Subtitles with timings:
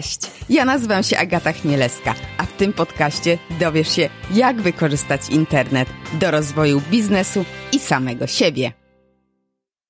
[0.00, 5.88] Cześć, ja nazywam się Agata Chmielewska, a w tym podcaście dowiesz się, jak wykorzystać internet
[6.12, 8.72] do rozwoju biznesu i samego siebie.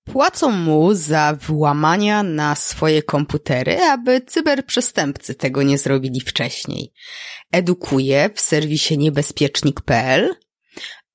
[0.05, 6.93] Płacą mu za włamania na swoje komputery, aby cyberprzestępcy tego nie zrobili wcześniej.
[7.53, 10.35] Edukuje w serwisie niebezpiecznik.pl,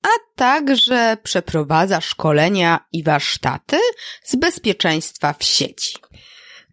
[0.02, 3.76] a także przeprowadza szkolenia i warsztaty
[4.24, 5.96] z bezpieczeństwa w sieci.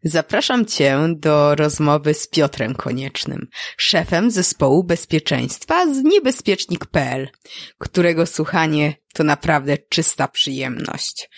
[0.06, 3.48] Zapraszam Cię do rozmowy z Piotrem Koniecznym,
[3.78, 7.30] szefem zespołu bezpieczeństwa z niebezpiecznik.pl,
[7.78, 11.30] którego słuchanie to naprawdę czysta przyjemność.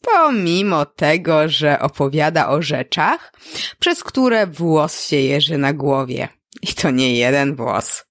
[0.00, 3.32] Pomimo tego, że opowiada o rzeczach,
[3.78, 6.28] przez które włos się jeży na głowie.
[6.62, 8.04] I to nie jeden włos.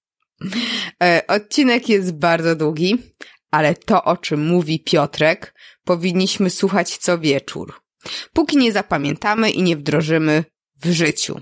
[1.02, 2.98] E, odcinek jest bardzo długi,
[3.50, 5.54] ale to, o czym mówi Piotrek,
[5.84, 7.85] powinniśmy słuchać co wieczór
[8.32, 10.44] póki nie zapamiętamy i nie wdrożymy
[10.82, 11.40] w życiu.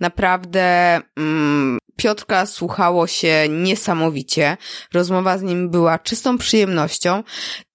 [0.00, 4.56] Naprawdę mm, Piotrka słuchało się niesamowicie.
[4.92, 7.22] Rozmowa z nim była czystą przyjemnością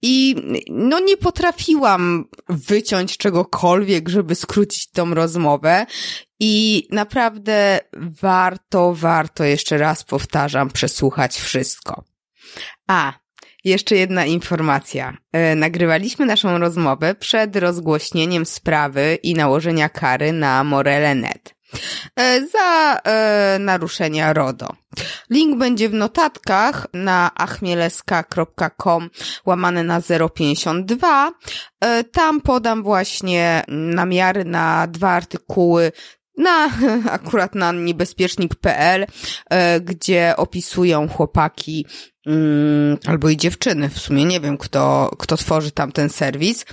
[0.02, 0.36] i
[0.68, 5.86] no nie potrafiłam wyciąć czegokolwiek, żeby skrócić tą rozmowę.
[6.40, 7.80] I naprawdę
[8.22, 12.04] warto, warto jeszcze raz powtarzam, przesłuchać wszystko.
[12.88, 13.12] A,
[13.64, 15.16] jeszcze jedna informacja.
[15.32, 21.54] E, nagrywaliśmy naszą rozmowę przed rozgłośnieniem sprawy i nałożenia kary na Morele.net
[22.16, 24.68] e, za e, naruszenia RODO.
[25.30, 29.10] Link będzie w notatkach na achmieleska.com
[29.46, 30.00] łamane na
[30.34, 31.32] 052.
[31.80, 35.92] E, tam podam właśnie namiary na dwa artykuły
[36.36, 36.70] na
[37.10, 39.06] akurat na niebezpiecznik.pl,
[39.50, 41.86] e, gdzie opisują chłopaki
[42.26, 46.64] mm, albo i dziewczyny, w sumie nie wiem, kto, kto tworzy tam ten serwis.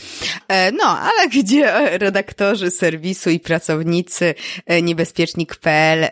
[0.48, 6.10] E, no, ale gdzie redaktorzy serwisu i pracownicy e, niebezpiecznik.pl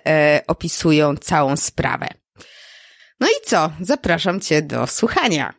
[0.47, 2.07] opisują całą sprawę.
[3.19, 3.71] No i co?
[3.81, 5.53] Zapraszam Cię do słuchania.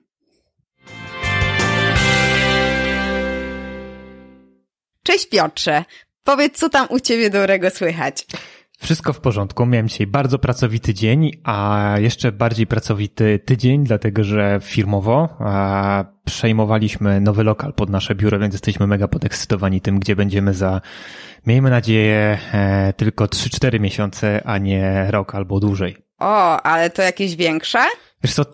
[5.03, 5.85] Cześć Piotrze,
[6.31, 8.27] Powiedz, co tam u ciebie dobrego słychać?
[8.79, 9.67] Wszystko w porządku.
[9.67, 15.29] Miałem dzisiaj bardzo pracowity dzień, a jeszcze bardziej pracowity tydzień, dlatego że firmowo
[16.25, 20.81] przejmowaliśmy nowy lokal pod nasze biuro, więc jesteśmy mega podekscytowani tym, gdzie będziemy za,
[21.47, 25.97] miejmy nadzieję, e, tylko 3-4 miesiące, a nie rok albo dłużej.
[26.19, 27.79] O, ale to jakieś większe?
[28.23, 28.45] Wiesz co,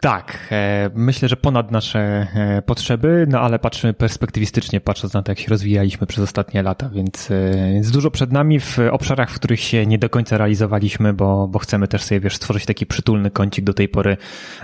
[0.00, 5.32] tak, e, myślę, że ponad nasze e, potrzeby, no ale patrzymy perspektywistycznie, patrząc na to,
[5.32, 9.34] jak się rozwijaliśmy przez ostatnie lata, więc e, jest dużo przed nami w obszarach, w
[9.34, 13.30] których się nie do końca realizowaliśmy, bo, bo chcemy też sobie, wiesz, stworzyć taki przytulny
[13.30, 13.64] kącik.
[13.64, 14.16] Do tej pory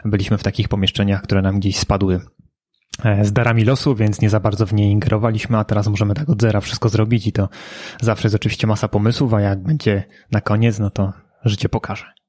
[0.04, 2.20] byliśmy w takich pomieszczeniach, które nam gdzieś spadły
[3.22, 6.42] z darami losu, więc nie za bardzo w nie ingerowaliśmy, a teraz możemy tak od
[6.42, 7.48] zera wszystko zrobić i to
[8.00, 11.12] zawsze jest oczywiście masa pomysłów, a jak będzie na koniec, no to
[11.44, 12.21] życie pokaże.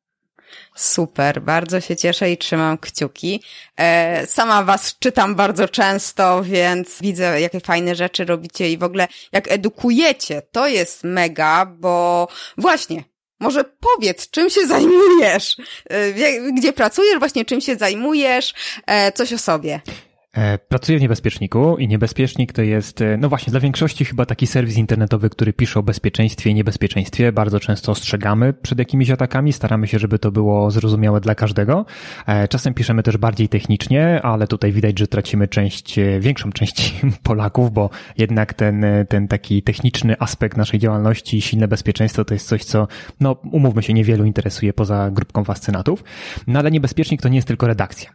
[0.75, 3.43] Super, bardzo się cieszę i trzymam kciuki.
[3.77, 9.07] E, sama was czytam bardzo często, więc widzę, jakie fajne rzeczy robicie i w ogóle
[9.31, 12.27] jak edukujecie, to jest mega, bo
[12.57, 13.03] właśnie,
[13.39, 15.57] może powiedz, czym się zajmujesz,
[15.89, 16.11] e,
[16.51, 18.53] gdzie pracujesz, właśnie czym się zajmujesz,
[18.85, 19.81] e, coś o sobie.
[20.37, 24.47] E, pracuję w Niebezpieczniku i Niebezpiecznik to jest, e, no właśnie, dla większości chyba taki
[24.47, 27.31] serwis internetowy, który pisze o bezpieczeństwie i niebezpieczeństwie.
[27.31, 31.85] Bardzo często ostrzegamy przed jakimiś atakami, staramy się, żeby to było zrozumiałe dla każdego.
[32.27, 37.71] E, czasem piszemy też bardziej technicznie, ale tutaj widać, że tracimy część, większą część Polaków,
[37.71, 42.63] bo jednak ten, ten taki techniczny aspekt naszej działalności i silne bezpieczeństwo to jest coś,
[42.63, 42.87] co,
[43.19, 46.03] no umówmy się, niewielu interesuje poza grupką fascynatów.
[46.47, 48.09] No ale Niebezpiecznik to nie jest tylko redakcja.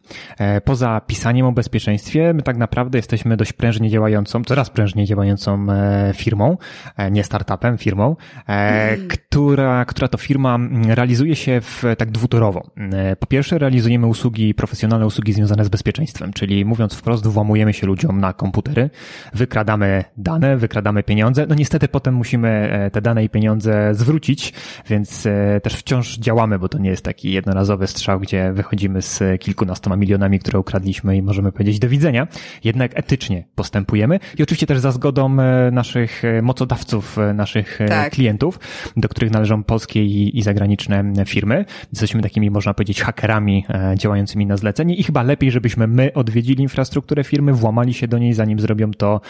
[0.65, 5.67] Poza pisaniem o bezpieczeństwie, bezpieczeństwie my tak naprawdę jesteśmy dość prężnie działającą, coraz prężniej działającą
[5.71, 6.57] e, firmą,
[6.97, 9.09] e, nie startupem, firmą, mm.
[9.09, 10.59] która, która to firma
[10.89, 12.71] realizuje się w, tak dwutorowo.
[13.19, 18.21] Po pierwsze realizujemy usługi, profesjonalne usługi związane z bezpieczeństwem, czyli mówiąc wprost włamujemy się ludziom
[18.21, 18.91] na komputery,
[19.35, 24.53] wykradamy dane, wykradamy pieniądze, no niestety potem musimy te dane i pieniądze zwrócić,
[24.89, 25.29] więc
[25.63, 30.39] też wciąż działamy, bo to nie jest taki jednorazowy strzał, gdzie wychodzimy z kilkunastoma milionami,
[30.39, 32.27] które ukradliśmy i możemy powiedzieć do widzenia
[32.65, 38.13] jednak etycznie postępujemy i oczywiście też za zgodą e, naszych e, mocodawców, e, naszych tak.
[38.13, 38.61] klientów,
[38.97, 41.65] do których należą polskie i, i zagraniczne firmy.
[41.93, 43.65] Jesteśmy takimi, można powiedzieć, hakerami
[43.95, 48.33] działającymi na zlecenie i chyba lepiej, żebyśmy my odwiedzili infrastrukturę firmy, włamali się do niej,
[48.33, 49.21] zanim zrobią to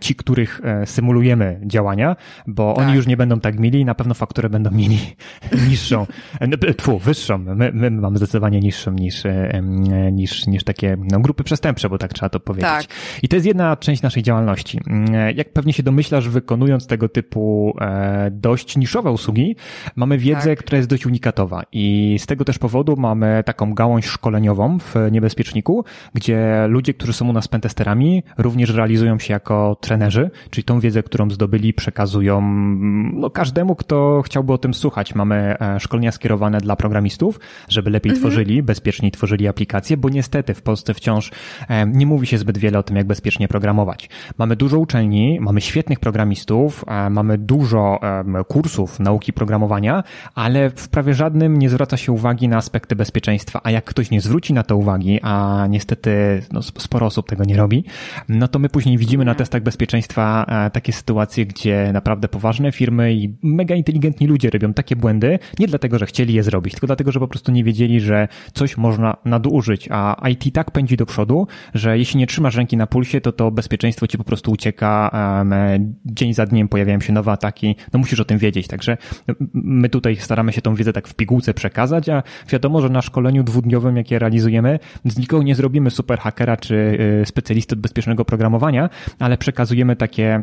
[0.00, 2.16] ci, których symulujemy działania,
[2.46, 2.86] bo tak.
[2.86, 4.98] oni już nie będą tak mili i na pewno fakturę będą mieli
[5.68, 6.06] niższą,
[6.76, 7.38] tfu, wyższą.
[7.38, 9.22] My, my mamy zdecydowanie niższą niż,
[10.12, 12.70] niż, niż takie no, grupy przestępcze, bo tak tak trzeba to powiedzieć.
[12.70, 12.86] Tak.
[13.22, 14.80] I to jest jedna część naszej działalności.
[14.86, 19.56] Mm, jak pewnie się domyślasz, wykonując tego typu e, dość niszowe usługi,
[19.96, 20.58] mamy wiedzę, tak.
[20.58, 25.84] która jest dość unikatowa i z tego też powodu mamy taką gałąź szkoleniową w Niebezpieczniku,
[26.14, 31.02] gdzie ludzie, którzy są u nas pentesterami, również realizują się jako trenerzy, czyli tą wiedzę,
[31.02, 32.40] którą zdobyli, przekazują
[33.12, 35.14] no, każdemu, kto chciałby o tym słuchać.
[35.14, 38.20] Mamy e, szkolenia skierowane dla programistów, żeby lepiej mhm.
[38.20, 41.30] tworzyli, bezpieczniej tworzyli aplikacje, bo niestety w Polsce wciąż
[41.68, 44.08] e, nie mówi się zbyt wiele o tym, jak bezpiecznie programować.
[44.38, 48.00] Mamy dużo uczelni, mamy świetnych programistów, e, mamy dużo
[48.48, 50.04] kursów nauki programowania,
[50.34, 54.20] ale w prawie żadnym nie zwraca się uwagi na aspekty bezpieczeństwa, a jak ktoś nie
[54.20, 57.84] zwróci na to uwagi, a niestety no, sporo osób tego nie robi,
[58.28, 63.36] no to my później widzimy na testach bezpieczeństwa takie sytuacje, gdzie naprawdę poważne firmy i
[63.42, 67.20] mega inteligentni ludzie robią takie błędy, nie dlatego, że chcieli je zrobić, tylko dlatego, że
[67.20, 71.91] po prostu nie wiedzieli, że coś można nadużyć, a IT tak pędzi do przodu, że
[71.98, 75.10] jeśli nie trzymasz ręki na pulsie, to to bezpieczeństwo ci po prostu ucieka,
[76.04, 78.96] dzień za dniem pojawiają się nowe ataki, no musisz o tym wiedzieć, także
[79.54, 83.42] my tutaj staramy się tą wiedzę tak w pigułce przekazać, a wiadomo, że na szkoleniu
[83.42, 86.74] dwudniowym, jakie realizujemy, z nikogo nie zrobimy super hakera czy
[87.22, 90.42] y, specjalisty od bezpiecznego programowania, ale przekazujemy takie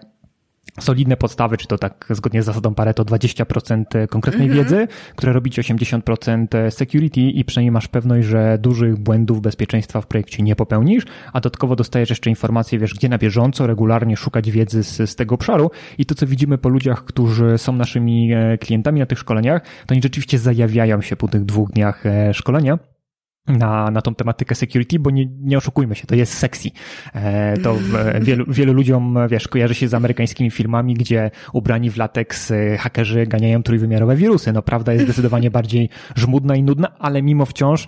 [0.79, 4.63] solidne podstawy, czy to tak zgodnie z zasadą Pareto 20% konkretnej mm -hmm.
[4.63, 10.07] wiedzy, które robi ci 80% security i przynajmniej masz pewność, że dużych błędów bezpieczeństwa w
[10.07, 14.83] projekcie nie popełnisz, a dodatkowo dostajesz jeszcze informacje, wiesz, gdzie na bieżąco, regularnie szukać wiedzy
[14.83, 18.99] z, z tego obszaru i to, co widzimy po ludziach, którzy są naszymi e, klientami
[18.99, 22.79] na tych szkoleniach, to oni rzeczywiście zajawiają się po tych dwóch dniach e, szkolenia
[23.49, 26.69] na, na tą tematykę security, bo nie, nie oszukujmy się, to jest sexy.
[27.13, 31.97] E, to e, wielu, wielu ludziom, wiesz, kojarzy się z amerykańskimi filmami, gdzie ubrani w
[31.97, 34.53] lateks e, hakerzy ganiają trójwymiarowe wirusy.
[34.53, 37.87] No prawda jest zdecydowanie bardziej żmudna i nudna, ale mimo wciąż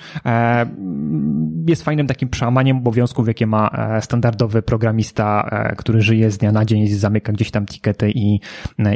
[1.68, 3.70] jest fajnym takim przełamaniem obowiązków, jakie ma
[4.02, 8.40] standardowy programista, który żyje z dnia na dzień, zamyka gdzieś tam tikety i,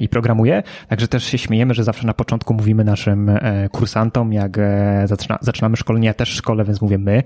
[0.02, 0.64] i programuje.
[0.88, 3.32] Także też się śmiejemy, że zawsze na początku mówimy naszym
[3.72, 4.58] kursantom, jak
[5.06, 7.24] zaczyna, zaczynamy szkolenie, ja też szkolę szkole, więc mówię my,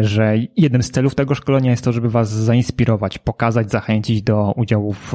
[0.00, 4.92] że jednym z celów tego szkolenia jest to, żeby was zainspirować, pokazać, zachęcić do udziału
[4.92, 5.12] w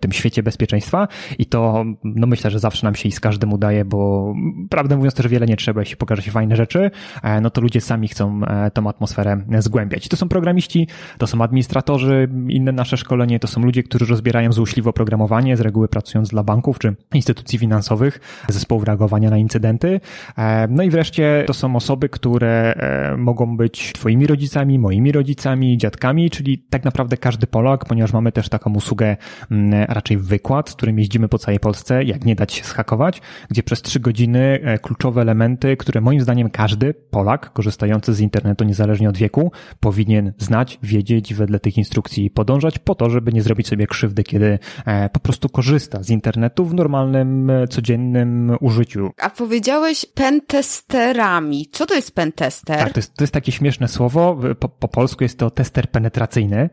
[0.00, 1.08] tym świecie bezpieczeństwa
[1.38, 4.34] i to, no myślę, że zawsze nam się i z każdym udaje, bo
[4.70, 6.90] prawdę mówiąc też wiele nie trzeba, jeśli pokaże się fajne rzeczy,
[7.22, 10.08] e, no to ludzie sami chcą e, tą atmosferę zgłębiać.
[10.08, 10.88] To są programiści,
[11.18, 15.88] to są administratorzy, inne nasze szkolenie, to są ludzie, którzy rozbierają złośliwe oprogramowanie, z reguły
[15.88, 20.00] pracując dla banków czy instytucji finansowych, zespołów reagowania na incydenty.
[20.38, 25.78] E, no i wreszcie to są osoby, które e, mogą być twoimi rodzicami, moimi rodzicami,
[25.78, 29.16] dziadkami, czyli tak naprawdę każdy Polak, ponieważ mamy też taką usługę,
[29.50, 33.62] mm, raczej wykład, z którym jeździmy po całej Polsce, jak nie dać się schakować, gdzie
[33.62, 39.08] przez trzy godziny e, kluczowe elementy, które moim zdaniem każdy Polak korzystający z internetu, niezależnie
[39.08, 43.86] od wieku, powinien znać, wiedzieć, wedle tych instrukcji podążać po to, żeby nie zrobić sobie
[43.86, 49.10] krzywdy, kiedy e, po prostu korzysta z internetu w normalnym, codziennym użyciu.
[49.18, 51.68] A powiedziałeś pentesterami.
[51.72, 52.78] Co to jest pentester?
[52.78, 54.40] Tak, to jest, to jest takie śmieszne słowo.
[54.58, 56.70] Po, po polsku jest to tester penetracyjny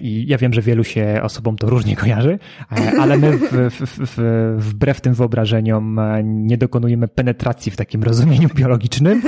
[0.00, 2.38] i ja wiem, że wielu się osobom to różnie kojarzy,
[2.72, 8.02] e, ale my w, w, w, wbrew tym wyobrażeniom e, nie dokonujemy penetracji w takim
[8.02, 9.22] rozumieniu biologicznym,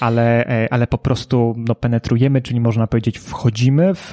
[0.00, 4.12] ale, ale po prostu no, penetrujemy, czyli można powiedzieć wchodzimy w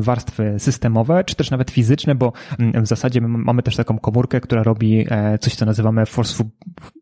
[0.00, 2.32] warstwy systemowe, czy też nawet fizyczne, bo
[2.74, 5.06] w zasadzie mamy też taką komórkę, która robi
[5.40, 6.46] coś, co nazywamy forceful,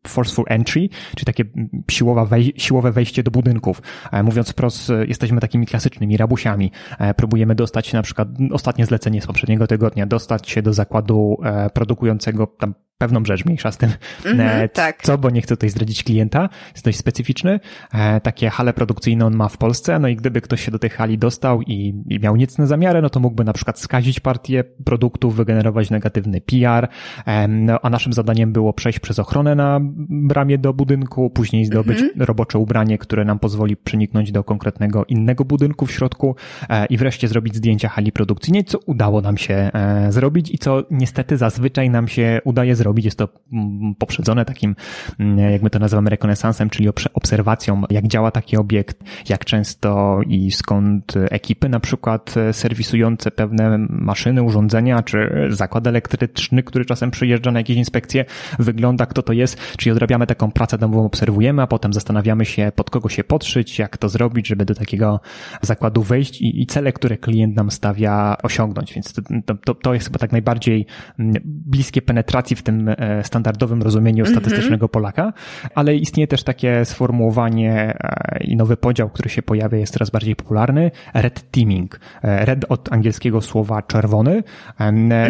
[0.06, 1.44] forceful entry, czyli takie
[1.90, 3.82] siłowa wej siłowe wejście do budynków.
[4.12, 6.72] E, mówiąc wprost, e, jesteśmy takimi klasycznymi rabusiami.
[6.98, 11.36] E, próbujemy dostać na przykład, ostatnie zlecenie z poprzedniego tygodnia, dostać się do zakładu
[11.74, 13.90] produkującego tam pewną rzecz, mniejsza z tym,
[14.24, 15.02] mm-hmm, tak.
[15.02, 17.60] co, bo nie chcę tutaj zdradzić klienta, jest dość specyficzny.
[17.92, 20.90] E, takie hale produkcyjne on ma w Polsce, no i gdyby ktoś się do tej
[20.90, 25.36] hali dostał i, i miał niecne zamiary, no to mógłby na przykład skazić partię produktów,
[25.36, 26.88] wygenerować negatywny PR,
[27.26, 31.98] e, no, a naszym zadaniem było przejść przez ochronę na bramie do budynku, później zdobyć
[31.98, 32.24] mm-hmm.
[32.24, 36.36] robocze ubranie, które nam pozwoli przeniknąć do konkretnego innego budynku w środku
[36.68, 39.70] e, i wreszcie zrobić zdjęcia hali produkcyjnej, co udało nam się
[40.08, 43.04] zrobić i co niestety zazwyczaj nam się udaje zrobić robić.
[43.04, 44.76] Jest to mm, poprzedzone takim,
[45.18, 50.50] mm, jak my to nazywamy, rekonesansem, czyli obserwacją, jak działa taki obiekt, jak często i
[50.50, 57.60] skąd ekipy na przykład serwisujące pewne maszyny, urządzenia, czy zakład elektryczny, który czasem przyjeżdża na
[57.60, 58.24] jakieś inspekcje,
[58.58, 62.90] wygląda, kto to jest, czyli odrabiamy taką pracę domową, obserwujemy, a potem zastanawiamy się, pod
[62.90, 65.20] kogo się podszyć, jak to zrobić, żeby do takiego
[65.62, 68.94] zakładu wejść i, i cele, które klient nam stawia, osiągnąć.
[68.94, 69.12] Więc
[69.46, 70.86] to, to, to jest chyba tak najbardziej
[71.18, 74.36] mm, bliskie penetracji w tym tym e, standardowym rozumieniu mhm.
[74.36, 75.32] statystycznego Polaka,
[75.74, 77.98] ale istnieje też takie sformułowanie
[78.40, 82.00] i nowy podział, który się pojawia, jest coraz bardziej popularny, red teaming.
[82.22, 84.42] Red od angielskiego słowa czerwony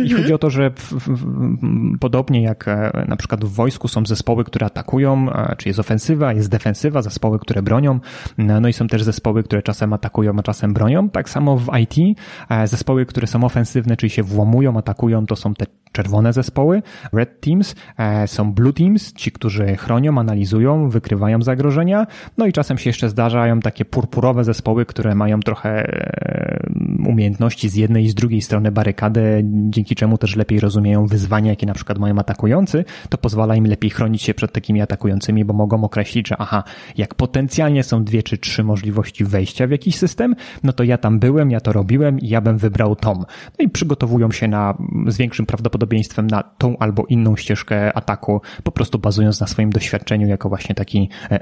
[0.04, 2.66] i chodzi o to, że w, w, podobnie jak
[3.08, 7.62] na przykład w wojsku są zespoły, które atakują, czy jest ofensywa, jest defensywa, zespoły, które
[7.62, 8.00] bronią,
[8.38, 11.10] no i są też zespoły, które czasem atakują, a czasem bronią.
[11.10, 12.18] Tak samo w IT
[12.64, 16.82] zespoły, które są ofensywne, czyli się włamują, atakują, to są te czerwone zespoły,
[17.12, 22.06] red teams, e, są blue teams, ci, którzy chronią, analizują, wykrywają zagrożenia,
[22.38, 26.62] no i czasem się jeszcze zdarzają takie purpurowe zespoły, które mają trochę e,
[27.08, 31.66] umiejętności z jednej i z drugiej strony barykady, dzięki czemu też lepiej rozumieją wyzwania, jakie
[31.66, 35.84] na przykład mają atakujący, to pozwala im lepiej chronić się przed takimi atakującymi, bo mogą
[35.84, 36.64] określić, że aha,
[36.96, 41.18] jak potencjalnie są dwie czy trzy możliwości wejścia w jakiś system, no to ja tam
[41.18, 43.14] byłem, ja to robiłem i ja bym wybrał tą.
[43.58, 44.74] No i przygotowują się na
[45.06, 50.26] z większym prawdopodobieństwem na tą albo inną ścieżkę ataku, po prostu bazując na swoim doświadczeniu
[50.26, 51.40] jako właśnie taki e,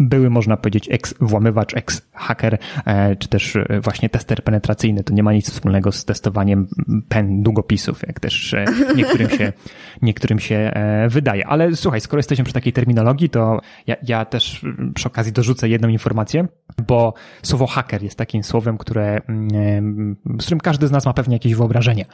[0.00, 5.04] były, można powiedzieć, ex-włamywacz, ex-hacker, e, czy też e, właśnie tester penetracyjny.
[5.04, 6.66] To nie ma nic wspólnego z testowaniem
[7.08, 8.54] pen długopisów, jak też
[8.96, 9.52] niektórym się,
[10.02, 10.72] niektórym się
[11.08, 11.46] wydaje.
[11.46, 15.88] Ale słuchaj, skoro jesteśmy przy takiej terminologii, to ja, ja też przy okazji dorzucę jedną
[15.88, 16.46] informację,
[16.86, 21.34] bo słowo hacker jest takim słowem, które, mm, z którym każdy z nas ma pewnie
[21.34, 22.04] jakieś wyobrażenie.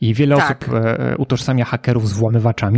[0.00, 0.62] I wiele tak.
[0.62, 0.80] osób
[1.18, 2.75] utożsamia hakerów z włamywaczami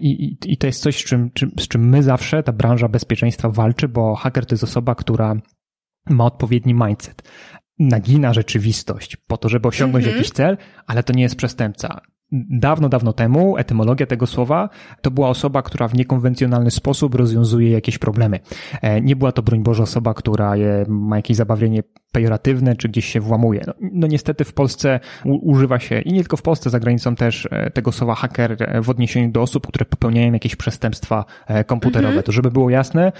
[0.00, 3.48] i, i, i to jest coś, z czym, z czym my zawsze, ta branża bezpieczeństwa
[3.48, 5.34] walczy, bo haker to jest osoba, która
[6.10, 7.22] ma odpowiedni mindset
[7.78, 10.18] nagina rzeczywistość po to, żeby osiągnąć mm -hmm.
[10.18, 12.00] jakiś cel, ale to nie jest przestępca.
[12.32, 14.68] Dawno, dawno temu etymologia tego słowa
[15.02, 18.40] to była osoba, która w niekonwencjonalny sposób rozwiązuje jakieś problemy.
[18.82, 20.54] E, nie była to, broń Boże, osoba, która
[20.88, 21.82] ma jakieś zabawienie
[22.12, 23.64] pejoratywne, czy gdzieś się włamuje.
[23.66, 27.14] No, no niestety w Polsce u, używa się, i nie tylko w Polsce, za granicą
[27.14, 31.24] też e, tego słowa hacker e, w odniesieniu do osób, które popełniają jakieś przestępstwa
[31.66, 32.08] komputerowe.
[32.08, 32.22] Mhm.
[32.22, 33.12] To żeby było jasne,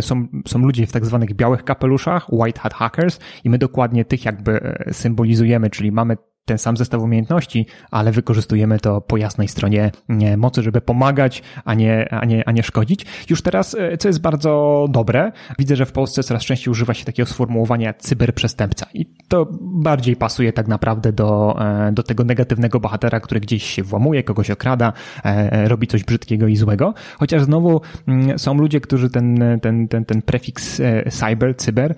[0.00, 4.24] są, są ludzie w tak zwanych białych kapeluszach, white hat hackers i my dokładnie tych
[4.24, 6.16] jakby symbolizujemy, czyli mamy
[6.46, 9.90] ten sam zestaw umiejętności, ale wykorzystujemy to po jasnej stronie
[10.36, 13.06] mocy, żeby pomagać, a nie, a nie, a nie szkodzić.
[13.30, 17.04] Już teraz, e, co jest bardzo dobre, widzę, że w Polsce coraz częściej używa się
[17.04, 23.20] takiego sformułowania cyberprzestępca i to bardziej pasuje tak naprawdę do, e, do tego negatywnego bohatera,
[23.20, 24.92] który gdzieś się włamuje, kogoś okrada,
[25.24, 30.04] e, robi coś brzydkiego i złego, chociaż znowu mm, są ludzie, którzy ten, ten, ten,
[30.04, 31.94] ten prefiks cyber, cyber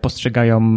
[0.00, 0.74] postrzegają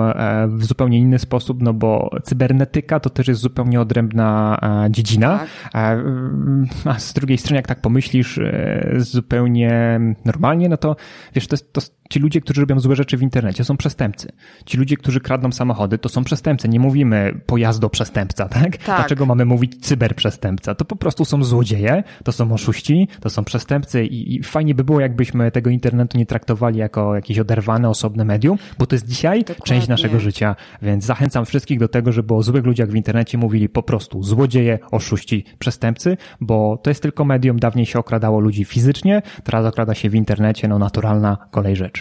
[0.48, 5.39] w zupełnie inny sposób, no bo cybernetyka to też jest zupełnie odrębna e, dziedzina.
[5.39, 5.50] Tak.
[5.74, 10.95] A z drugiej strony, jak tak pomyślisz e, zupełnie normalnie, no to
[11.36, 14.31] wiesz, to, to ci ludzie, którzy robią złe rzeczy w internecie, są przestępcy.
[14.65, 16.69] Ci ludzie, którzy kradną samochody, to są przestępcy.
[16.69, 18.77] Nie mówimy pojazdoprzestępca, tak?
[18.77, 18.99] tak?
[18.99, 20.75] Dlaczego mamy mówić cyberprzestępca?
[20.75, 24.83] To po prostu są złodzieje, to są oszuści, to są przestępcy i, i fajnie by
[24.83, 29.39] było, jakbyśmy tego internetu nie traktowali jako jakieś oderwane, osobne medium, bo to jest dzisiaj
[29.39, 29.65] Dokładnie.
[29.65, 33.69] część naszego życia, więc zachęcam wszystkich do tego, żeby o złych ludziach w internecie mówili
[33.69, 37.59] po prostu złodzieje, oszuści, przestępcy, bo to jest tylko medium.
[37.59, 42.00] Dawniej się okradało ludzi fizycznie, teraz okrada się w internecie, no naturalna kolej rzeczy.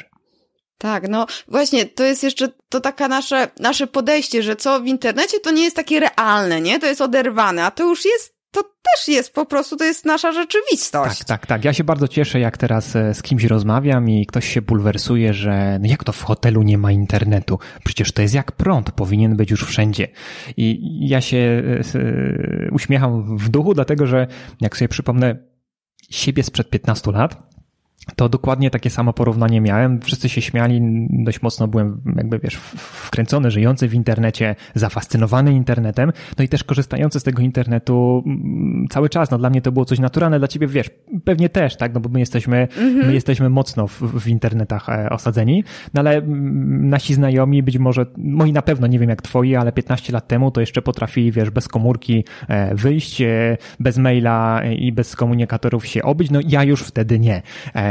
[0.81, 5.41] Tak, no właśnie, to jest jeszcze to taka nasze, nasze podejście, że co w internecie
[5.41, 6.79] to nie jest takie realne, nie?
[6.79, 10.33] To jest oderwane, a to już jest, to też jest po prostu, to jest nasza
[10.33, 11.19] rzeczywistość.
[11.19, 11.65] Tak, tak, tak.
[11.65, 15.79] Ja się bardzo cieszę, jak teraz e, z kimś rozmawiam i ktoś się bulwersuje, że
[15.81, 17.59] no jak to w hotelu nie ma internetu?
[17.85, 20.09] Przecież to jest jak prąd, powinien być już wszędzie.
[20.57, 24.27] I ja się e, e, uśmiecham w duchu, dlatego że
[24.61, 25.37] jak sobie przypomnę
[26.11, 27.50] siebie sprzed 15 lat,
[28.17, 30.01] to dokładnie takie samo porównanie miałem.
[30.01, 30.81] Wszyscy się śmiali,
[31.11, 37.21] dość mocno byłem jakby, wiesz, wkręcony, żyjący w internecie, zafascynowany internetem, no i też korzystający
[37.21, 39.31] z tego internetu mm, cały czas.
[39.31, 40.91] No dla mnie to było coś naturalne, dla ciebie, wiesz,
[41.25, 43.07] pewnie też, tak, no bo my jesteśmy, mhm.
[43.07, 45.65] my jesteśmy mocno w, w internetach e, osadzeni,
[45.95, 49.73] no ale mm, nasi znajomi, być może, moi na pewno, nie wiem jak twoi, ale
[49.73, 54.93] 15 lat temu to jeszcze potrafili, wiesz, bez komórki e, wyjść, e, bez maila i
[54.93, 57.43] bez komunikatorów się obyć, no ja już wtedy nie.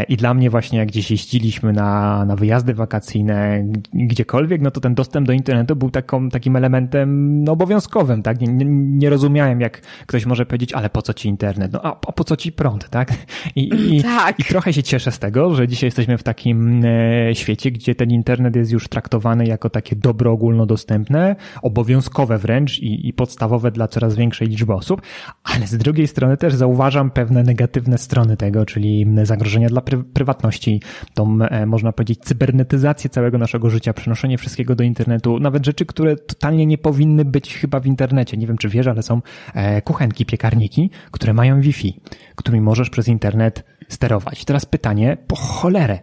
[0.03, 3.63] I dla mnie właśnie jak gdzieś jeździliśmy na, na wyjazdy wakacyjne,
[3.93, 8.41] gdziekolwiek, no to ten dostęp do internetu był taką, takim elementem no, obowiązkowym, tak?
[8.41, 11.73] Nie, nie, rozumiałem, jak ktoś może powiedzieć, ale po co ci internet?
[11.73, 13.13] No a, a po co ci prąd, tak?
[13.55, 14.39] I, i, tak.
[14.39, 18.11] I trochę się cieszę z tego, że dzisiaj jesteśmy w takim e, świecie, gdzie ten
[18.11, 24.15] internet jest już traktowany jako takie dobro ogólnodostępne, obowiązkowe wręcz i, i podstawowe dla coraz
[24.15, 25.01] większej liczby osób,
[25.43, 30.81] ale z drugiej strony też zauważam pewne negatywne strony tego, czyli zagrożenia dla pry prywatności,
[31.13, 36.15] tą, e, można powiedzieć, cybernetyzację całego naszego życia, przenoszenie wszystkiego do internetu, nawet rzeczy, które
[36.15, 38.37] totalnie nie powinny być chyba w internecie.
[38.37, 39.21] Nie wiem, czy wiesz, ale są
[39.53, 41.99] e, kuchenki, piekarniki, które mają Wi-Fi,
[42.35, 44.45] którymi możesz przez internet sterować.
[44.45, 45.99] Teraz pytanie, po cholerę,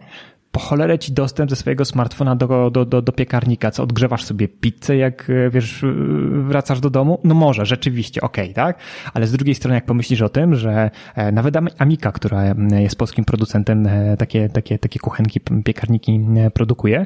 [0.57, 4.47] po cholerę ci dostęp ze swojego smartfona do, do, do, do piekarnika, co odgrzewasz sobie
[4.47, 5.87] pizzę, jak e, wiesz, e,
[6.31, 7.19] wracasz do domu?
[7.23, 8.79] No może, rzeczywiście, okej, okay, tak?
[9.13, 12.43] Ale z drugiej strony, jak pomyślisz o tym, że e, nawet Amika, która
[12.79, 16.19] jest polskim producentem, takie, takie, takie kuchenki, piekarniki
[16.53, 17.05] produkuje,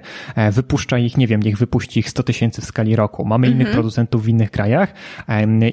[0.52, 3.26] wypuszcza ich, nie wiem, niech wypuści ich 100 tysięcy w skali roku.
[3.26, 3.62] Mamy mhm.
[3.62, 4.94] innych producentów w innych krajach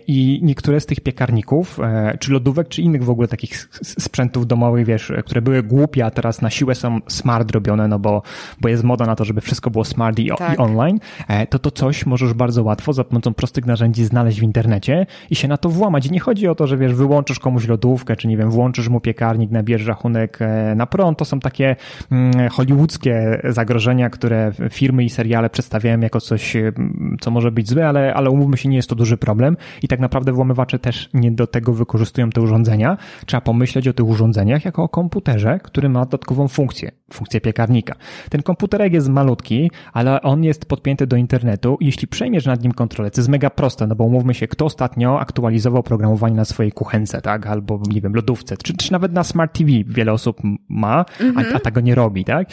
[0.07, 1.81] i niektóre z tych piekarników,
[2.19, 6.43] czy lodówek, czy innych w ogóle takich sprzętów domowych, wiesz, które były głupie, a teraz
[6.43, 8.23] na siłę są smart robione, robione, no bo,
[8.61, 10.55] bo jest moda na to, żeby wszystko było smart i, tak.
[10.55, 10.99] i online,
[11.29, 15.37] e, to to coś możesz bardzo łatwo za pomocą prostych narzędzi znaleźć w internecie i
[15.37, 16.07] się na to włamać.
[16.07, 19.01] I nie chodzi o to, że wiesz, wyłączysz komuś lodówkę, czy nie wiem, włączysz mu
[19.01, 21.19] piekarnik, nabierzesz rachunek e, na prąd.
[21.19, 21.77] To są takie
[22.11, 27.89] mm, hollywoodzkie zagrożenia, które firmy i seriale przedstawiają jako coś, mm, co może być złe,
[27.89, 31.31] ale, ale umówmy się, nie jest to duży problem i tak naprawdę włamywacze też nie
[31.31, 32.97] do tego wykorzystują te urządzenia.
[33.27, 37.95] Trzeba pomyśleć o tych urządzeniach jako o komputerze, który ma dodatkową funkcję, funkcję piekarnika.
[38.31, 42.73] Ten komputerek jest malutki, ale on jest podpięty do internetu i jeśli przejmiesz nad nim
[42.73, 46.73] kontrolę, to jest mega proste, no bo umówmy się, kto ostatnio aktualizował programowanie na swojej
[46.73, 51.05] kuchence, tak, albo nie wiem, lodówce, czy, czy nawet na Smart TV wiele osób ma,
[51.21, 51.47] mhm.
[51.53, 52.49] a, a tego nie robi, tak?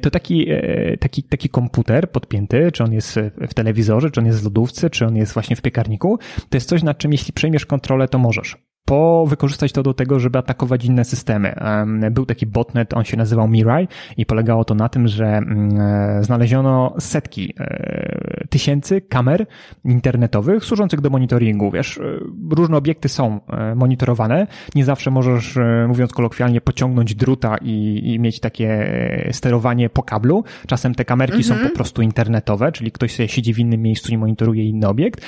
[0.00, 4.40] To taki, e, taki, taki komputer podpięty, czy on jest w telewizorze, czy on jest
[4.40, 6.18] w lodówce, czy on jest właśnie w piekarniku,
[6.48, 10.20] to jest coś, nad czym jeśli przejmiesz kontrolę, to możesz po wykorzystać to do tego,
[10.20, 11.54] żeby atakować inne systemy.
[12.10, 16.24] Był taki botnet, on się nazywał Mirai i polegało to na tym, że mm, e,
[16.24, 19.46] znaleziono setki e, tysięcy kamer
[19.84, 21.70] internetowych służących do monitoringu.
[21.70, 22.02] Wiesz, e,
[22.50, 23.40] różne obiekty są
[23.76, 24.46] monitorowane.
[24.74, 28.94] Nie zawsze możesz, mówiąc kolokwialnie, pociągnąć druta i, i mieć takie
[29.32, 30.44] sterowanie po kablu.
[30.66, 31.60] Czasem te kamerki mhm.
[31.60, 35.20] są po prostu internetowe, czyli ktoś sobie siedzi w innym miejscu i monitoruje inny obiekt.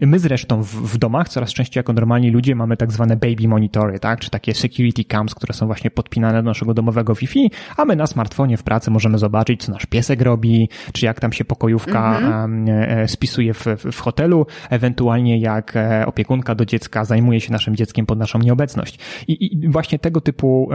[0.00, 3.98] My zresztą w, w domach coraz częściej jako normalni ludzie mamy tak zwane baby monitory,
[3.98, 7.96] tak, czy takie security cams, które są właśnie podpinane do naszego domowego Wi-Fi, a my
[7.96, 12.18] na smartfonie w pracy możemy zobaczyć, co nasz piesek robi, czy jak tam się pokojówka
[12.18, 12.68] mhm.
[12.68, 18.06] E, spisuje w, w hotelu, ewentualnie jak e, opiekunka do dziecka zajmuje się naszym dzieckiem
[18.06, 18.98] pod naszą nieobecność.
[19.28, 20.70] I, i właśnie tego typu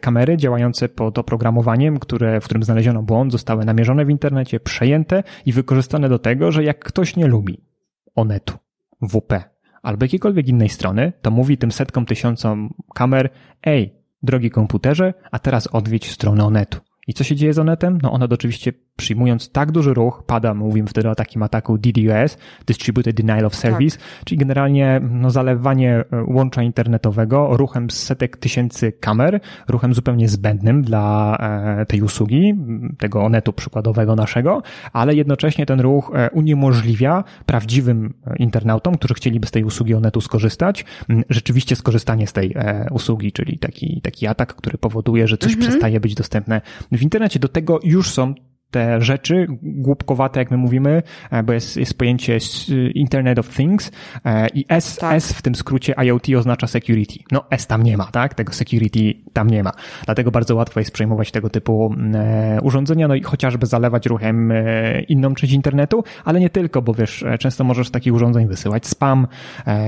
[0.00, 5.52] kamery działające pod oprogramowaniem, które, w którym znaleziono błąd, zostały namierzone w internecie, przejęte i
[5.52, 7.64] wykorzystane do tego, że jak ktoś nie lubi
[8.14, 8.58] Onetu,
[9.02, 9.53] WP,
[9.84, 13.30] albo jakiejkolwiek innej strony, to mówi tym setkom tysiącom kamer,
[13.64, 16.80] ej, drogi komputerze, a teraz odwiedź stronę Onetu.
[17.06, 17.98] I co się dzieje z Onetem?
[18.02, 23.16] No Onet oczywiście przyjmując tak duży ruch, pada, mówimy wtedy o takim ataku DDoS, Distributed
[23.16, 24.06] Denial of Service, tak.
[24.24, 31.36] czyli generalnie no, zalewanie e, łącza internetowego ruchem setek tysięcy kamer, ruchem zupełnie zbędnym dla
[31.40, 32.54] e, tej usługi,
[32.98, 39.50] tego onetu przykładowego naszego, ale jednocześnie ten ruch e, uniemożliwia prawdziwym internautom, którzy chcieliby z
[39.50, 40.84] tej usługi onetu skorzystać,
[41.30, 42.54] rzeczywiście skorzystanie z tej
[42.90, 45.70] usługi, czyli taki, taki atak, który powoduje, że coś mhm.
[45.70, 46.60] przestaje być dostępne
[46.92, 47.40] w internecie.
[47.40, 48.34] Do tego już są
[48.74, 52.38] te rzeczy głupkowate, jak my mówimy, e, bo jest, jest pojęcie
[52.94, 53.90] Internet of Things
[54.24, 55.14] e, i S, tak.
[55.14, 57.18] S w tym skrócie IoT oznacza security.
[57.32, 58.34] No S tam nie ma, tak?
[58.34, 59.72] Tego security tam nie ma.
[60.04, 64.52] Dlatego bardzo łatwo jest przejmować tego typu e, urządzenia, no i chociażby zalewać ruchem
[65.08, 69.26] inną część internetu, ale nie tylko, bo wiesz, często możesz z takich urządzeń wysyłać spam,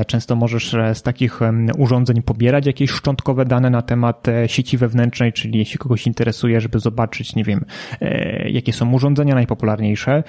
[0.06, 1.40] często możesz z takich
[1.78, 7.36] urządzeń pobierać jakieś szczątkowe dane na temat sieci wewnętrznej, czyli jeśli kogoś interesuje, żeby zobaczyć,
[7.36, 7.64] nie wiem,
[8.46, 10.22] jakie są urządzenia najpopularniejsze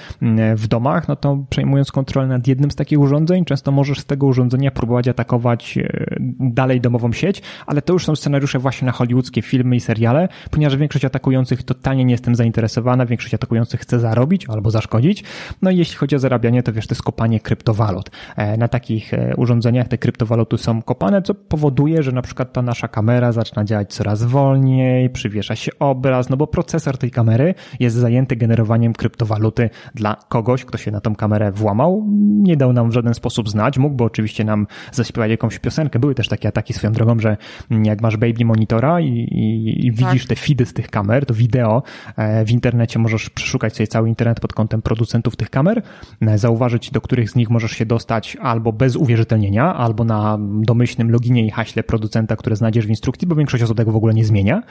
[0.55, 4.25] w domach, no to przejmując kontrolę nad jednym z takich urządzeń, często możesz z tego
[4.25, 9.41] urządzenia próbować atakować e, dalej domową sieć, ale to już są scenariusze właśnie na hollywoodzkie
[9.41, 14.71] filmy i seriale, ponieważ większość atakujących totalnie nie jestem zainteresowana, większość atakujących chce zarobić albo
[14.71, 15.23] zaszkodzić.
[15.61, 18.09] No i jeśli chodzi o zarabianie, to wiesz, to jest kopanie kryptowalut.
[18.35, 22.61] E, na takich e, urządzeniach te kryptowaluty są kopane, co powoduje, że na przykład ta
[22.61, 27.95] nasza kamera zaczyna działać coraz wolniej, przywiesza się obraz, no bo procesor tej kamery jest
[27.95, 32.05] zajęty generowaniem kryptowaluty dla kogoś, kto się na tą kamerę włamał.
[32.27, 35.99] Nie dał nam w żaden sposób znać, mógłby oczywiście nam zaśpiewać jakąś piosenkę.
[35.99, 37.37] Były też takie ataki swoją drogą, że
[37.83, 40.37] jak masz baby monitora i, i, i widzisz tak.
[40.37, 41.83] te feedy z tych kamer, to wideo
[42.15, 45.81] e, w internecie możesz przeszukać sobie cały internet pod kątem producentów tych kamer,
[46.21, 51.11] e, zauważyć do których z nich możesz się dostać albo bez uwierzytelnienia, albo na domyślnym
[51.11, 54.25] loginie i haśle producenta, które znajdziesz w instrukcji, bo większość osób tego w ogóle nie
[54.25, 54.63] zmienia.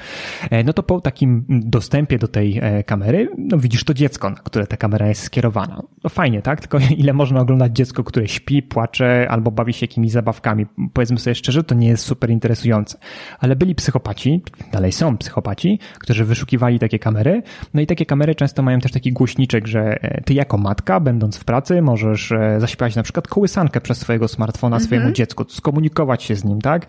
[0.51, 4.67] E, no to po takim dostępie do tej kamery, no widzisz to dziecko, na które
[4.67, 5.83] ta kamera jest skierowana.
[6.05, 6.61] No fajnie, tak?
[6.61, 10.67] Tylko ile można oglądać dziecko, które śpi, płacze albo bawi się jakimiś zabawkami?
[10.93, 12.99] Powiedzmy sobie szczerze, to nie jest super interesujące.
[13.39, 17.43] Ale byli psychopaci psychopaci, dalej są psychopaci, którzy wyszukiwali takie kamery.
[17.75, 21.37] No i takie kamery często mają też taki głośniczek, że e, ty jako matka, będąc
[21.37, 25.15] w pracy, możesz e, zaśpiewać na przykład kołysankę przez swojego smartfona swojemu mhm.
[25.15, 26.87] dziecku, skomunikować się z nim, tak?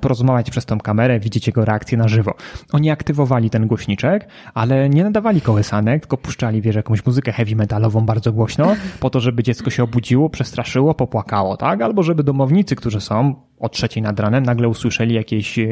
[0.00, 2.34] Porozmawiać przez tą kamerę, widzieć jego reakcję na żywo.
[2.72, 8.06] Oni aktywowali ten głośniczek, ale nie nadawali kołysanek, tylko puszczali, wiesz, jakąś muzykę heavy metalową
[8.06, 11.82] bardzo głośno, po to, żeby dziecko się obudziło, przestraszyło, popłakało, tak?
[11.82, 15.66] Albo żeby domownicy, którzy są o trzeciej nad ranem, nagle usłyszeli jakieś e,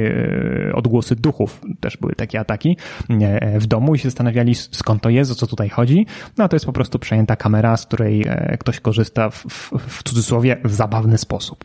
[0.75, 1.61] odgłosy duchów.
[1.81, 2.77] Też były takie ataki
[3.11, 6.07] e, w domu i się zastanawiali, skąd to jest, o co tutaj chodzi.
[6.37, 9.73] No a to jest po prostu przejęta kamera, z której e, ktoś korzysta w, w,
[9.89, 11.65] w cudzysłowie w zabawny sposób.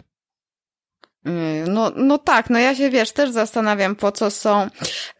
[1.25, 4.67] Mm, no, no tak, no ja się wiesz, też zastanawiam, po co są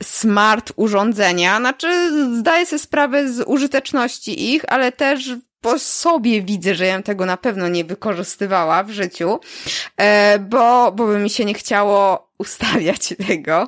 [0.03, 1.59] smart urządzenia.
[1.59, 1.87] Znaczy,
[2.39, 7.37] zdaję sobie sprawę z użyteczności ich, ale też po sobie widzę, że ja tego na
[7.37, 9.39] pewno nie wykorzystywała w życiu,
[9.97, 13.67] e, bo, bo by mi się nie chciało ustawiać tego.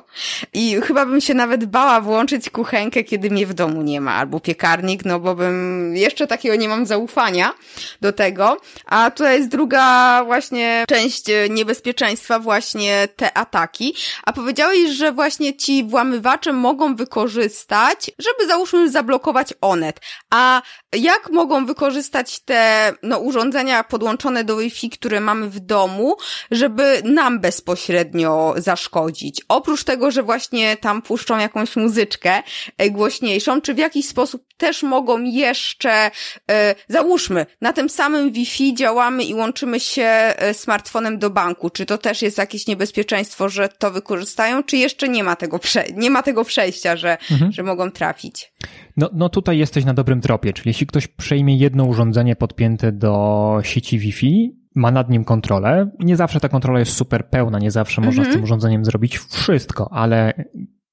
[0.52, 4.40] I chyba bym się nawet bała włączyć kuchenkę, kiedy mnie w domu nie ma, albo
[4.40, 7.54] piekarnik, no bo bym jeszcze takiego nie mam zaufania
[8.00, 8.56] do tego.
[8.86, 13.94] A tutaj jest druga właśnie część niebezpieczeństwa, właśnie te ataki.
[14.24, 20.00] A powiedziałeś, że właśnie ci włamywacze mogą wykorzystać, żeby załóżmy zablokować Onet.
[20.30, 26.16] A jak mogą wykorzystać te no, urządzenia podłączone do Wi-Fi, które mamy w domu,
[26.50, 29.42] żeby nam bezpośrednio zaszkodzić.
[29.48, 32.42] Oprócz tego, że właśnie tam puszczą jakąś muzyczkę
[32.78, 36.10] e, głośniejszą, czy w jakiś sposób też mogą jeszcze,
[36.50, 41.70] e, załóżmy, na tym samym Wi-Fi działamy i łączymy się e, smartfonem do banku.
[41.70, 45.84] Czy to też jest jakieś niebezpieczeństwo, że to wykorzystają, czy jeszcze nie ma tego, prze
[45.96, 47.52] nie ma tego przejścia, że, mhm.
[47.52, 48.52] że mogą trafić?
[48.96, 53.58] No, no tutaj jesteś na dobrym tropie, czyli jeśli ktoś przejmie jedno urządzenie podpięte do
[53.62, 55.90] sieci Wi-Fi, ma nad nim kontrolę.
[55.98, 58.44] Nie zawsze ta kontrola jest super pełna, nie zawsze można z tym mhm.
[58.44, 60.32] urządzeniem zrobić wszystko, ale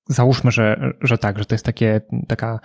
[0.08, 2.60] Załóżmy, że, że tak, że to jest takie, taka,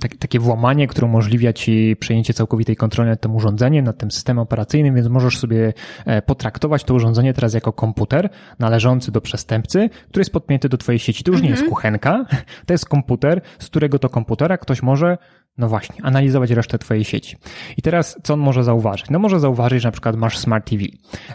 [0.00, 4.42] tak, takie włamanie, które umożliwia ci przejęcie całkowitej kontroli nad tym urządzeniem, nad tym systemem
[4.42, 5.72] operacyjnym, więc możesz sobie
[6.06, 10.98] e, potraktować to urządzenie teraz jako komputer należący do przestępcy, który jest podpięty do twojej
[10.98, 11.24] sieci.
[11.24, 11.74] To już nie jest mhm.
[11.74, 12.24] kuchenka,
[12.66, 15.18] to jest komputer, z którego to komputera ktoś może
[15.60, 17.36] no właśnie, analizować resztę twojej sieci.
[17.76, 19.10] I teraz co on może zauważyć?
[19.10, 20.84] No może zauważyć, że na przykład masz Smart TV.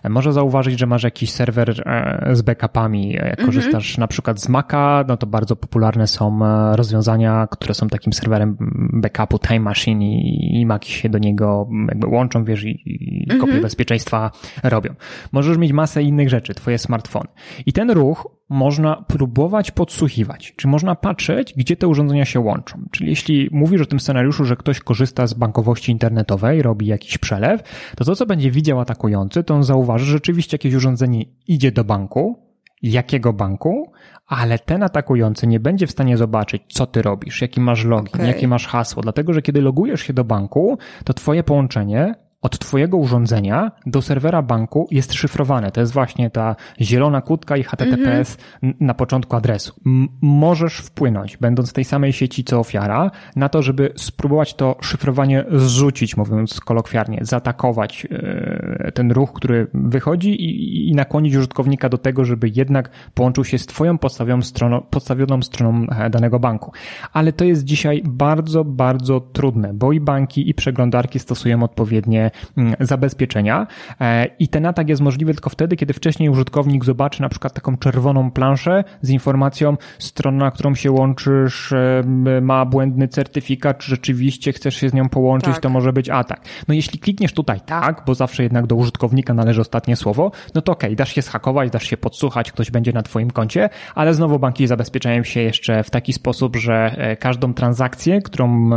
[0.09, 3.11] Może zauważyć, że masz jakiś serwer e, z backupami.
[3.11, 3.45] Jak mhm.
[3.45, 8.13] korzystasz na przykład z Maca, no to bardzo popularne są e, rozwiązania, które są takim
[8.13, 8.57] serwerem
[8.93, 12.81] backupu Time Machine i, i Maci się do niego jakby łączą, wiesz, i,
[13.25, 13.61] i kopie mhm.
[13.61, 14.31] bezpieczeństwa
[14.63, 14.95] robią.
[15.31, 17.27] Możesz mieć masę innych rzeczy, twoje smartfony.
[17.65, 22.85] I ten ruch można próbować podsłuchiwać, czy można patrzeć, gdzie te urządzenia się łączą.
[22.91, 27.61] Czyli jeśli mówisz o tym scenariuszu, że ktoś korzysta z bankowości internetowej, robi jakiś przelew,
[27.97, 31.83] to to, co będzie widział atakujący, to on zauważy, że rzeczywiście jakieś urządzenie idzie do
[31.83, 32.45] banku,
[32.81, 33.91] jakiego banku,
[34.27, 38.27] ale ten atakujący nie będzie w stanie zobaczyć, co ty robisz, jaki masz login, okay.
[38.27, 42.97] jakie masz hasło, dlatego że kiedy logujesz się do banku, to twoje połączenie od Twojego
[42.97, 45.71] urządzenia do serwera banku jest szyfrowane.
[45.71, 48.77] To jest właśnie ta zielona kutka i HTTPS mm -hmm.
[48.79, 49.73] na początku adresu.
[49.85, 54.75] M możesz wpłynąć, będąc w tej samej sieci co ofiara, na to, żeby spróbować to
[54.81, 61.97] szyfrowanie zrzucić, mówiąc kolokwialnie, zaatakować yy, ten ruch, który wychodzi i, i, nakłonić użytkownika do
[61.97, 66.71] tego, żeby jednak połączył się z Twoją podstawioną stroną, podstawioną stroną e, danego banku.
[67.13, 72.31] Ale to jest dzisiaj bardzo, bardzo trudne, bo i banki, i przeglądarki stosują odpowiednie
[72.79, 73.67] zabezpieczenia
[74.01, 77.77] e, i ten atak jest możliwy tylko wtedy, kiedy wcześniej użytkownik zobaczy na przykład taką
[77.77, 82.03] czerwoną planszę z informacją strona, na którą się łączysz e,
[82.41, 85.61] ma błędny certyfikat, czy rzeczywiście chcesz się z nią połączyć, tak.
[85.61, 86.41] to może być atak.
[86.67, 90.71] No jeśli klikniesz tutaj tak, bo zawsze jednak do użytkownika należy ostatnie słowo, no to
[90.71, 94.39] okej, okay, dasz się schakować, dasz się podsłuchać, ktoś będzie na twoim koncie, ale znowu
[94.39, 98.69] banki zabezpieczają się jeszcze w taki sposób, że e, każdą transakcję, którą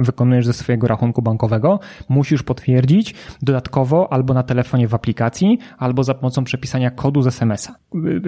[0.00, 6.04] wykonujesz ze swojego rachunku bankowego, musisz potwierdzić potwierdzić dodatkowo albo na telefonie w aplikacji, albo
[6.04, 7.74] za pomocą przepisania kodu z SMS-a.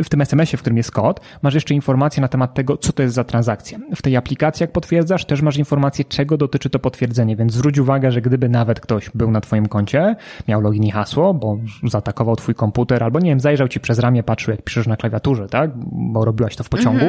[0.04, 3.02] W tym SMS-ie, w którym jest kod, masz jeszcze informacje na temat tego, co to
[3.02, 3.78] jest za transakcja.
[3.96, 8.12] W tej aplikacji, jak potwierdzasz, też masz informację, czego dotyczy to potwierdzenie, więc zwróć uwagę,
[8.12, 10.16] że gdyby nawet ktoś był na twoim koncie,
[10.48, 14.22] miał login i hasło, bo zaatakował twój komputer, albo nie wiem, zajrzał ci przez ramię,
[14.22, 15.70] patrzył, jak piszesz na klawiaturze, tak?
[15.92, 17.06] Bo robiłaś to w pociągu,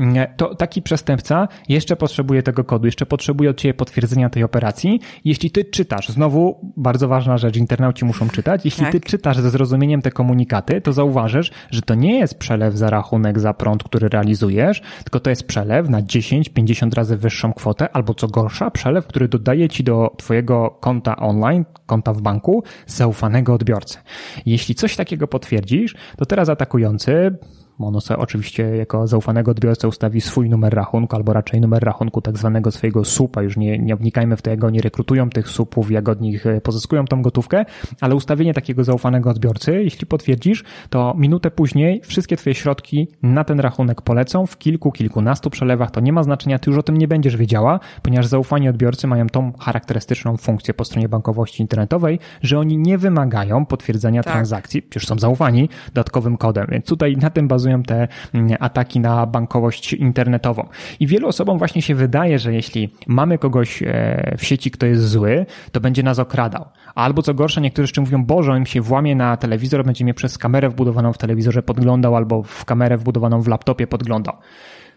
[0.00, 0.26] mm-hmm.
[0.36, 5.00] to taki przestępca jeszcze potrzebuje tego kodu, jeszcze potrzebuje od ciebie potwierdzenia tej operacji.
[5.24, 8.64] Jeśli ty czytasz, znowu bardzo ważna rzecz, internauci muszą czytać.
[8.64, 8.92] Jeśli tak.
[8.92, 13.38] ty czytasz ze zrozumieniem te komunikaty, to zauważysz, że to nie jest przelew za rachunek
[13.38, 18.28] za prąd, który realizujesz, tylko to jest przelew na 10-50 razy wyższą kwotę, albo co
[18.28, 23.98] gorsza, przelew, który dodaje ci do twojego konta online, konta w banku, zaufanego odbiorcę.
[24.46, 27.36] Jeśli coś takiego potwierdzisz, to teraz atakujący
[27.78, 32.38] ono sobie oczywiście jako zaufanego odbiorcę ustawi swój numer rachunku, albo raczej numer rachunku tak
[32.38, 33.42] zwanego swojego supa.
[33.42, 36.60] Już nie, nie wnikajmy w to, jak oni rekrutują tych supów, jak od nich e,
[36.60, 37.64] pozyskują tą gotówkę,
[38.00, 43.60] ale ustawienie takiego zaufanego odbiorcy, jeśli potwierdzisz, to minutę później wszystkie twoje środki na ten
[43.60, 45.90] rachunek polecą w kilku, kilkunastu przelewach.
[45.90, 49.26] To nie ma znaczenia, ty już o tym nie będziesz wiedziała, ponieważ zaufani odbiorcy mają
[49.26, 54.32] tą charakterystyczną funkcję po stronie bankowości internetowej, że oni nie wymagają potwierdzenia tak.
[54.32, 56.66] transakcji, przecież są zaufani dodatkowym kodem.
[56.70, 60.68] Więc tutaj na tym bazują te mm, ataki na bankowość internetową.
[61.00, 65.08] I wielu osobom właśnie się wydaje, że jeśli mamy kogoś e, w sieci, kto jest
[65.08, 66.64] zły, to będzie nas okradał.
[66.94, 70.38] Albo co gorsza, niektórzy jeszcze mówią, Boże, im się włamie na telewizor, będzie mnie przez
[70.38, 74.34] kamerę wbudowaną w telewizorze podglądał albo w kamerę wbudowaną w laptopie podglądał.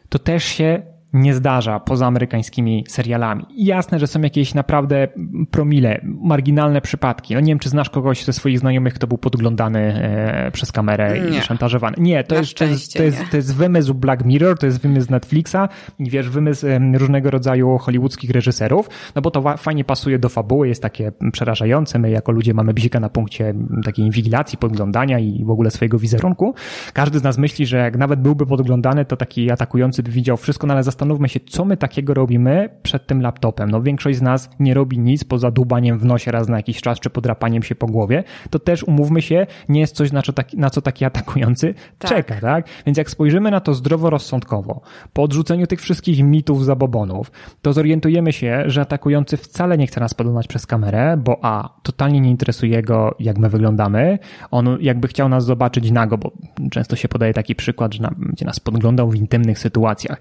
[0.09, 3.45] To też się nie zdarza poza amerykańskimi serialami.
[3.57, 5.07] jasne, że są jakieś naprawdę
[5.51, 7.33] promile, marginalne przypadki.
[7.33, 11.19] No nie wiem, czy znasz kogoś ze swoich znajomych, kto był podglądany e, przez kamerę
[11.19, 11.37] nie.
[11.37, 11.95] i szantażowany.
[11.99, 15.11] Nie, to jest, to, jest, to, jest, to jest wymysł Black Mirror, to jest wymysł
[15.11, 20.67] Netflixa i wiesz, wymysł różnego rodzaju hollywoodzkich reżyserów, no bo to fajnie pasuje do fabuły,
[20.67, 21.99] jest takie przerażające.
[21.99, 23.53] My jako ludzie mamy bzika na punkcie
[23.85, 26.55] takiej inwigilacji, podglądania i w ogóle swojego wizerunku.
[26.93, 30.67] Każdy z nas myśli, że jak nawet byłby podglądany, to taki atakujący by widział wszystko,
[30.67, 33.71] no ale zastanów zastanówmy się, co my takiego robimy przed tym laptopem.
[33.71, 36.99] No większość z nas nie robi nic poza dubaniem w nosie raz na jakiś czas,
[36.99, 38.23] czy podrapaniem się po głowie.
[38.49, 42.11] To też, umówmy się, nie jest coś, na co taki, na co taki atakujący tak.
[42.11, 42.67] czeka, tak?
[42.85, 44.81] Więc jak spojrzymy na to zdroworozsądkowo,
[45.13, 50.13] po odrzuceniu tych wszystkich mitów, zabobonów, to zorientujemy się, że atakujący wcale nie chce nas
[50.13, 54.19] podglądać przez kamerę, bo a, totalnie nie interesuje go, jak my wyglądamy.
[54.51, 56.31] On jakby chciał nas zobaczyć nago, bo
[56.71, 60.19] często się podaje taki przykład, że będzie nas podglądał w intymnych sytuacjach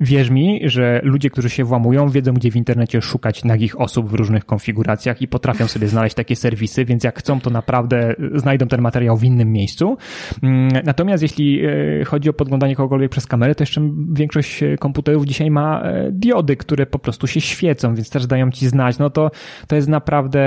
[0.00, 4.14] wierz mi, że ludzie, którzy się włamują, wiedzą, gdzie w internecie szukać nagich osób w
[4.14, 8.80] różnych konfiguracjach i potrafią sobie znaleźć takie serwisy, więc jak chcą, to naprawdę znajdą ten
[8.80, 9.96] materiał w innym miejscu.
[10.42, 15.50] Mm, natomiast jeśli e, chodzi o podglądanie kogokolwiek przez kamerę, to jeszcze większość komputerów dzisiaj
[15.50, 18.98] ma e, diody, które po prostu się świecą, więc też dają ci znać.
[18.98, 19.30] No to,
[19.66, 20.40] to jest naprawdę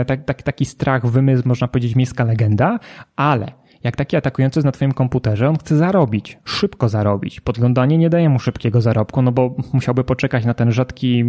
[0.00, 2.78] e, tak, tak, taki strach, wymysł, można powiedzieć, miejska legenda,
[3.16, 7.40] ale jak taki atakujący jest na twoim komputerze, on chce zarobić, szybko zarobić.
[7.40, 11.24] Podglądanie nie daje mu szybkiego zarobku, no bo musiałby poczekać na ten rzadki,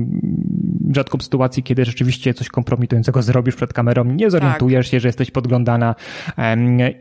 [0.92, 4.92] rzadką sytuację, kiedy rzeczywiście coś kompromitującego zrobisz przed kamerą, nie zorientujesz tak.
[4.92, 5.96] się, że jesteś podglądana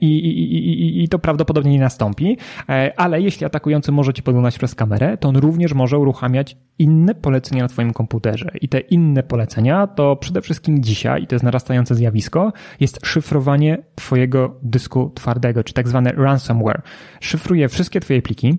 [0.00, 2.36] i, i, i, i to prawdopodobnie nie nastąpi,
[2.68, 7.14] e, ale jeśli atakujący może ci podglądać przez kamerę, to on również może uruchamiać inne
[7.14, 8.50] polecenia na twoim komputerze.
[8.60, 13.78] I te inne polecenia to przede wszystkim dzisiaj, i to jest narastające zjawisko, jest szyfrowanie
[13.94, 16.82] twojego dysku twardego twardego, czy tak zwane ransomware.
[17.20, 18.58] Szyfruje wszystkie twoje pliki,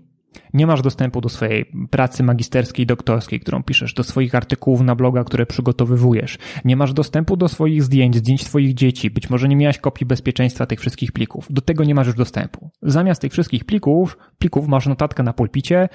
[0.54, 5.24] nie masz dostępu do swojej pracy magisterskiej, doktorskiej, którą piszesz, do swoich artykułów na bloga,
[5.24, 6.38] które przygotowywujesz.
[6.65, 9.10] Nie masz dostępu do swoich zdjęć, zdjęć twoich dzieci.
[9.10, 11.48] Być może nie miałeś kopii bezpieczeństwa tych wszystkich plików.
[11.50, 12.69] Do tego nie masz już dostępu.
[12.82, 15.89] Zamiast tych wszystkich plików, plików masz notatkę na pulpicie,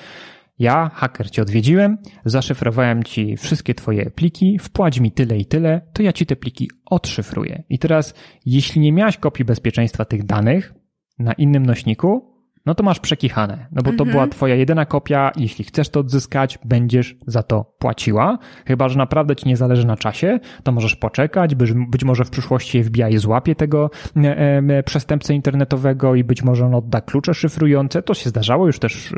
[0.58, 6.02] ja, haker, cię odwiedziłem, zaszyfrowałem ci wszystkie twoje pliki, wpłać mi tyle i tyle, to
[6.02, 7.62] ja ci te pliki odszyfruję.
[7.68, 8.14] I teraz,
[8.46, 10.74] jeśli nie miałeś kopii bezpieczeństwa tych danych
[11.18, 12.37] na innym nośniku,
[12.68, 14.10] no to masz przekichane, no bo to mhm.
[14.10, 18.38] była twoja jedyna kopia, jeśli chcesz to odzyskać, będziesz za to płaciła.
[18.66, 22.30] Chyba, że naprawdę ci nie zależy na czasie, to możesz poczekać, być, być może w
[22.30, 28.02] przyszłości FBI złapie tego e, e, przestępcę internetowego i być może on odda klucze szyfrujące.
[28.02, 29.16] To się zdarzało już też e,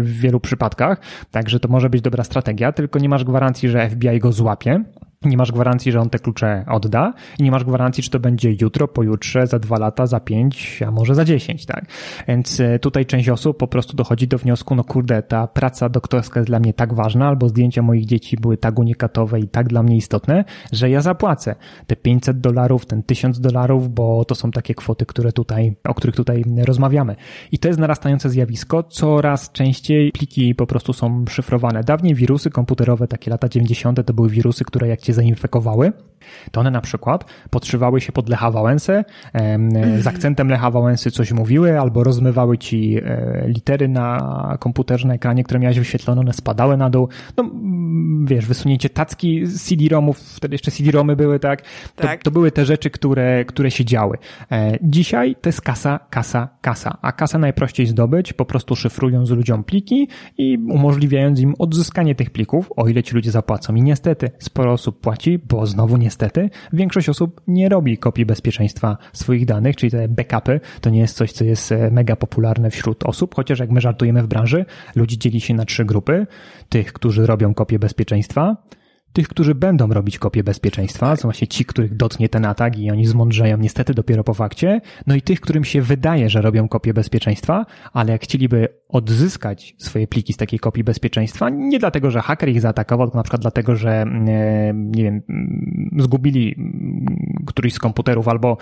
[0.00, 1.00] w wielu przypadkach,
[1.30, 4.84] także to może być dobra strategia, tylko nie masz gwarancji, że FBI go złapie.
[5.24, 8.52] Nie masz gwarancji, że on te klucze odda i nie masz gwarancji, czy to będzie
[8.60, 11.84] jutro, pojutrze, za dwa lata, za pięć, a może za dziesięć, tak?
[12.28, 16.40] Więc e, tutaj część osób po prostu dochodzi do wniosku, no kurde, ta praca doktorska
[16.40, 19.82] jest dla mnie tak ważna, albo zdjęcia moich dzieci były tak unikatowe i tak dla
[19.82, 21.54] mnie istotne, że ja zapłacę
[21.86, 26.16] te 500 dolarów, ten 1000 dolarów, bo to są takie kwoty, które tutaj, o których
[26.16, 27.16] tutaj rozmawiamy.
[27.52, 31.84] I to jest narastające zjawisko, coraz częściej pliki po prostu są szyfrowane.
[31.84, 34.06] Dawniej wirusy komputerowe, takie lata 90.
[34.06, 35.92] to były wirusy, które jak cię się zainfekowały,
[36.50, 39.04] to one na przykład podszywały się pod Lecha Wałęsę,
[39.98, 45.44] z akcentem Lecha Wałęsy coś mówiły, albo rozmywały ci e, litery na komputerze, na ekranie,
[45.44, 47.08] które miałeś wyświetlone, one spadały na dół.
[47.36, 47.50] No,
[48.24, 51.62] wiesz, wysunięcie tacki CD-ROMów, wtedy jeszcze CD-ROMy były, tak?
[51.96, 52.22] To, tak.
[52.22, 54.18] to były te rzeczy, które, które się działy.
[54.52, 56.98] E, dzisiaj to jest kasa, kasa, kasa.
[57.02, 62.72] A kasę najprościej zdobyć, po prostu szyfrując ludziom pliki i umożliwiając im odzyskanie tych plików,
[62.76, 63.74] o ile ci ludzie zapłacą.
[63.74, 69.46] I niestety sporo osób płaci, bo znowu niestety większość osób nie robi kopii bezpieczeństwa swoich
[69.46, 73.34] danych, czyli te backupy to nie jest coś, co jest e, mega popularne wśród osób,
[73.34, 76.26] chociaż jak my żartujemy w branży, ludzi dzieli się na trzy grupy.
[76.68, 78.56] Tych, którzy robią kopię bezpieczeństwa,
[79.12, 83.06] tych, którzy będą robić kopię bezpieczeństwa, są właśnie ci, których dotknie ten atak i oni
[83.06, 87.66] zmądrzeją niestety dopiero po fakcie, no i tych, którym się wydaje, że robią kopię bezpieczeństwa,
[87.92, 92.60] ale jak chcieliby odzyskać swoje pliki z takiej kopii bezpieczeństwa, nie dlatego, że haker ich
[92.60, 94.06] zaatakował, tylko na przykład dlatego, że e,
[94.74, 95.22] nie wiem,
[95.98, 96.56] zgubili
[97.46, 98.56] któryś z komputerów albo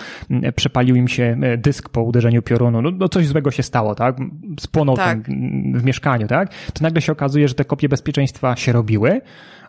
[0.57, 4.17] przepalił im się e, dysk po uderzeniu piorunu, no, no coś złego się stało, tak?
[4.61, 5.27] Spłonął tak.
[5.27, 6.55] ten w mieszkaniu, tak?
[6.73, 9.21] To nagle się okazuje, że te kopie bezpieczeństwa się robiły,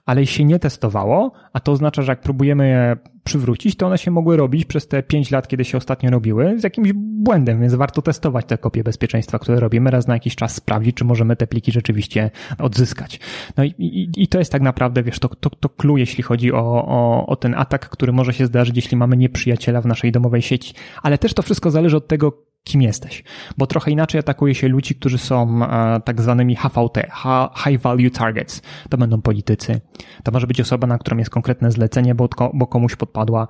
[0.05, 4.11] ale się nie testowało, a to oznacza, że jak próbujemy je przywrócić, to one się
[4.11, 8.01] mogły robić przez te 5 lat, kiedy się ostatnio robiły, z jakimś błędem, więc warto
[8.01, 11.71] testować te kopie bezpieczeństwa, które robimy, raz na jakiś czas sprawdzić, czy możemy te pliki
[11.71, 13.19] rzeczywiście odzyskać.
[13.57, 16.53] No i, i, i to jest tak naprawdę, wiesz, to, to, to clue, jeśli chodzi
[16.53, 20.41] o, o, o ten atak, który może się zdarzyć, jeśli mamy nieprzyjaciela w naszej domowej
[20.41, 20.73] sieci.
[21.03, 23.23] Ale też to wszystko zależy od tego, kim jesteś.
[23.57, 26.97] Bo trochę inaczej atakuje się ludzi, którzy są e, tak zwanymi HVT,
[27.63, 28.61] High Value Targets.
[28.89, 29.81] To będą politycy.
[30.23, 33.47] To może być osoba, na którą jest konkretne zlecenie, bo, bo komuś podpadła.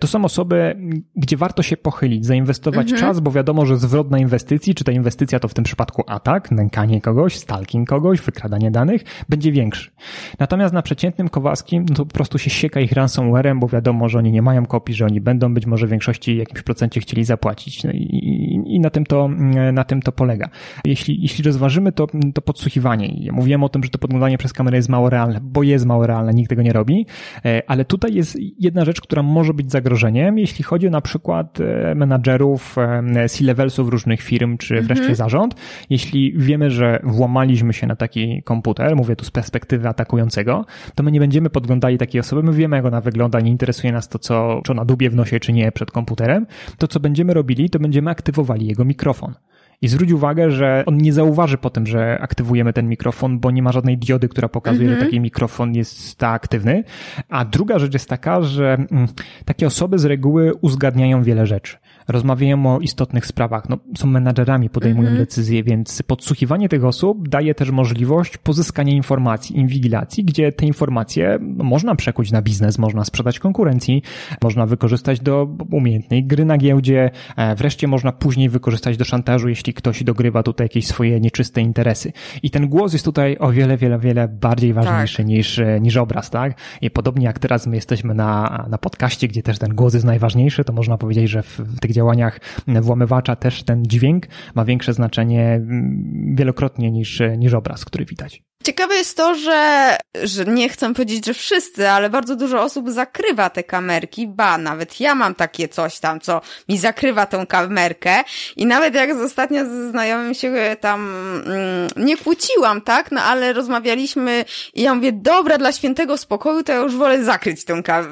[0.00, 0.76] To są osoby,
[1.16, 3.00] gdzie warto się pochylić, zainwestować mhm.
[3.00, 6.50] czas, bo wiadomo, że zwrot na inwestycji, czy ta inwestycja to w tym przypadku atak,
[6.50, 9.90] nękanie kogoś, stalking kogoś, wykradanie danych, będzie większy.
[10.38, 14.18] Natomiast na przeciętnym Kowalskim no to po prostu się sieka ich ransomwarem, bo wiadomo, że
[14.18, 17.84] oni nie mają kopii, że oni będą być może w większości jakimś procencie chcieli zapłacić.
[17.84, 18.27] No i
[18.66, 19.28] i, na, tym to,
[19.72, 20.48] na tym to polega.
[20.84, 24.76] Jeśli, jeśli rozważymy to, to podsłuchiwanie, ja mówiłem o tym, że to podglądanie przez kamerę
[24.76, 27.06] jest mało realne, bo jest mało realne, nikt tego nie robi,
[27.44, 31.58] e, ale tutaj jest jedna rzecz, która może być zagrożeniem, jeśli chodzi o na przykład
[31.60, 34.86] e, menadżerów e, C-levelsów różnych firm, czy mhm.
[34.86, 35.54] wreszcie zarząd.
[35.90, 40.64] Jeśli wiemy, że włamaliśmy się na taki komputer, mówię tu z perspektywy atakującego,
[40.94, 44.08] to my nie będziemy podglądali takiej osoby, my wiemy, jak ona wygląda, nie interesuje nas
[44.08, 46.46] to, co, czy ona dubie w nosie, czy nie przed komputerem.
[46.78, 49.34] To, co będziemy robili, to będziemy aktywowali jego mikrofon.
[49.82, 53.72] I zwróć uwagę, że on nie zauważy potem, że aktywujemy ten mikrofon, bo nie ma
[53.72, 54.98] żadnej diody, która pokazuje, mm -hmm.
[54.98, 55.10] że mhm.
[55.10, 56.84] taki mikrofon jest aktywny.
[57.28, 59.08] A druga rzecz jest taka, że mm,
[59.44, 61.76] takie osoby z reguły uzgadniają wiele rzeczy
[62.08, 63.68] rozmawiają o istotnych sprawach.
[63.68, 65.16] No, są menadżerami, podejmują -hmm.
[65.18, 71.94] decyzje, więc podsłuchiwanie tych osób daje też możliwość pozyskania informacji, inwigilacji, gdzie te informacje można
[71.94, 74.02] przekuć na biznes, można sprzedać konkurencji,
[74.42, 79.74] można wykorzystać do umiejętnej gry na giełdzie, e, wreszcie można później wykorzystać do szantażu, jeśli
[79.74, 82.12] ktoś dogrywa tutaj jakieś swoje nieczyste interesy.
[82.42, 85.26] I ten głos jest tutaj o wiele, wiele, wiele bardziej ważniejszy tak.
[85.26, 86.54] niż, e, niż obraz, tak?
[86.80, 90.64] I podobnie jak teraz my jesteśmy na, na podcaście, gdzie też ten głos jest najważniejszy,
[90.64, 95.44] to można powiedzieć, że w, w tych działaniach włamywacza też ten dźwięk ma większe znaczenie
[95.54, 98.47] mm, wielokrotnie niż, niż obraz, który widać.
[98.64, 103.50] Ciekawe jest to, że, że nie chcę powiedzieć, że wszyscy, ale bardzo dużo osób zakrywa
[103.50, 108.24] te kamerki, ba, nawet ja mam takie coś tam, co mi zakrywa tę kamerkę
[108.56, 111.00] i nawet jak ostatnio ze znajomym się tam
[111.46, 114.44] mm, nie kłóciłam, tak, no ale rozmawialiśmy
[114.74, 118.04] i ja mówię, dobra, dla świętego spokoju to ja już wolę zakryć tę ka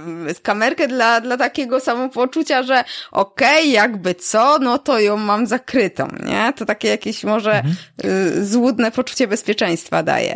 [0.42, 6.08] kamerkę dla, dla takiego samopoczucia, że okej, okay, jakby co, no to ją mam zakrytą,
[6.26, 6.52] nie?
[6.56, 7.76] To takie jakieś może mhm.
[8.04, 10.35] y, złudne poczucie bezpieczeństwa daje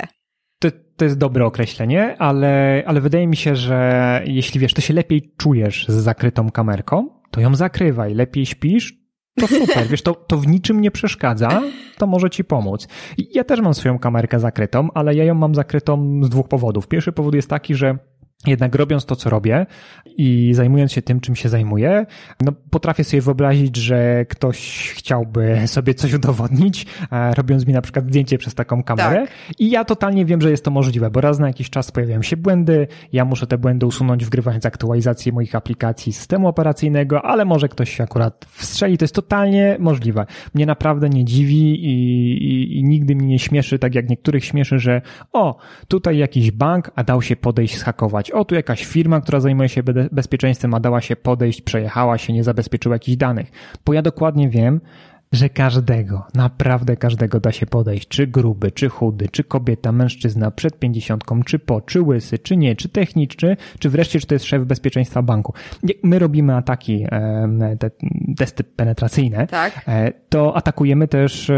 [1.01, 5.33] to, jest dobre określenie, ale, ale wydaje mi się, że jeśli wiesz, to się lepiej
[5.37, 8.15] czujesz z zakrytą kamerką, to ją zakrywaj.
[8.15, 8.95] Lepiej śpisz,
[9.41, 11.63] to super, wiesz, to, to w niczym nie przeszkadza,
[11.99, 12.89] to może ci pomóc.
[13.35, 16.89] Ja też mam swoją kamerkę zakrytą, ale ja ją mam zakrytą z dwóch powodów.
[16.89, 17.99] Pierwszy powód jest taki, że
[18.47, 19.67] jednak robiąc to, co robię
[20.17, 22.07] i zajmując się tym, czym się zajmuję,
[22.41, 26.87] no potrafię sobie wyobrazić, że ktoś chciałby sobie coś udowodnić,
[27.37, 29.27] robiąc mi na przykład zdjęcie przez taką kamerę.
[29.27, 29.31] Tak.
[29.59, 32.37] I ja totalnie wiem, że jest to możliwe, bo raz na jakiś czas pojawiają się
[32.37, 37.97] błędy, ja muszę te błędy usunąć, wgrywając aktualizację moich aplikacji systemu operacyjnego, ale może ktoś
[37.97, 38.99] się akurat wstrzeli.
[38.99, 40.27] To jest totalnie możliwe.
[40.55, 44.79] Mnie naprawdę nie dziwi i, i, i nigdy mnie nie śmieszy, tak jak niektórych śmieszy,
[44.79, 45.57] że o,
[45.89, 47.79] tutaj jakiś bank, a dał się podejść,
[48.33, 52.45] o tu jakaś firma, która zajmuje się bezpieczeństwem, a dała się podejść, przejechała się, nie
[52.45, 53.51] zabezpieczyła jakichś danych.
[53.85, 54.81] Bo ja dokładnie wiem,
[55.33, 60.79] że każdego, naprawdę każdego da się podejść, czy gruby, czy chudy, czy kobieta, mężczyzna, przed
[60.79, 64.65] pięćdziesiątką, czy po, czy łysy, czy nie, czy techniczny, czy wreszcie, czy to jest szef
[64.65, 65.55] bezpieczeństwa banku.
[66.03, 67.07] My robimy ataki,
[67.79, 67.91] te
[68.37, 69.85] testy penetracyjne, tak.
[69.89, 71.51] E, to atakujemy też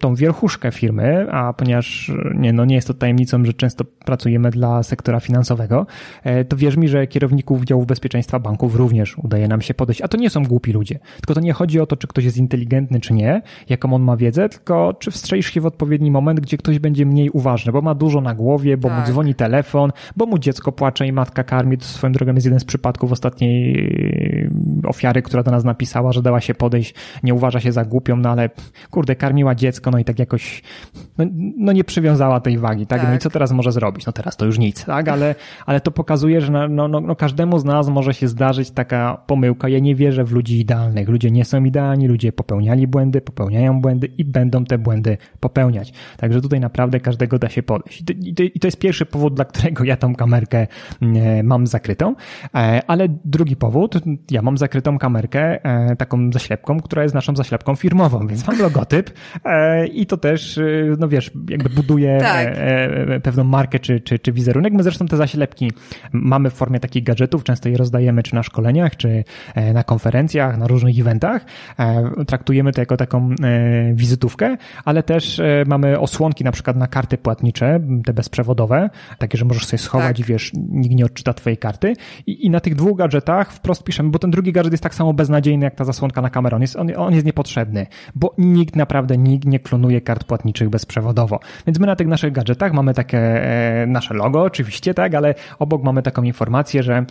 [0.00, 4.82] tą wierchuszkę firmy, a ponieważ nie, no nie jest to tajemnicą, że często pracujemy dla
[4.82, 5.86] sektora finansowego,
[6.22, 10.08] e, to wierz mi, że kierowników działów bezpieczeństwa banków również udaje nam się podejść, a
[10.08, 13.01] to nie są głupi ludzie, tylko to nie chodzi o to, czy ktoś jest inteligentny,
[13.02, 16.78] czy nie, jaką on ma wiedzę, tylko czy wstrzelisz się w odpowiedni moment, gdzie ktoś
[16.78, 18.98] będzie mniej uważny, bo ma dużo na głowie, bo tak.
[18.98, 21.78] mu dzwoni telefon, bo mu dziecko płacze i matka karmi.
[21.78, 26.22] To swoją drogą jest jeden z przypadków ostatniej yy, ofiary, która do nas napisała, że
[26.22, 28.50] dała się podejść, nie uważa się za głupią, no ale
[28.90, 30.62] kurde, karmiła dziecko, no i tak jakoś
[31.18, 31.24] no,
[31.56, 33.00] no nie przywiązała tej wagi, tak?
[33.00, 33.08] tak?
[33.08, 33.22] No i tak.
[33.22, 34.06] co teraz może zrobić?
[34.06, 35.08] No teraz to już nic, tak?
[35.08, 35.34] Ale,
[35.66, 39.68] ale to pokazuje, że no, no, no każdemu z nas może się zdarzyć taka pomyłka.
[39.68, 41.08] Ja nie wierzę w ludzi idealnych.
[41.08, 45.92] Ludzie nie są idealni, ludzie popełniali błędy, popełniają błędy i będą te błędy popełniać.
[46.16, 48.04] Także tutaj naprawdę każdego da się podejść.
[48.54, 50.66] I to, jest pierwszy powód, dla którego ja tą kamerkę
[51.02, 52.14] mm, mam zakrytą.
[52.54, 53.94] E, ale drugi powód,
[54.30, 59.10] ja mam zakrytą kamerkę e, taką zaślepką, która jest naszą zaślepką firmową, więc mam logotyp
[59.44, 60.60] e, i to też,
[60.98, 62.56] no wiesz, jakby buduje tak.
[63.22, 64.72] pewną markę czy, czy, czy wizerunek.
[64.72, 65.72] My zresztą te zaślepki
[66.12, 69.24] mamy w formie takich gadżetów, często je rozdajemy czy na szkoleniach, czy
[69.74, 71.44] na konferencjach, na różnych eventach.
[72.26, 73.34] Traktujemy jako taką
[73.94, 79.66] wizytówkę, ale też mamy osłonki na przykład na karty płatnicze, te bezprzewodowe, takie, że możesz
[79.66, 80.18] sobie schować tak.
[80.18, 81.94] i wiesz, nikt nie odczyta twojej karty.
[82.26, 85.12] I, I, na tych dwóch gadżetach wprost piszemy, bo ten drugi gadżet jest tak samo
[85.12, 86.56] beznadziejny jak ta zasłonka na kamerę.
[86.56, 91.40] On jest, on, on jest niepotrzebny, bo nikt naprawdę, nikt nie klonuje kart płatniczych bezprzewodowo.
[91.66, 95.82] Więc my na tych naszych gadżetach mamy takie e, nasze logo, oczywiście, tak, ale obok
[95.82, 97.04] mamy taką informację, że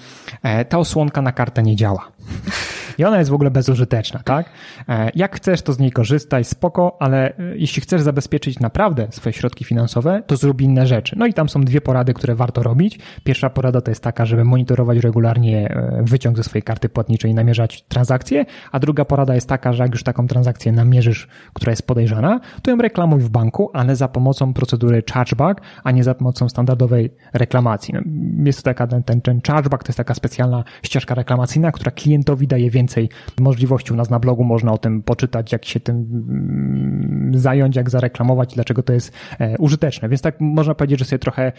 [0.43, 2.11] e, ta osłonka na kartę nie działa.
[2.97, 4.49] I ona jest w ogóle bezużyteczna, tak?
[4.89, 9.33] E, jak chcesz, to z niej korzystaj, spoko, ale e, jeśli chcesz zabezpieczyć naprawdę swoje
[9.33, 11.15] środki finansowe, to zrób inne rzeczy.
[11.19, 12.99] No i tam są dwie porady, które warto robić.
[13.23, 17.33] Pierwsza porada to jest taka, żeby monitorować regularnie e, wyciąg ze swojej karty płatniczej i
[17.33, 21.87] namierzać transakcje, a druga porada jest taka, że jak już taką transakcję namierzysz, która jest
[21.87, 26.49] podejrzana, to ją reklamuj w banku, ale za pomocą procedury chargeback, a nie za pomocą
[26.49, 27.93] standardowej reklamacji.
[27.93, 28.01] No,
[28.45, 32.47] jest to taka, ten, ten, ten chargeback to jest taka specjalna ścieżka reklamacyjna, która klientowi
[32.47, 32.80] daje więcej
[33.39, 33.93] możliwości.
[33.93, 38.53] U nas na blogu można o tym poczytać, jak się tym mm, zająć, jak zareklamować,
[38.55, 40.09] dlaczego to jest e, użyteczne.
[40.09, 41.51] Więc tak można powiedzieć, że sobie trochę,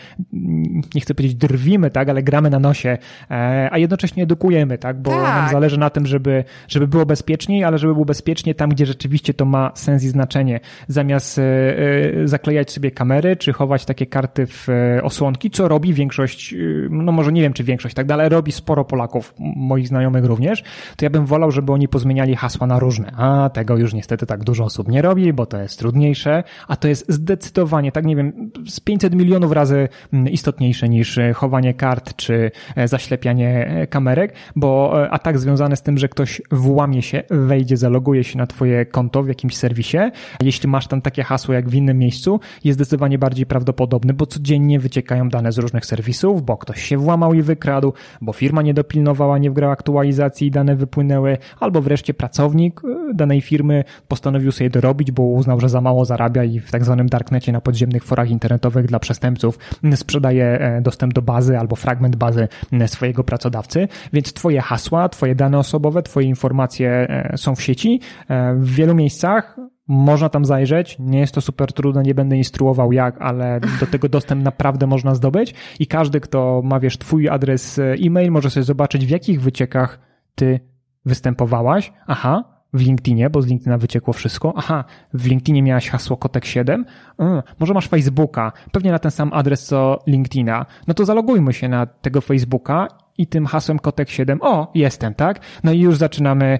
[0.94, 2.98] nie chcę powiedzieć drwimy, tak, ale gramy na nosie,
[3.30, 5.22] e, a jednocześnie edukujemy, tak, bo tak.
[5.22, 9.34] nam zależy na tym, żeby, żeby było bezpieczniej, ale żeby było bezpiecznie tam, gdzie rzeczywiście
[9.34, 10.60] to ma sens i znaczenie.
[10.88, 11.42] Zamiast e,
[12.24, 14.68] zaklejać sobie kamery, czy chować takie karty w
[15.02, 16.54] osłonki, co robi większość,
[16.90, 20.62] no może nie wiem, czy większość, tak dalej, robi sporo Polaków, moich znajomych również,
[20.96, 23.12] to ja bym wolał, żeby oni pozmieniali hasła na różne.
[23.16, 26.88] A tego już niestety tak dużo osób nie robi, bo to jest trudniejsze, a to
[26.88, 32.16] jest zdecydowanie, tak nie wiem, z 500 milionów razy mm, istotniejsze niż e, chowanie kart
[32.16, 37.76] czy e, zaślepianie e, kamerek, bo atak związany z tym, że ktoś włamie się, wejdzie,
[37.76, 39.98] zaloguje się na twoje konto w jakimś serwisie,
[40.42, 44.80] jeśli masz tam takie hasło jak w innym miejscu, jest zdecydowanie bardziej prawdopodobny, bo codziennie
[44.80, 49.38] wyciekają dane z różnych serwisów, bo ktoś się włamał i wykradł, bo firma nie dopilnowała,
[49.38, 51.01] nie wgrała aktualizacji i dane wypłynęły
[51.60, 56.44] albo wreszcie pracownik e, danej firmy postanowił sobie dorobić, bo uznał, że za mało zarabia
[56.44, 59.58] i w tak zwanym darknecie na podziemnych forach internetowych dla przestępców
[59.94, 62.48] sprzedaje e, dostęp do bazy albo fragment bazy
[62.86, 68.00] swojego pracodawcy, więc twoje hasła, twoje dane osobowe, twoje informacje e, są w sieci.
[68.56, 69.56] W wielu miejscach
[69.88, 74.08] można tam zajrzeć, nie jest to super trudne, nie będę instruował jak, ale do tego
[74.08, 75.54] dostęp naprawdę można zdobyć.
[75.80, 80.00] I każdy, kto ma, wiesz, twój adres e-mail, może sobie zobaczyć, w jakich wyciekach
[80.34, 80.60] ty
[81.04, 84.52] występowałaś, aha, w LinkedInie, bo z LinkedIna wyciekło wszystko.
[84.56, 84.84] Aha,
[85.14, 86.84] w LinkedInie miałaś hasło kotek7.
[87.18, 90.66] Mm, może masz Facebooka, pewnie na ten sam adres co LinkedIna.
[90.86, 92.88] No to zalogujmy się na tego Facebooka
[93.18, 95.40] i tym hasłem kotek 7, o, jestem, tak?
[95.64, 96.58] No i już zaczynamy,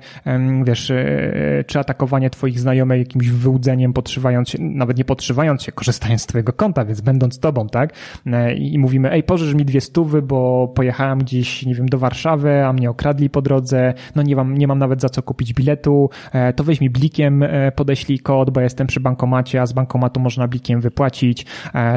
[0.64, 6.22] wiesz, e, czy atakowanie twoich znajomych jakimś wyłudzeniem, podszywając się, nawet nie podszywając się, korzystając
[6.22, 7.92] z twojego konta, więc będąc tobą, tak?
[8.26, 12.64] E, I mówimy, ej, pożycz mi dwie stówy, bo pojechałem gdzieś, nie wiem, do Warszawy,
[12.64, 16.11] a mnie okradli po drodze, no nie mam, nie mam nawet za co kupić biletu,
[16.32, 17.44] e, to weź mi blikiem,
[17.76, 21.46] podeślij kod, bo jestem przy bankomacie, a z bankomatu można blikiem wypłacić.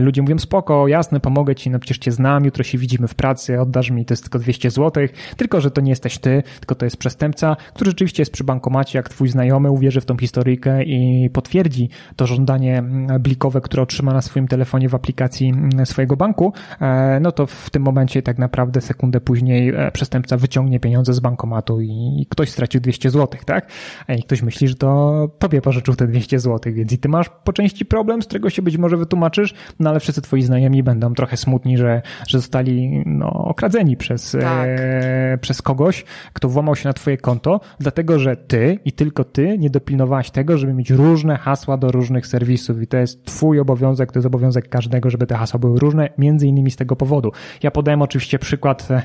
[0.02, 3.62] Ludzie mówią, spoko, jasne, pomogę ci, no przecież cię znam, jutro się widzimy w pracy,
[3.62, 6.86] oddasz mi, to jest tylko 200 zł, tylko że to nie jesteś ty, tylko to
[6.86, 11.30] jest przestępca, który rzeczywiście jest przy bankomacie, jak twój znajomy uwierzy w tą historyjkę i
[11.30, 12.84] potwierdzi to żądanie
[13.20, 15.54] blikowe, które otrzyma na swoim telefonie w aplikacji
[15.86, 20.80] swojego banku, e, no to w tym momencie tak naprawdę sekundę później e, przestępca wyciągnie
[20.80, 23.70] pieniądze z bankomatu i ktoś stracił 200 zł, tak?
[24.18, 27.54] I ktoś myśli, że to tobie pożyczył te 200 zł, więc i ty masz po
[27.54, 31.38] części problem, z którego się być może wytłumaczysz, no ale wszyscy twoi znajomi będą trochę
[31.38, 34.68] smutni, że, że zostali no, okradzeni przez przez, tak.
[34.70, 39.58] e, przez kogoś, kto włamał się na twoje konto, dlatego że ty i tylko ty
[39.58, 44.12] nie dopilnowałaś tego, żeby mieć różne hasła do różnych serwisów i to jest twój obowiązek,
[44.12, 47.32] to jest obowiązek każdego, żeby te hasła były różne, między innymi z tego powodu.
[47.64, 49.02] Ja podałem oczywiście przykład e,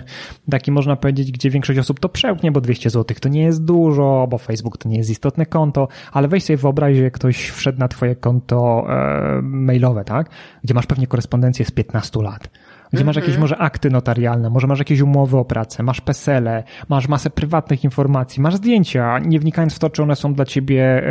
[0.51, 4.27] taki można powiedzieć, gdzie większość osób to przełknie, bo 200 zł to nie jest dużo,
[4.31, 7.89] bo Facebook to nie jest istotne konto, ale weź sobie wyobraź, że ktoś wszedł na
[7.89, 10.31] twoje konto e, mailowe, tak?
[10.65, 12.51] Gdzie masz pewnie korespondencję z 15 lat
[12.93, 13.41] gdzie masz jakieś mhm.
[13.41, 18.43] może akty notarialne, może masz jakieś umowy o pracę, masz PESELE, masz masę prywatnych informacji,
[18.43, 21.03] masz zdjęcia, nie wnikając w to, czy one są dla ciebie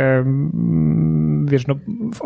[1.44, 1.74] wiesz, no,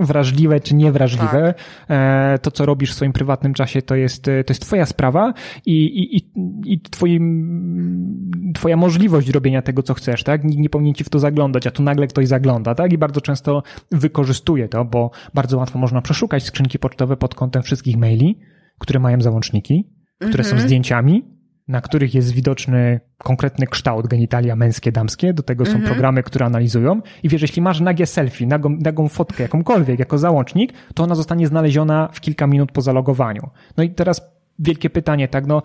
[0.00, 1.54] wrażliwe czy niewrażliwe.
[1.88, 1.96] Tak.
[2.34, 5.34] E, to, co robisz w swoim prywatnym czasie, to jest, to jest twoja sprawa
[5.66, 6.30] i, i, i,
[6.72, 10.44] i twoim, twoja możliwość robienia tego, co chcesz, tak?
[10.44, 12.92] Nikt nie powinien ci w to zaglądać, a tu nagle ktoś zagląda, tak?
[12.92, 17.96] I bardzo często wykorzystuje to, bo bardzo łatwo można przeszukać skrzynki pocztowe pod kątem wszystkich
[17.96, 18.38] maili,
[18.78, 19.90] które mają załączniki,
[20.28, 20.68] które są mhm.
[20.68, 21.24] zdjęciami,
[21.68, 25.32] na których jest widoczny konkretny kształt genitalia męskie, damskie.
[25.32, 25.90] Do tego są mhm.
[25.90, 27.00] programy, które analizują.
[27.22, 31.46] I wiesz, jeśli masz nagie selfie, nagą, nagą fotkę, jakąkolwiek, jako załącznik, to ona zostanie
[31.46, 33.50] znaleziona w kilka minut po zalogowaniu.
[33.76, 35.62] No i teraz wielkie pytanie, tak, no,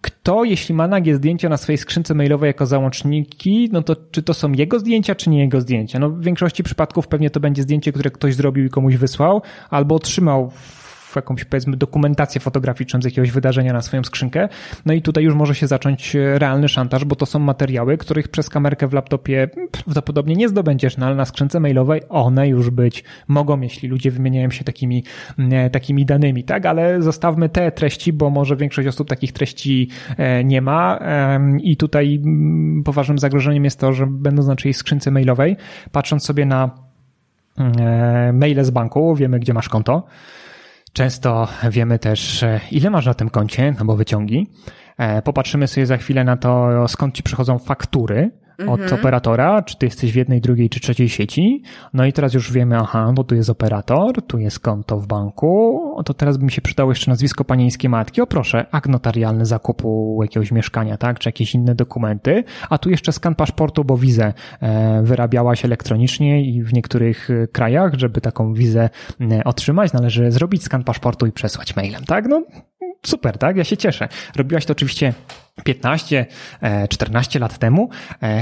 [0.00, 4.34] kto, jeśli ma nagie zdjęcia na swojej skrzynce mailowej jako załączniki, no to czy to
[4.34, 5.98] są jego zdjęcia, czy nie jego zdjęcia?
[5.98, 9.94] No, w większości przypadków pewnie to będzie zdjęcie, które ktoś zrobił i komuś wysłał, albo
[9.94, 10.50] otrzymał
[11.16, 14.48] jakąś powiedzmy dokumentację fotograficzną z jakiegoś wydarzenia na swoją skrzynkę.
[14.86, 18.28] No i tutaj już może się zacząć e, realny szantaż, bo to są materiały, których
[18.28, 23.04] przez kamerkę w laptopie prawdopodobnie nie zdobędziesz, no ale na skrzynce mailowej one już być
[23.28, 25.04] mogą, jeśli ludzie wymieniają się takimi,
[25.38, 26.66] e, takimi danymi, tak?
[26.66, 30.98] Ale zostawmy te treści, bo może większość osób takich treści e, nie ma
[31.62, 32.22] i tutaj
[32.84, 35.56] poważnym zagrożeniem jest to, że będąc na skrzynce mailowej,
[35.92, 36.70] patrząc sobie na
[38.32, 40.06] maile z banku, wiemy gdzie masz konto,
[40.94, 44.46] Często wiemy też, e, ile masz na tym koncie, no bo wyciągi.
[44.98, 49.00] E, popatrzymy sobie za chwilę na to, skąd ci przychodzą faktury od mhm.
[49.00, 51.62] operatora, czy ty jesteś w jednej, drugiej czy trzeciej sieci.
[51.92, 55.80] No i teraz już wiemy, aha, bo tu jest operator, tu jest konto w banku,
[56.04, 58.20] to teraz by mi się przydało jeszcze nazwisko panieńskiej matki.
[58.20, 62.44] O proszę, akt notarialny zakupu jakiegoś mieszkania, tak, czy jakieś inne dokumenty.
[62.70, 67.94] A tu jeszcze skan paszportu, bo wizę e, wyrabiałaś elektronicznie i w niektórych e, krajach,
[67.94, 68.90] żeby taką wizę
[69.20, 72.28] e, otrzymać, należy zrobić skan paszportu i przesłać mailem, tak?
[72.28, 72.42] No,
[73.06, 73.56] super, tak?
[73.56, 74.08] Ja się cieszę.
[74.36, 75.14] Robiłaś to oczywiście
[75.62, 76.26] 15,
[76.88, 77.88] 14 lat temu,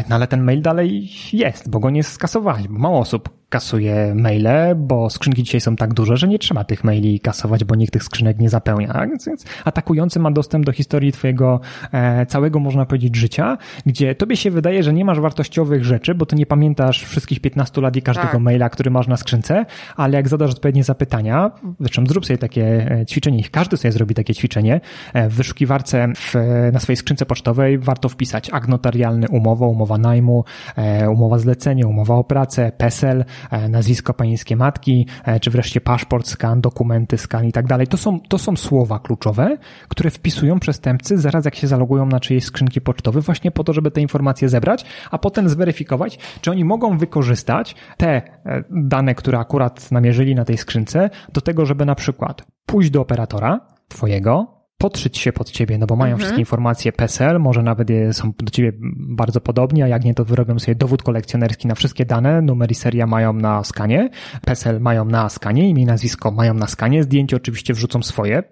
[0.09, 4.75] no ale ten mail dalej jest, bo go nie skasowałeś, bo mało osób kasuje maile,
[4.77, 8.05] bo skrzynki dzisiaj są tak duże, że nie trzeba tych maili kasować, bo nikt tych
[8.05, 9.07] skrzynek nie zapełnia.
[9.09, 11.61] Więc atakujący ma dostęp do historii twojego
[11.93, 16.27] e, całego, można powiedzieć, życia, gdzie tobie się wydaje, że nie masz wartościowych rzeczy, bo
[16.27, 18.41] ty nie pamiętasz wszystkich 15 lat i każdego tak.
[18.41, 21.51] maila, który masz na skrzynce, ale jak zadasz odpowiednie zapytania,
[21.81, 24.81] zresztą zrób sobie takie e, ćwiczenie, ich każdy sobie zrobi takie ćwiczenie,
[25.13, 26.35] e, w wyszukiwarce w,
[26.73, 30.45] na swojej skrzynce pocztowej warto wpisać akt notarialny, umowa, umowa najmu,
[30.77, 33.25] e, umowa zlecenia, umowa o pracę, PESEL,
[33.69, 37.87] nazwisko pańskie matki, e, czy wreszcie paszport, skan, dokumenty, skan i tak dalej.
[37.87, 39.57] To są, to są słowa kluczowe,
[39.89, 43.91] które wpisują przestępcy zaraz jak się zalogują na czyjeś skrzynki pocztowe właśnie po to, żeby
[43.91, 48.23] te informacje zebrać, a potem zweryfikować, czy oni mogą wykorzystać te e,
[48.71, 53.61] dane, które akurat namierzyli na tej skrzynce do tego, żeby na przykład pójść do operatora
[53.89, 54.52] twojego,
[54.83, 56.19] podszyć się pod ciebie, no bo mają mhm.
[56.19, 60.59] wszystkie informacje PESEL, może nawet są do ciebie bardzo podobni, a jak nie, to wyrobią
[60.59, 64.11] sobie dowód kolekcjonerski na wszystkie dane, numer i seria mają na skanie,
[64.47, 68.43] PESEL mają na skanie, imię i nazwisko mają na skanie, zdjęcie oczywiście wrzucą swoje,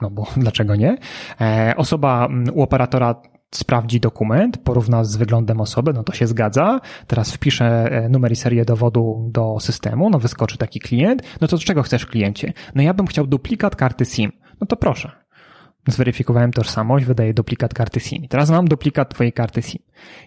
[0.00, 0.98] no bo dlaczego nie?
[1.40, 3.22] E, osoba u operatora
[3.54, 6.80] sprawdzi dokument, porówna z wyglądem osoby, no to się zgadza.
[7.06, 11.22] Teraz wpiszę e, numer i serię dowodu do systemu, no wyskoczy taki klient.
[11.40, 12.52] No to czego chcesz kliencie?
[12.74, 14.32] No ja bym chciał duplikat karty SIM.
[14.60, 15.27] No to proszę
[15.90, 18.28] zweryfikowałem tożsamość, wydaję duplikat karty SIM.
[18.28, 19.82] Teraz mam duplikat Twojej karty SIM.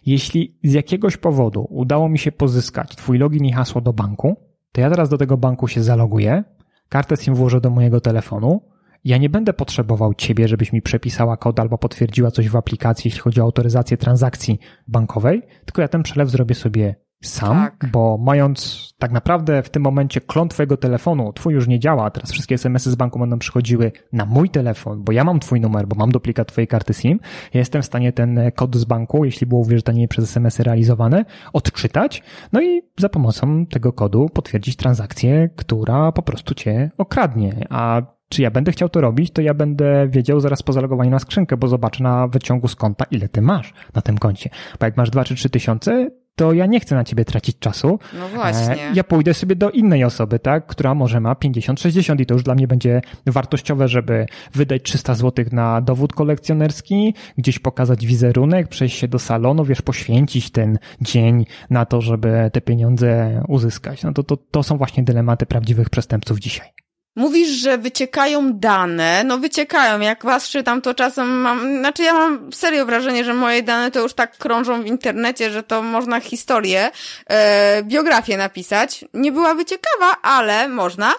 [0.05, 4.38] Jeśli z jakiegoś powodu udało mi się pozyskać Twój login i hasło do banku,
[4.72, 6.43] to ja teraz do tego banku się zaloguję,
[6.89, 8.62] kartę SIM włożę do mojego telefonu,
[9.03, 13.22] ja nie będę potrzebował Ciebie, żebyś mi przepisała kod albo potwierdziła coś w aplikacji, jeśli
[13.22, 17.92] chodzi o autoryzację transakcji bankowej, tylko ja ten przelew zrobię sobie sam, tak.
[17.92, 22.32] bo mając tak naprawdę w tym momencie klon twojego telefonu, twój już nie działa, teraz
[22.32, 25.96] wszystkie SMS-y z banku będą przychodziły na mój telefon, bo ja mam twój numer, bo
[25.96, 27.20] mam duplikat twojej karty SIM,
[27.54, 32.24] ja jestem w stanie ten kod z banku, jeśli było uwierzytelnie przez SMS-y realizowane, odczytać,
[32.54, 38.42] no i za pomocą tego kodu potwierdzić transakcję, która po prostu cię okradnie, a czy
[38.42, 41.68] ja będę chciał to robić, to ja będę wiedział zaraz po zalogowaniu na skrzynkę, bo
[41.68, 44.50] zobaczę na wyciągu z konta, ile ty masz na tym koncie.
[44.80, 48.00] Bo jak masz 2 czy 3 tysiące, to ja nie chcę na ciebie tracić czasu.
[48.20, 48.78] No właśnie.
[48.94, 52.56] Ja pójdę sobie do innej osoby, tak, która może ma 50-60 i to już dla
[52.56, 59.08] mnie będzie wartościowe, żeby wydać 300 zł na dowód kolekcjonerski, gdzieś pokazać wizerunek, przejść się
[59.08, 64.04] do salonu, wiesz, poświęcić ten dzień na to, żeby te pieniądze uzyskać.
[64.04, 66.68] No to, to, to są właśnie dylematy prawdziwych przestępców dzisiaj.
[67.16, 69.24] Mówisz, że wyciekają dane.
[69.24, 69.99] No wyciekają.
[69.99, 73.99] Jak was czytam, to czasem mam, znaczy ja mam serio wrażenie, że moje dane to
[73.99, 76.91] już tak krążą w internecie, że to można historię,
[77.28, 79.05] e, biografię napisać.
[79.14, 81.14] Nie była wyciekawa, ale można.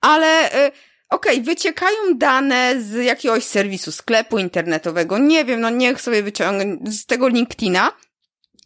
[0.00, 0.72] Ale e,
[1.10, 5.18] okej, okay, wyciekają dane z jakiegoś serwisu, sklepu internetowego.
[5.18, 7.92] Nie wiem, no niech sobie wyciągnę z tego LinkedIna.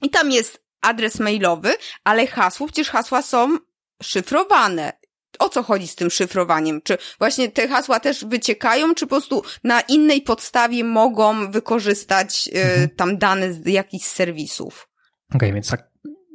[0.02, 3.58] I tam jest adres mailowy, ale hasło, przecież hasła są
[4.02, 4.92] szyfrowane
[5.39, 6.82] o co chodzi z tym szyfrowaniem?
[6.82, 12.51] Czy właśnie te hasła też wyciekają, czy po prostu na innej podstawie mogą wykorzystać
[12.85, 14.89] y, tam dane z jakichś serwisów?
[15.30, 15.91] Okej, okay, więc tak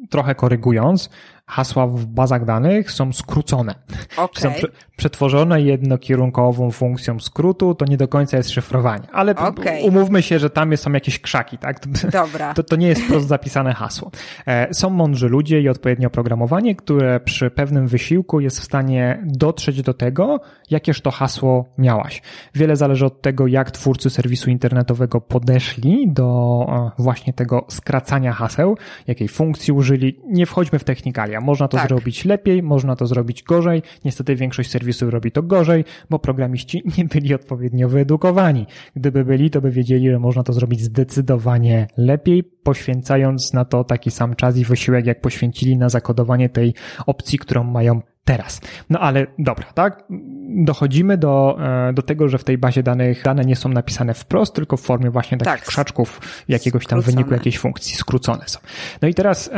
[0.10, 1.10] trochę korygując,
[1.50, 3.76] hasła w bazach danych są skrócone.
[4.18, 4.42] Okay.
[4.42, 9.04] Są przetworzone jednokierunkową funkcją skrótu, to nie do końca jest szyfrowanie.
[9.12, 9.82] Ale okay.
[9.82, 11.80] umówmy się, że tam są jakieś krzaki, tak?
[12.12, 12.54] Dobra.
[12.54, 14.12] To, to nie jest prosto zapisane hasło.
[14.48, 19.82] E, są mądrzy ludzie i odpowiednie oprogramowanie, które przy pewnym wysiłku jest w stanie dotrzeć
[19.82, 20.40] do tego,
[20.70, 22.22] jakież to hasło miałaś.
[22.56, 26.66] Wiele zależy od tego, jak twórcy serwisu internetowego podeszli do
[26.98, 28.78] e, właśnie tego skracania haseł,
[29.08, 30.20] jakiej funkcji użyli.
[30.26, 31.88] Nie wchodźmy w technikalia można to tak.
[31.88, 33.82] zrobić lepiej, można to zrobić gorzej.
[34.06, 38.66] Niestety większość serwisów robi to gorzej, bo programiści nie byli odpowiednio wyedukowani.
[38.96, 44.12] Gdyby byli, to by wiedzieli, że można to zrobić zdecydowanie lepiej, poświęcając na to taki
[44.12, 46.74] sam czas i wysiłek, jak poświęcili na zakodowanie tej
[47.06, 48.62] opcji, którą mają teraz.
[48.90, 50.04] No ale dobra, tak?
[50.50, 51.58] Dochodzimy do,
[51.90, 54.82] e, do tego, że w tej bazie danych dane nie są napisane wprost, tylko w
[54.82, 55.68] formie właśnie takich tak.
[55.70, 57.16] krzaczków jakiegoś tam skrócone.
[57.16, 58.60] wyniku jakiejś funkcji, skrócone są.
[59.02, 59.50] No i teraz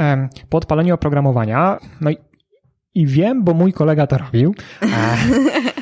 [0.49, 2.17] po odpaleniu oprogramowania, no i,
[2.95, 4.55] i wiem, bo mój kolega to robił.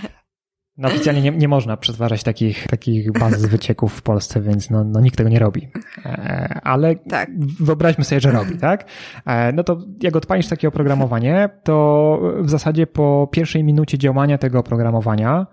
[0.79, 4.99] No oficjalnie nie, nie można przetwarzać takich, takich baz wycieków w Polsce, więc no, no
[5.01, 5.69] nikt tego nie robi.
[6.05, 7.29] E, ale tak.
[7.59, 8.85] wyobraźmy sobie, że robi, tak?
[9.25, 14.59] E, no to jak odpalisz takie oprogramowanie, to w zasadzie po pierwszej minucie działania tego
[14.59, 15.47] oprogramowania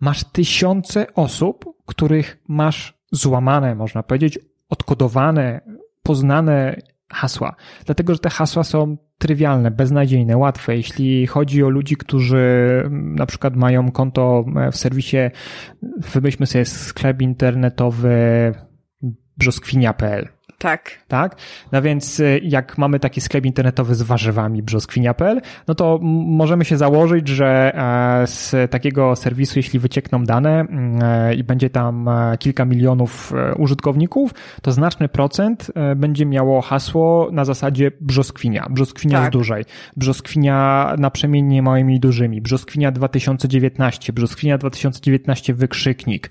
[0.00, 5.60] masz tysiące osób, których masz złamane, można powiedzieć, odkodowane,
[6.02, 6.76] poznane
[7.12, 7.54] hasła.
[7.84, 10.76] Dlatego, że te hasła są trywialne, beznadziejne, łatwe.
[10.76, 15.16] Jeśli chodzi o ludzi, którzy mm, na przykład mają konto e, w serwisie,
[16.12, 18.16] wymyślmy sobie sklep internetowy
[19.36, 20.90] brzoskwinia.pl tak.
[21.08, 21.36] Tak?
[21.72, 26.76] No więc y, jak mamy taki sklep internetowy z warzywami brzoskwinia.pl, no to możemy się
[26.76, 30.66] założyć, że e, z takiego serwisu, jeśli wyciekną dane
[31.02, 37.44] e, i będzie tam e, kilka milionów użytkowników, to znaczny procent będzie miało hasło na
[37.44, 38.66] zasadzie brzoskwinia.
[38.70, 39.28] Brzoskwinia tak.
[39.28, 39.64] z dużej.
[39.96, 42.40] Brzoskwinia naprzemiennie małymi i dużymi.
[42.40, 44.12] Brzoskwinia 2019.
[44.12, 46.30] Brzoskwinia 2019 wykrzyknik.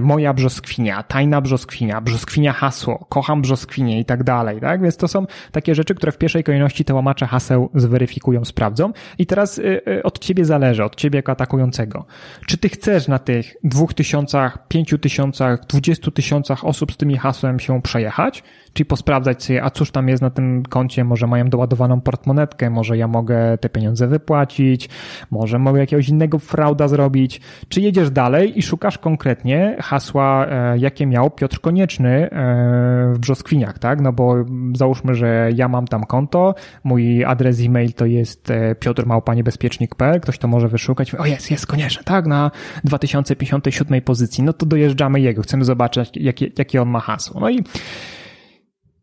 [0.00, 1.02] Moja brzoskwinia.
[1.02, 2.00] Tajna brzoskwinia.
[2.00, 3.06] Brzoskwinia hasło.
[3.08, 4.82] Kocham brzoskwinie i tak dalej, tak?
[4.82, 8.92] Więc to są takie rzeczy, które w pierwszej kolejności te łamacze haseł zweryfikują, sprawdzą.
[9.18, 12.04] I teraz y, y, od ciebie zależy, od ciebie jako atakującego.
[12.46, 17.60] Czy ty chcesz na tych dwóch tysiącach, pięciu tysiącach, dwudziestu tysiącach osób z tymi hasłem
[17.60, 18.42] się przejechać?
[18.72, 22.96] Czyli posprawdzać sobie, a cóż tam jest na tym koncie, może mają doładowaną portmonetkę, może
[22.96, 24.88] ja mogę te pieniądze wypłacić,
[25.30, 27.40] może mogę jakiegoś innego frauda zrobić.
[27.68, 33.78] Czy jedziesz dalej i szukasz konkretnie hasła, e, jakie miał Piotr Konieczny e, w brzoskwiniach,
[33.78, 34.00] tak?
[34.00, 34.34] No bo
[34.74, 36.54] załóżmy, że ja mam tam konto,
[36.84, 42.04] mój adres e-mail to jest e, piotrmałpaniebezpiecznik.pl, ktoś to może wyszukać, o jest, jest Konieczny,
[42.04, 42.26] tak?
[42.26, 42.50] Na
[42.84, 47.40] 2057 pozycji, no to dojeżdżamy jego, chcemy zobaczyć, jakie, jakie on ma hasło.
[47.40, 47.64] No i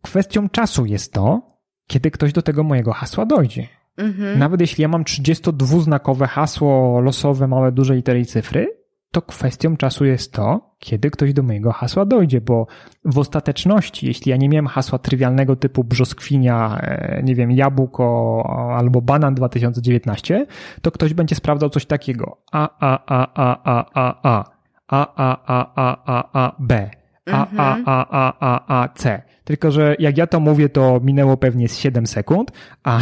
[0.02, 1.42] kwestią czasu jest to,
[1.88, 3.68] kiedy ktoś do tego mojego hasła dojdzie.
[3.98, 4.40] Mhm.
[4.40, 8.81] Nawet jeśli ja mam 32-znakowe hasło losowe, małe, duże litery i cyfry,
[9.12, 12.68] to kwestią czasu jest to, kiedy ktoś do mojego hasła dojdzie, bo
[13.06, 18.44] w ostateczności, jeśli ja nie miałem hasła trywialnego typu brzoskwinia, e, nie wiem, jabłko
[18.78, 20.46] albo banan 2019,
[20.82, 24.46] to ktoś będzie sprawdzał coś takiego a, a, a, a, a, a, a,
[24.88, 26.90] a, a, a, a, a, a, b,
[27.32, 29.22] a, a, a, a, a, a, c.
[29.44, 32.52] Tylko, że jak ja to mówię, to minęło pewnie z 7 sekund,
[32.84, 33.00] a,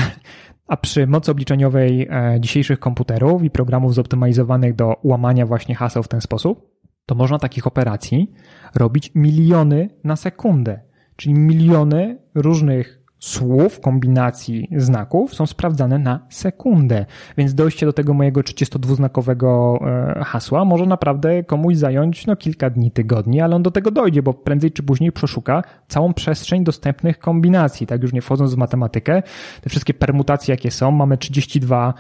[0.70, 6.08] a przy mocy obliczeniowej e, dzisiejszych komputerów i programów zoptymalizowanych do łamania właśnie haseł w
[6.08, 6.70] ten sposób,
[7.06, 8.32] to można takich operacji
[8.76, 10.80] robić miliony na sekundę.
[11.16, 17.06] Czyli miliony różnych słów, kombinacji znaków są sprawdzane na sekundę.
[17.38, 22.92] Więc dojście do tego mojego 32-znakowego e, hasła może naprawdę komuś zająć no, kilka dni,
[22.92, 27.88] tygodni, ale on do tego dojdzie, bo prędzej czy później przeszuka całą przestrzeń dostępnych kombinacji.
[27.88, 29.24] Tak już nie wchodząc w matematykę,
[29.62, 31.94] te wszystkie permutacje, jakie są, mamy 32,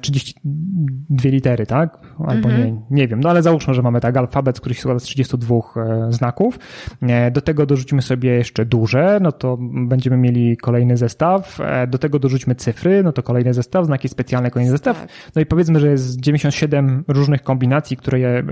[0.00, 1.98] 32 litery, tak?
[2.18, 2.64] Albo mhm.
[2.66, 5.56] nie, nie wiem, no ale załóżmy, że mamy tak alfabet, który się składa z 32
[5.56, 6.58] e, znaków.
[7.02, 11.98] E, do tego dorzucimy sobie jeszcze duże, no to będziemy mieli kolejny zestaw, e, do
[11.98, 15.00] tego dorzućmy cyfry, no to kolejny zestaw, znaki specjalne, kolejny zestaw.
[15.00, 15.08] Tak.
[15.34, 18.42] No i powiedzmy, że jest 97 różnych kombinacji, które je,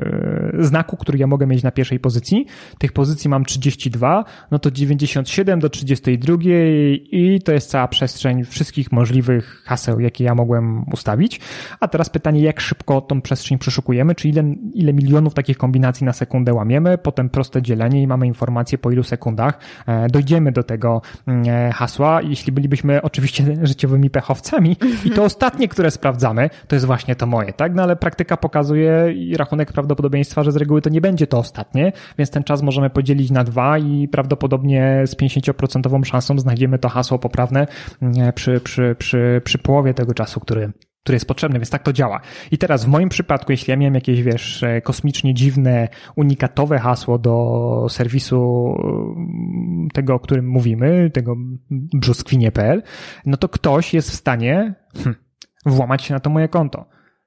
[0.59, 2.47] znaku, który ja mogę mieć na pierwszej pozycji.
[2.79, 6.37] Tych pozycji mam 32, no to 97 do 32
[7.13, 11.41] i to jest cała przestrzeń wszystkich możliwych haseł, jakie ja mogłem ustawić.
[11.81, 16.13] A teraz pytanie, jak szybko tą przestrzeń przeszukujemy, czy ile, ile milionów takich kombinacji na
[16.13, 21.03] sekundę łamiemy, potem proste dzielenie i mamy informację po ilu sekundach e, dojdziemy do tego
[21.27, 24.77] mm, e, hasła, jeśli bylibyśmy oczywiście życiowymi pechowcami.
[25.05, 27.75] I to ostatnie, które sprawdzamy, to jest właśnie to moje, tak?
[27.75, 31.93] No ale praktyka pokazuje i rachunek prawdopodobieństwa, że z reguły to nie będzie to ostatnie,
[32.19, 37.19] więc ten czas możemy podzielić na dwa i prawdopodobnie z 50% szansą znajdziemy to hasło
[37.19, 37.67] poprawne
[38.03, 40.73] mm, przy, przy, przy, przy połowie tego czasu, który,
[41.03, 42.21] który jest potrzebny, więc tak to działa.
[42.51, 47.19] I teraz w moim przypadku, jeśli ja miałem jakieś, wiesz, e, kosmicznie dziwne, unikatowe hasło
[47.19, 51.37] do serwisu mm, tego, o którym mówimy, tego
[51.71, 52.83] brzoskwinie.pl,
[53.27, 55.15] no to ktoś jest w stanie hm,
[55.67, 56.85] włamać się na to moje konto.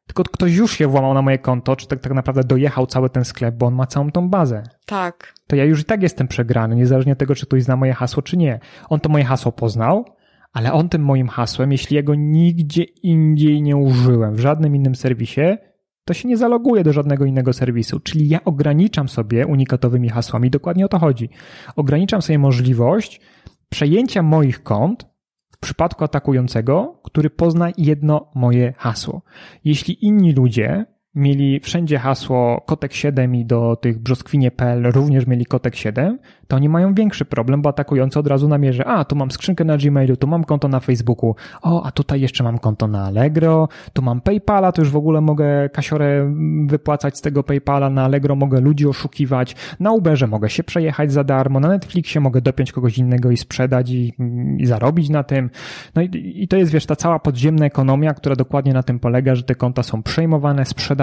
[0.07, 3.25] Tylko ktoś już się włamał na moje konto, czy tak, tak naprawdę dojechał cały ten
[3.25, 4.63] sklep, bo on ma całą tą bazę.
[4.85, 5.33] Tak.
[5.47, 8.23] To ja już i tak jestem przegrany, niezależnie od tego, czy ktoś zna moje hasło,
[8.23, 8.59] czy nie.
[8.89, 10.05] On to moje hasło poznał,
[10.51, 15.57] ale on tym moim hasłem, jeśli jego nigdzie indziej nie użyłem, w żadnym innym serwisie,
[16.05, 17.99] to się nie zaloguje do żadnego innego serwisu.
[17.99, 21.29] Czyli ja ograniczam sobie unikatowymi hasłami, dokładnie o to chodzi.
[21.75, 23.21] Ograniczam sobie możliwość
[23.69, 25.05] przejęcia moich kont
[25.51, 29.21] w przypadku atakującego, który pozna jedno moje hasło.
[29.63, 30.85] Jeśli inni ludzie
[31.15, 36.69] mieli wszędzie hasło kotek 7 i do tych brzoskwinie.pl również mieli kotek 7, to oni
[36.69, 40.27] mają większy problem, bo atakujący od razu namierzy, a tu mam skrzynkę na Gmailu, tu
[40.27, 44.71] mam konto na Facebooku, o, a tutaj jeszcze mam konto na Allegro, tu mam Paypala,
[44.71, 46.33] to już w ogóle mogę kasiorę
[46.65, 51.23] wypłacać z tego Paypala, na Allegro mogę ludzi oszukiwać, na Uberze mogę się przejechać za
[51.23, 54.13] darmo, na Netflixie mogę dopiąć kogoś innego i sprzedać i,
[54.57, 55.49] i zarobić na tym.
[55.95, 59.35] No i, i to jest, wiesz, ta cała podziemna ekonomia, która dokładnie na tym polega,
[59.35, 61.00] że te konta są przejmowane, sprzedawane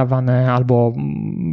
[0.53, 0.93] albo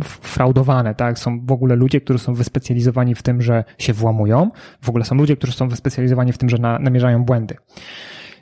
[0.04, 1.20] fraudowane, tak?
[1.20, 4.52] Są w ogóle ludzie, którzy są wyspecjalizowani w tym, że się włamują.
[4.82, 7.56] W ogóle są ludzie, którzy są wyspecjalizowani w tym, że na, namierzają błędy.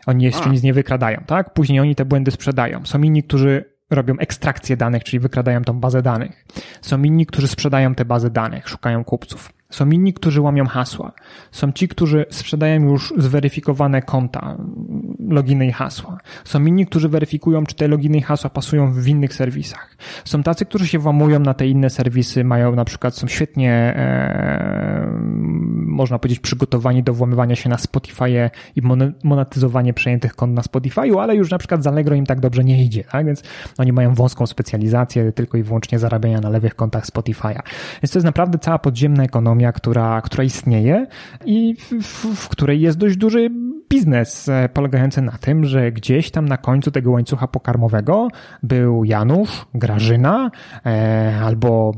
[0.06, 1.54] Oni jeszcze nic nie wykradają, tak?
[1.54, 2.86] Później oni te błędy sprzedają.
[2.86, 6.46] Są inni, którzy robią ekstrakcję danych, czyli wykradają tą bazę danych.
[6.82, 9.54] Są inni, którzy sprzedają te bazy danych, szukają kupców.
[9.74, 11.12] Są inni, którzy łamią hasła.
[11.52, 14.58] Są ci, którzy sprzedają już zweryfikowane konta,
[15.30, 16.18] loginy i hasła.
[16.44, 19.98] Są inni, którzy weryfikują, czy te loginy i hasła pasują w innych serwisach.
[20.26, 25.08] Są tacy, którzy się włamują na te inne serwisy, mają na przykład, są świetnie, e,
[25.88, 28.82] można powiedzieć, przygotowani do włamywania się na Spotify i
[29.24, 32.84] monetyzowanie przejętych kont na Spotify'u, ale już na przykład z Allegro im tak dobrze nie
[32.84, 33.26] idzie, tak?
[33.26, 33.44] Więc
[33.78, 37.62] oni mają wąską specjalizację tylko i wyłącznie zarabiania na lewych kontach Spotify'a.
[38.04, 41.08] Więc to jest naprawdę cała podziemna ekonomia, która, która istnieje
[41.46, 43.50] i w, w której jest dość duży
[43.90, 48.28] biznes e, polegający na tym, że gdzieś tam na końcu tego łańcucha pokarmowego
[48.64, 50.52] był Janusz, Grażyna
[50.86, 51.92] e, albo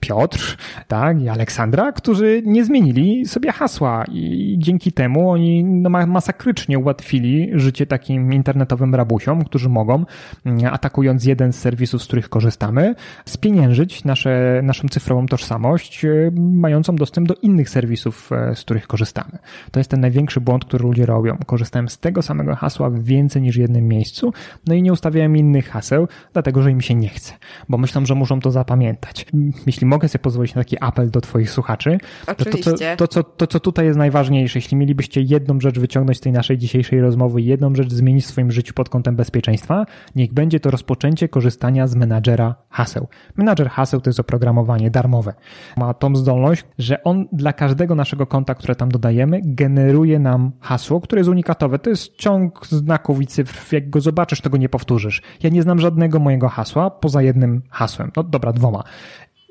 [0.00, 0.56] Piotr,
[0.88, 7.50] tak, i Aleksandra, którzy nie zmienili sobie hasła i dzięki temu oni no, masakrycznie ułatwili
[7.54, 10.04] życie takim internetowym rabusiom, którzy mogą,
[10.44, 16.96] mm, atakując jeden z serwisów, z których korzystamy, spieniężyć nasze, naszą cyfrową tożsamość, e, mającą
[16.96, 19.38] dostęp do innych serwisów, e, z których korzystamy.
[19.70, 21.29] To jest ten największy błąd, który ludzie robią.
[21.46, 24.32] Korzystałem z tego samego hasła w więcej niż jednym miejscu,
[24.66, 27.32] no i nie ustawiałem innych haseł, dlatego że im się nie chce,
[27.68, 29.26] bo myślą, że muszą to zapamiętać.
[29.66, 32.44] Jeśli mogę sobie pozwolić na taki apel do Twoich słuchaczy, to
[32.96, 36.58] to, co, to, co tutaj jest najważniejsze, jeśli mielibyście jedną rzecz wyciągnąć z tej naszej
[36.58, 41.28] dzisiejszej rozmowy, jedną rzecz zmienić w swoim życiu pod kątem bezpieczeństwa, niech będzie to rozpoczęcie
[41.28, 43.08] korzystania z menadżera haseł.
[43.36, 45.34] Menadżer haseł to jest oprogramowanie darmowe.
[45.76, 51.00] Ma tą zdolność, że on dla każdego naszego konta, które tam dodajemy, generuje nam hasło,
[51.00, 51.78] które jest unikatowe.
[51.78, 53.74] To jest ciąg znaków i cyfr.
[53.74, 55.22] Jak go zobaczysz, tego nie powtórzysz.
[55.42, 58.10] Ja nie znam żadnego mojego hasła poza jednym hasłem.
[58.16, 58.84] No dobra, dwoma.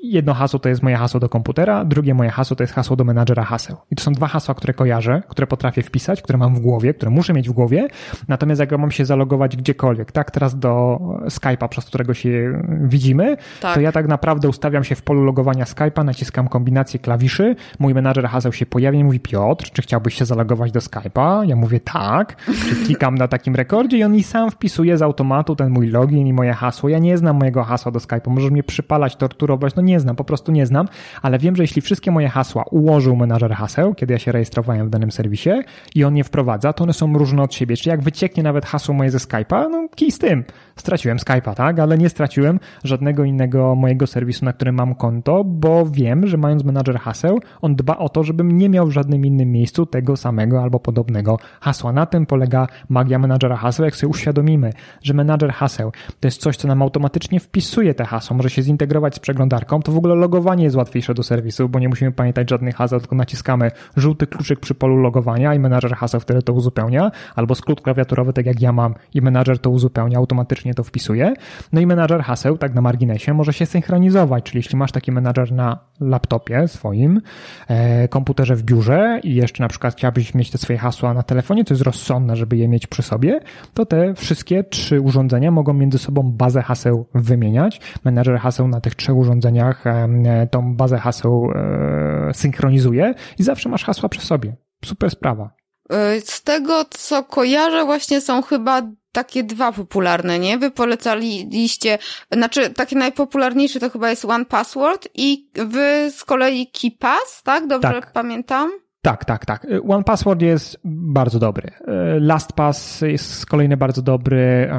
[0.02, 3.04] Jedno hasło to jest moje hasło do komputera, drugie moje hasło to jest hasło do
[3.04, 3.76] menadżera haseł.
[3.90, 7.10] I to są dwa hasła, które kojarzę, które potrafię wpisać, które mam w głowie, które
[7.10, 7.88] muszę mieć w głowie,
[8.28, 13.74] natomiast jak mam się zalogować gdziekolwiek, tak, teraz do Skype'a, przez którego się widzimy, tak.
[13.74, 18.28] to ja tak naprawdę ustawiam się w polu logowania Skype'a, naciskam kombinację klawiszy, mój menadżer
[18.28, 21.48] haseł się pojawia i mówi Piotr, czy chciałbyś się zalogować do Skype'a?
[21.48, 22.36] Ja mówię tak,
[22.68, 26.26] czy klikam na takim rekordzie i on mi sam wpisuje z automatu ten mój login
[26.26, 26.88] i moje hasło.
[26.88, 30.24] Ja nie znam mojego hasła do Skype'a, możesz mnie przypalać, torturować, no nie znam, po
[30.24, 30.88] prostu nie znam,
[31.22, 34.90] ale wiem, że jeśli wszystkie moje hasła ułożył menadżer haseł, kiedy ja się rejestrowałem w
[34.90, 35.50] danym serwisie
[35.94, 37.76] i on je wprowadza, to one są różne od siebie.
[37.76, 40.44] Czyli jak wycieknie nawet hasło moje ze Skype'a, no kij z tym.
[40.76, 41.78] Straciłem Skype'a, tak?
[41.78, 46.64] Ale nie straciłem żadnego innego mojego serwisu, na którym mam konto, bo wiem, że mając
[46.64, 50.62] menadżer haseł, on dba o to, żebym nie miał w żadnym innym miejscu tego samego
[50.62, 51.92] albo podobnego hasła.
[51.92, 56.56] Na tym polega magia menadżera haseł, jak sobie uświadomimy, że menadżer haseł to jest coś,
[56.56, 60.64] co nam automatycznie wpisuje te hasło, może się zintegrować z przeglądarką, to w ogóle logowanie
[60.64, 64.74] jest łatwiejsze do serwisu, bo nie musimy pamiętać żadnych haseł, tylko naciskamy żółty kluczyk przy
[64.74, 68.94] polu logowania i menadżer haseł wtedy to uzupełnia, albo skrót klawiaturowy, tak jak ja mam
[69.14, 71.34] i menadżer to uzupełnia, automatycznie to wpisuje.
[71.72, 75.52] No i menadżer haseł, tak na marginesie, może się synchronizować, czyli jeśli masz taki menadżer
[75.52, 77.20] na laptopie swoim,
[77.68, 81.64] e, komputerze w biurze i jeszcze na przykład chciałbyś mieć te swoje hasła na telefonie,
[81.64, 83.40] to jest rozsądne, żeby je mieć przy sobie,
[83.74, 87.80] to te wszystkie trzy urządzenia mogą między sobą bazę haseł wymieniać.
[88.04, 93.84] Menadżer haseł na tych trzech urządzeniach e, tą bazę haseł e, synchronizuje i zawsze masz
[93.84, 94.56] hasła przy sobie.
[94.84, 95.59] Super sprawa.
[95.90, 98.82] E, z tego, co kojarzę, właśnie są chyba
[99.12, 100.58] takie dwa popularne, nie?
[100.58, 101.98] Wy polecaliście,
[102.32, 107.66] znaczy takie najpopularniejsze to chyba jest One Password i wy z kolei KeePass, tak?
[107.66, 108.12] Dobrze tak.
[108.12, 108.70] pamiętam?
[109.02, 109.66] Tak, tak, tak.
[109.88, 111.72] One Password jest bardzo dobry.
[112.20, 114.70] LastPass jest kolejny bardzo dobry.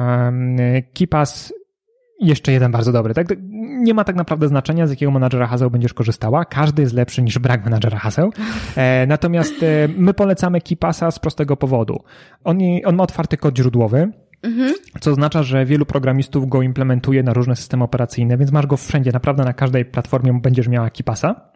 [0.94, 1.52] KeePass
[2.22, 3.14] jeszcze jeden bardzo dobry.
[3.14, 3.26] Tak,
[3.82, 6.44] nie ma tak naprawdę znaczenia, z jakiego menadżera haseł będziesz korzystała.
[6.44, 8.32] Każdy jest lepszy niż brak menadżera haseł.
[8.76, 11.98] E, natomiast e, my polecamy KeePassa z prostego powodu.
[12.44, 14.12] On, on ma otwarty kod źródłowy,
[14.42, 14.74] Mhm.
[15.00, 19.12] Co oznacza, że wielu programistów go implementuje na różne systemy operacyjne, więc masz go wszędzie,
[19.12, 21.52] naprawdę na każdej platformie będziesz miała KeePassa.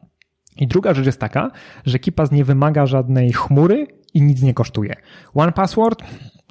[0.56, 1.50] I druga rzecz jest taka,
[1.86, 4.94] że KeePass nie wymaga żadnej chmury i nic nie kosztuje.
[5.34, 6.02] One Password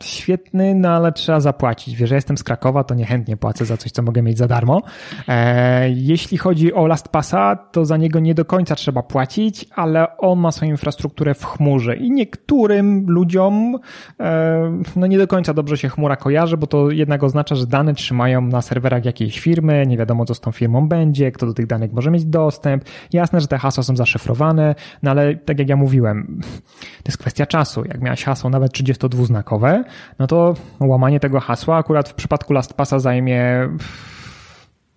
[0.02, 1.96] świetny, no ale trzeba zapłacić.
[1.96, 4.82] Wiesz, że jestem z Krakowa, to niechętnie płacę za coś, co mogę mieć za darmo.
[5.28, 10.40] E, jeśli chodzi o LastPassa, to za niego nie do końca trzeba płacić, ale on
[10.40, 13.80] ma swoją infrastrukturę w chmurze i niektórym ludziom
[14.20, 17.94] e, no nie do końca dobrze się chmura kojarzy, bo to jednak oznacza, że dane
[17.94, 21.68] trzymają na serwerach jakiejś firmy, nie wiadomo co z tą firmą będzie, kto do tych
[21.68, 22.84] danych może mieć dostęp.
[23.14, 26.42] Jasne, że te hasła są zaszyfrowane, no ale tak jak ja mówiłem,
[27.04, 27.84] to jest kwestia czasu.
[27.86, 29.85] Jak miałeś hasło nawet 32-znakowe,
[30.20, 33.70] no to łamanie tego hasła akurat w przypadku LastPassa zajmie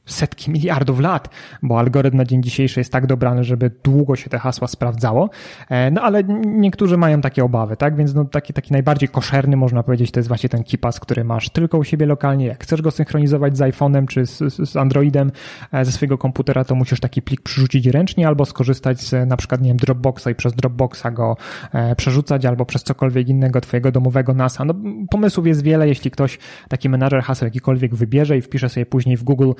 [0.09, 1.29] setki miliardów lat,
[1.63, 5.31] bo algorytm na dzień dzisiejszy jest tak dobrany, żeby długo się te hasła sprawdzało.
[5.71, 7.97] E, no ale niektórzy mają takie obawy, tak?
[7.97, 11.51] Więc no, taki, taki najbardziej koszerny, można powiedzieć, to jest właśnie ten KeePass, który masz
[11.51, 12.47] tylko u siebie lokalnie.
[12.47, 15.33] Jak chcesz go synchronizować z iPhone'em czy z, z Androidem
[15.73, 19.61] e, ze swojego komputera, to musisz taki plik przerzucić ręcznie albo skorzystać z na przykład,
[19.61, 21.37] nie wiem, Dropboxa i przez Dropboxa go
[21.73, 24.65] e, przerzucać albo przez cokolwiek innego twojego domowego NASA.
[24.65, 24.75] No
[25.11, 26.39] pomysłów jest wiele, jeśli ktoś
[26.69, 29.53] taki menadżer haseł jakikolwiek wybierze i wpisze sobie później w Google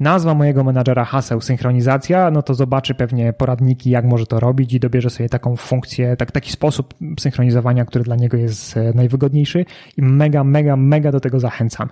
[0.00, 4.80] nazwa mojego menadżera haseł synchronizacja, no to zobaczy pewnie poradniki, jak może to robić i
[4.80, 9.64] dobierze sobie taką funkcję, tak, taki sposób synchronizowania, który dla niego jest e, najwygodniejszy
[9.96, 11.88] i mega, mega, mega do tego zachęcam.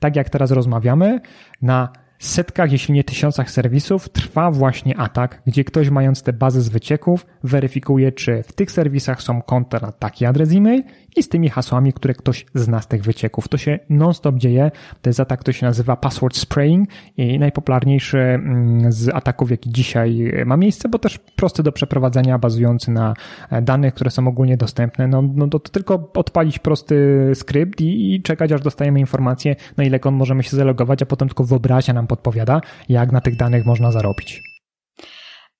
[0.00, 1.20] Tak jak teraz rozmawiamy,
[1.62, 1.88] na
[2.18, 7.26] setkach, jeśli nie tysiącach serwisów trwa właśnie atak, gdzie ktoś mając te bazy z wycieków
[7.44, 10.82] weryfikuje, czy w tych serwisach są konta na taki adres e-mail
[11.16, 13.48] i z tymi hasłami, które ktoś zna z tych wycieków.
[13.48, 14.70] To się non-stop dzieje.
[15.02, 20.32] To jest atak, który się nazywa password spraying i najpopularniejszy mm, z ataków, jaki dzisiaj
[20.46, 23.14] ma miejsce, bo też prosty do przeprowadzenia, bazujący na
[23.50, 25.08] e, danych, które są ogólnie dostępne.
[25.08, 29.98] No, no to tylko odpalić prosty skrypt i, i czekać, aż dostajemy informację, na ile
[29.98, 33.92] kon możemy się zalogować, a potem tylko wyobraźnia nam podpowiada, jak na tych danych można
[33.92, 34.53] zarobić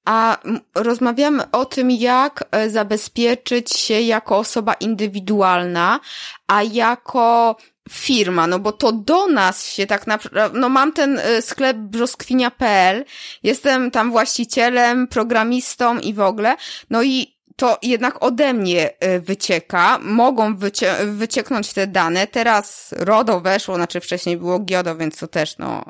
[0.04, 0.38] a
[0.74, 6.00] rozmawiamy o tym, jak e, zabezpieczyć się jako osoba indywidualna,
[6.46, 7.56] a jako
[7.90, 13.04] firma, no bo to do nas się tak naprawdę, no mam ten e, sklep brzoskwinia.pl,
[13.42, 16.56] jestem tam właścicielem, programistą i w ogóle,
[16.90, 23.40] no i to jednak ode mnie e, wycieka, mogą wycie wycieknąć te dane, teraz RODO
[23.40, 25.84] weszło, znaczy wcześniej było GIODO, więc to też no,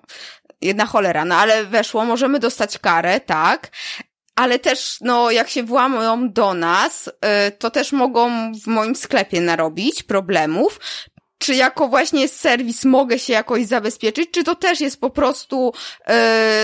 [0.61, 3.71] jedna cholera, no ale weszło, możemy dostać karę, tak,
[4.37, 7.13] ale też, no, jak się włamują do nas, y,
[7.59, 10.81] to też mogą w moim sklepie narobić problemów.
[11.39, 15.73] czy jako właśnie serwis mogę się jakoś zabezpieczyć, czy to też jest po prostu,
[16.09, 16.15] yy,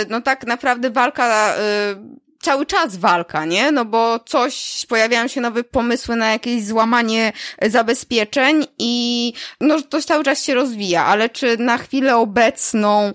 [0.08, 3.72] no tak naprawdę walka, yy, cały czas walka, nie?
[3.72, 7.32] No bo coś, pojawiają się nowe pomysły na jakieś złamanie
[7.62, 13.12] zabezpieczeń i no to cały czas się rozwija, ale czy na chwilę obecną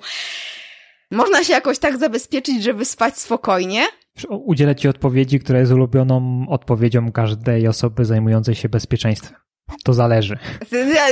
[1.12, 3.82] można się jakoś tak zabezpieczyć, żeby spać spokojnie?
[4.30, 9.46] Udzielę Ci odpowiedzi, która jest ulubioną odpowiedzią każdej osoby zajmującej się bezpieczeństwem.
[9.84, 10.38] To zależy.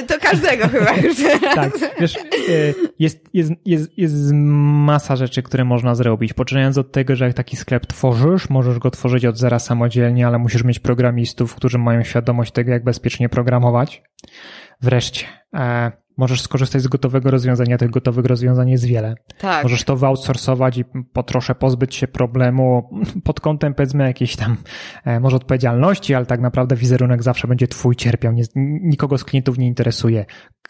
[0.07, 1.17] To każdego chyba już
[1.55, 2.19] Tak, wiesz, e,
[2.99, 6.33] jest, jest, jest, jest masa rzeczy, które można zrobić.
[6.33, 10.37] Poczynając od tego, że jak taki sklep tworzysz, możesz go tworzyć od zera samodzielnie, ale
[10.37, 14.03] musisz mieć programistów, którzy mają świadomość tego, jak bezpiecznie programować.
[14.81, 15.25] Wreszcie,
[15.55, 19.15] e, Możesz skorzystać z gotowego rozwiązania, tych gotowych rozwiązań jest wiele.
[19.37, 19.63] Tak.
[19.63, 22.89] Możesz to wyoutsourcować i po trosze pozbyć się problemu
[23.23, 24.57] pod kątem powiedzmy jakiejś tam
[25.05, 28.33] e, może odpowiedzialności, ale tak naprawdę wizerunek zawsze będzie twój cierpiał.
[28.33, 28.43] Nie,
[28.81, 30.25] nikogo z klientów nie interesuje,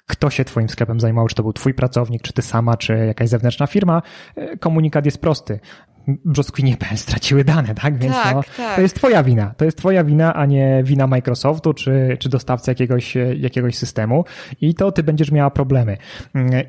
[0.08, 3.30] kto się twoim sklepem zajmował, czy to był twój pracownik, czy ty sama, czy jakaś
[3.30, 4.02] zewnętrzna firma.
[4.36, 5.60] E, komunikat jest prosty
[6.08, 7.98] brzoskwinie.pl straciły dane, tak?
[7.98, 8.76] Więc tak, no, tak.
[8.76, 9.54] to jest twoja wina.
[9.58, 14.26] To jest twoja wina, a nie wina Microsoftu czy, czy dostawcy jakiegoś, jakiegoś systemu
[14.62, 15.98] i to ty będziesz miała problemy.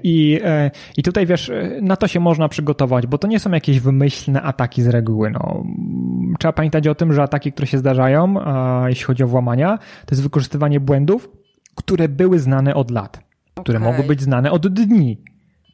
[0.02, 3.80] I, e, I tutaj wiesz, na to się można przygotować, bo to nie są jakieś
[3.80, 5.30] wymyślne ataki z reguły.
[5.30, 5.64] No,
[6.38, 8.34] trzeba pamiętać o tym, że ataki, które się zdarzają,
[8.86, 11.30] jeśli chodzi o włamania, to jest wykorzystywanie błędów,
[11.74, 13.20] które były znane od lat,
[13.62, 13.90] które Okay.
[13.90, 15.22] mogły być znane od dni,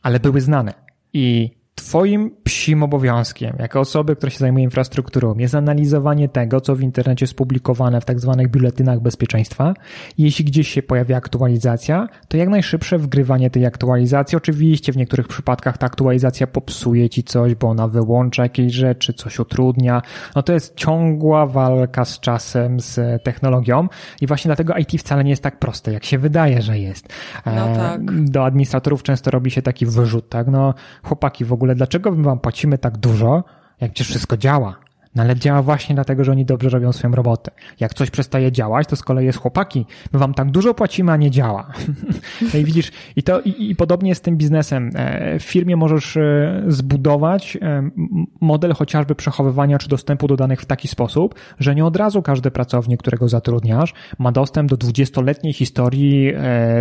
[0.02, 0.74] ale były znane.
[1.12, 1.50] I
[1.81, 7.24] Twoim psim obowiązkiem, jako osoby, która się zajmuje infrastrukturą, jest analizowanie tego, co w internecie
[7.24, 9.74] jest publikowane w tak zwanych biuletynach bezpieczeństwa.
[10.18, 14.37] Jeśli gdzieś się pojawia aktualizacja, to jak najszybsze wgrywanie tej aktualizacji.
[14.37, 19.39] Oczywiście w niektórych przypadkach ta aktualizacja popsuje ci coś, bo ona wyłącza jakieś rzeczy, coś
[19.39, 20.03] utrudnia.
[20.37, 23.89] No to jest ciągła walka z czasem, z technologią
[24.20, 27.09] i właśnie dlatego IT wcale nie jest tak proste, jak się wydaje, że jest.
[27.47, 28.24] No tak.
[28.24, 30.47] Do administratorów często robi się taki wyrzut, tak?
[30.47, 33.45] No chłopaki w ogóle ogóle dlaczego my wam płacimy tak dużo,
[33.81, 34.77] jak przecież wszystko działa?
[35.14, 37.51] No ale działa właśnie dlatego, że oni dobrze robią swoją robotę.
[37.81, 41.16] Jak coś przestaje działać, to z kolei jest chłopaki, my wam tak dużo płacimy, a
[41.16, 41.73] nie działa.
[42.55, 44.91] no i widzisz, i to i, i podobnie jest z tym biznesem.
[44.95, 47.91] E, w firmie możesz e, zbudować e,
[48.41, 52.51] model chociażby przechowywania czy dostępu do danych w taki sposób, że nie od razu każdy
[52.51, 56.33] pracownik, którego zatrudniasz, ma dostęp do 20-letniej historii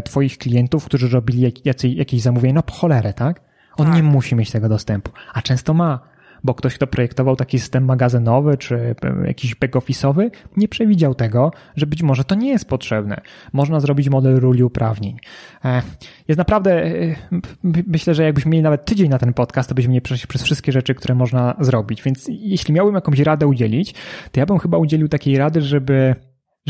[0.05, 3.48] twoich klientów, którzy robili jakieś zamówienia, no po cholerę, tak?
[3.79, 3.95] On tak.
[3.95, 5.99] nie musi mieć tego dostępu, a często ma,
[6.43, 12.03] bo ktoś, kto projektował taki system magazynowy czy jakiś back-office'owy, nie przewidział tego, że być
[12.03, 13.21] może to nie jest potrzebne.
[13.53, 15.17] Można zrobić model ruli uprawnień.
[15.65, 15.81] E,
[16.27, 17.15] jest naprawdę, e,
[17.63, 20.71] myślę, że jakbyśmy mieli nawet tydzień na ten podcast, to byśmy nie przeszli przez wszystkie
[20.71, 22.03] rzeczy, które można zrobić.
[22.03, 23.93] Więc jeśli miałbym jakąś radę udzielić,
[24.31, 26.15] to ja bym chyba udzielił takiej rady, żeby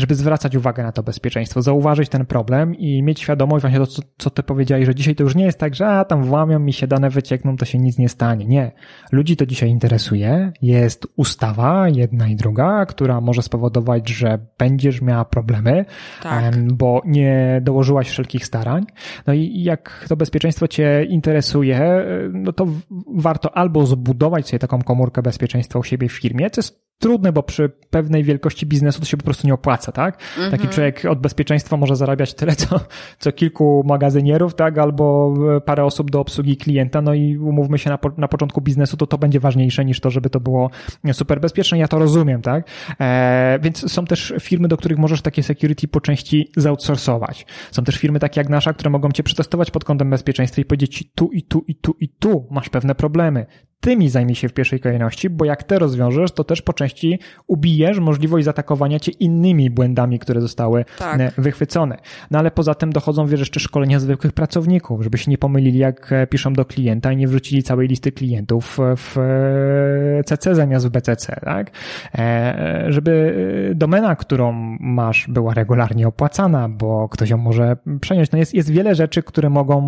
[0.00, 4.02] żeby zwracać uwagę na to bezpieczeństwo, zauważyć ten problem i mieć świadomość właśnie to, co,
[4.18, 6.72] co ty powiedziałeś, że dzisiaj to już nie jest tak, że a, tam włamią mi
[6.72, 8.46] się dane wyciekną, to się nic nie stanie.
[8.46, 8.72] Nie.
[9.12, 10.52] Ludzi to dzisiaj interesuje.
[10.62, 15.84] Jest ustawa, jedna i druga, która może spowodować, że będziesz miała problemy,
[16.22, 16.72] tak.
[16.72, 18.86] bo nie dołożyłaś wszelkich starań.
[19.26, 22.66] No i jak to bezpieczeństwo cię interesuje, no to
[23.14, 27.42] warto albo zbudować sobie taką komórkę bezpieczeństwa u siebie w firmie, co jest trudne, bo
[27.42, 30.18] przy pewnej wielkości biznesu to się po prostu nie opłaca, tak?
[30.36, 30.50] Mhm.
[30.50, 32.80] Taki człowiek od bezpieczeństwa może zarabiać tyle, co,
[33.18, 34.78] co kilku magazynierów, tak?
[34.78, 38.60] Albo e, parę osób do obsługi klienta, no i umówmy się na, po, na początku
[38.60, 40.70] biznesu, to to będzie ważniejsze niż to, żeby to było
[41.12, 41.78] super bezpieczne.
[41.78, 42.68] Ja to rozumiem, tak?
[43.00, 47.46] E, więc są też firmy, do których możesz takie security po części zoutsourcować.
[47.70, 50.96] Są też firmy takie jak nasza, które mogą cię przetestować pod kątem bezpieczeństwa i powiedzieć
[50.96, 53.46] ci tu i tu i tu i tu masz pewne problemy
[53.80, 57.98] tymi zajmij się w pierwszej kolejności, bo jak te rozwiążesz, to też po części ubijesz
[57.98, 61.20] możliwość zaatakowania cię innymi błędami, które zostały tak.
[61.20, 61.96] E, wychwycone.
[62.30, 66.12] No ale poza tym dochodzą, wiesz, jeszcze szkolenia zwykłych pracowników, żeby się nie pomylili, jak
[66.12, 69.16] e, piszą do klienta i nie wrzucili całej listy klientów w
[70.24, 71.70] CC zamiast w BCC, tak?
[72.14, 73.34] E, żeby
[73.74, 78.32] domena, którą masz, była regularnie opłacana, bo ktoś ją może przenieść.
[78.32, 79.82] No jest, jest wiele rzeczy, które mogą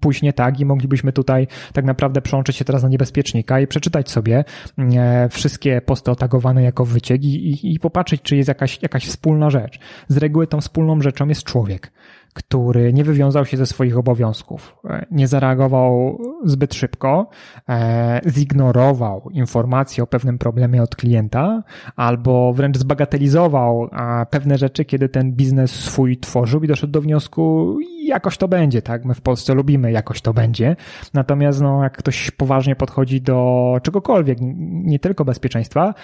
[0.00, 3.66] pójść nie tak i moglibyśmy tutaj tak naprawdę przełączyć się teraz na niebezpieczeństwo bezpiecznika i
[3.66, 4.44] przeczytać sobie
[4.78, 9.50] e, wszystkie posty otagowane jako wyciek i, i, i popatrzeć, czy jest jakaś, jakaś wspólna
[9.50, 9.78] rzecz.
[10.08, 11.92] Z reguły tą wspólną rzeczą jest człowiek
[12.34, 17.30] który nie wywiązał się ze swoich obowiązków, e, nie zareagował zbyt szybko,
[17.68, 21.62] e, zignorował informacje o pewnym problemie od klienta,
[21.96, 23.88] albo wręcz zbagatelizował
[24.30, 27.76] pewne rzeczy, kiedy ten biznes swój tworzył i doszedł do wniosku,
[28.08, 29.04] jakoś to będzie, tak?
[29.04, 30.76] My w Polsce lubimy jakoś to będzie.
[31.14, 34.38] Natomiast no, jak ktoś poważnie podchodzi do czegokolwiek,
[34.70, 35.94] nie tylko bezpieczeństwa,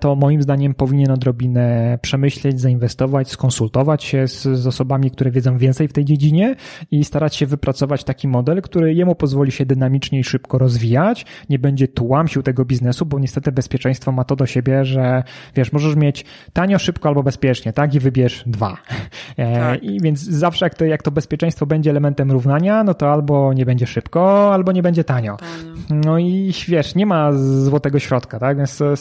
[0.00, 5.88] to moim zdaniem powinien odrobinę przemyśleć, zainwestować, skonsultować się z, z osobami, które wiedzą więcej
[5.88, 6.56] w tej dziedzinie
[6.90, 11.58] i starać się wypracować taki model, który jemu pozwoli się dynamicznie i szybko rozwijać, nie
[11.58, 15.22] będzie tłamsił tego biznesu, bo niestety bezpieczeństwo ma to do siebie, że
[15.54, 17.94] wiesz, możesz mieć tanio, szybko albo bezpiecznie, tak?
[17.94, 18.76] I wybierz dwa.
[19.36, 19.82] E, tak.
[19.82, 23.66] I więc zawsze jak to, jak to bezpieczeństwo będzie elementem równania, no to albo nie
[23.66, 25.36] będzie szybko, albo nie będzie tanio.
[25.90, 28.56] No i wiesz, nie ma złotego środka, tak?
[28.56, 28.94] Więc to,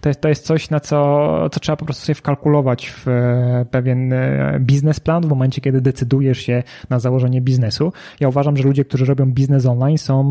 [0.00, 4.12] to, to jest coś, na co, co trzeba po prostu sobie wkalkulować w e, pewien
[4.12, 7.92] e, biznesplan w momencie, kiedy decydujesz się na założenie biznesu.
[8.20, 10.24] Ja uważam, że ludzie, którzy robią biznes online są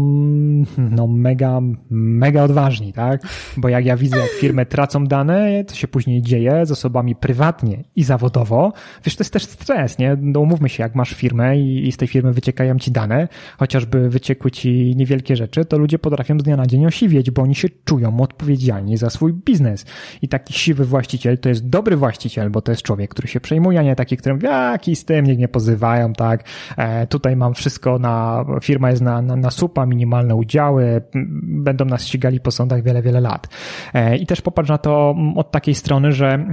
[0.78, 3.22] no mega, mega odważni, tak?
[3.58, 7.84] Bo jak ja widzę, jak firmy tracą dane, co się później dzieje z osobami prywatnie
[7.96, 8.74] i zawodowo,
[9.06, 10.18] wiesz, to jest też stres, nie?
[10.22, 13.28] No umówmy się, jak masz firmę i, i z tej firmy wyciekają ci dane,
[13.58, 17.56] chociażby wyciekły ci niewielkie rzeczy, to ludzie potrafią z dnia na dzień osiwieć, bo oni
[17.56, 19.86] się czują odpowiedzialni za swój biznes.
[20.22, 23.80] I taki siwy właściciel to jest dobry właściciel, bo to jest człowiek, który się przejmuje,
[23.80, 26.44] a nie taki, który mówi, jaki z tym, niech mnie pozywają, tak?
[26.78, 31.02] E, tutaj mam wszystko na, firma jest na, na, na supa, minimalne udziały,
[31.44, 33.48] będą nas ścigali po sądach wiele, wiele lat.
[33.94, 36.46] E, I też popatrz na to od takiej strony, że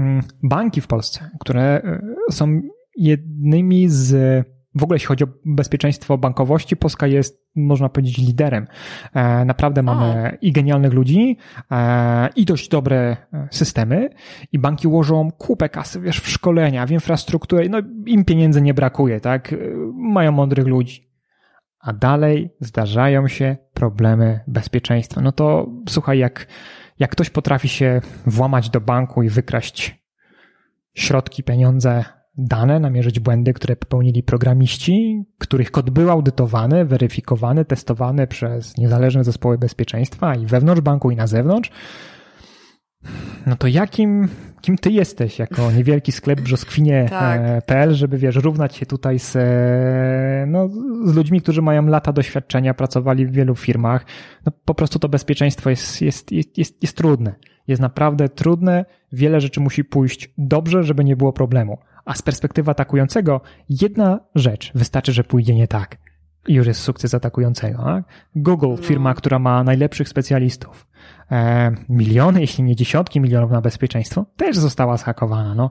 [0.42, 2.00] banki w Polsce, które e,
[2.30, 2.60] są
[2.96, 4.44] jednymi z
[4.74, 8.66] w ogóle jeśli chodzi o bezpieczeństwo bankowości, Polska jest, można powiedzieć, liderem.
[9.14, 11.38] E, naprawdę mamy i genialnych ludzi,
[11.70, 14.10] e, i dość dobre e, systemy,
[14.52, 19.20] i banki łożą kupę kasy, wiesz, w szkolenia, w infrastrukturę, no im pieniędzy nie brakuje,
[19.20, 19.54] tak?
[19.94, 21.10] Mają mądrych ludzi.
[21.80, 25.20] A dalej zdarzają się problemy bezpieczeństwa.
[25.20, 26.46] No to słuchaj, jak,
[26.98, 30.04] jak ktoś potrafi się włamać do banku i wykraść
[30.94, 32.04] środki, pieniądze,
[32.38, 39.58] dane, namierzyć błędy, które popełnili programiści, których kod był audytowany, weryfikowany, testowany przez niezależne zespoły
[39.58, 41.70] bezpieczeństwa i wewnątrz banku i na zewnątrz,
[43.46, 44.28] no to jakim,
[44.60, 47.88] kim ty jesteś jako niewielki sklep brzoskwinie.pl, tak.
[47.90, 50.68] E, żeby wiesz, równać się tutaj z, e, no,
[51.04, 54.06] z ludźmi, którzy mają lata doświadczenia, pracowali w wielu firmach.
[54.46, 57.34] No po prostu to bezpieczeństwo jest, jest, jest, jest, jest trudne.
[57.66, 58.84] Jest naprawdę trudne.
[59.12, 61.78] Wiele rzeczy musi pójść dobrze, żeby nie było problemu.
[62.04, 65.96] A z perspektywy atakującego, jedna rzecz wystarczy, że pójdzie nie tak.
[66.48, 67.82] I już jest sukces atakującego.
[67.82, 68.04] Tak?
[68.36, 68.76] Google, no.
[68.76, 70.86] firma, która ma najlepszych specjalistów,
[71.30, 75.54] e, miliony, jeśli nie dziesiątki milionów na bezpieczeństwo, też została zhakowana.
[75.54, 75.70] No,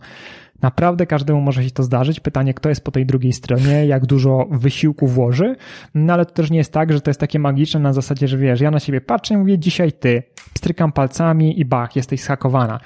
[0.63, 2.19] Naprawdę każdemu może się to zdarzyć.
[2.19, 5.55] Pytanie, kto jest po tej drugiej stronie, jak dużo wysiłku włoży,
[5.95, 8.37] no ale to też nie jest tak, że to jest takie magiczne na zasadzie, że
[8.37, 10.23] wiesz, ja na siebie patrzę i mówię, dzisiaj ty,
[10.57, 12.79] strykam palcami i bach, jesteś zhakowana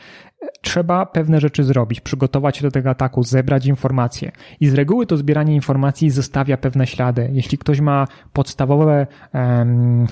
[0.61, 4.31] trzeba pewne rzeczy zrobić, przygotować się do tego ataku, zebrać informacje.
[4.59, 7.29] I z reguły to zbieranie informacji zostawia pewne ślady.
[7.33, 10.07] Jeśli ktoś ma podstawowe um,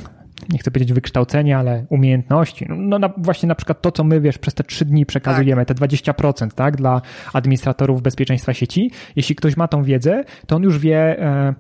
[0.49, 2.65] nie chcę powiedzieć wykształcenie, ale umiejętności.
[2.69, 5.77] No na, właśnie na przykład to, co my, wiesz, przez te trzy dni przekazujemy, tak.
[5.77, 7.01] te 20%, tak, dla
[7.33, 8.91] administratorów bezpieczeństwa sieci.
[9.15, 11.53] Jeśli ktoś ma tą wiedzę, to on już wie, e,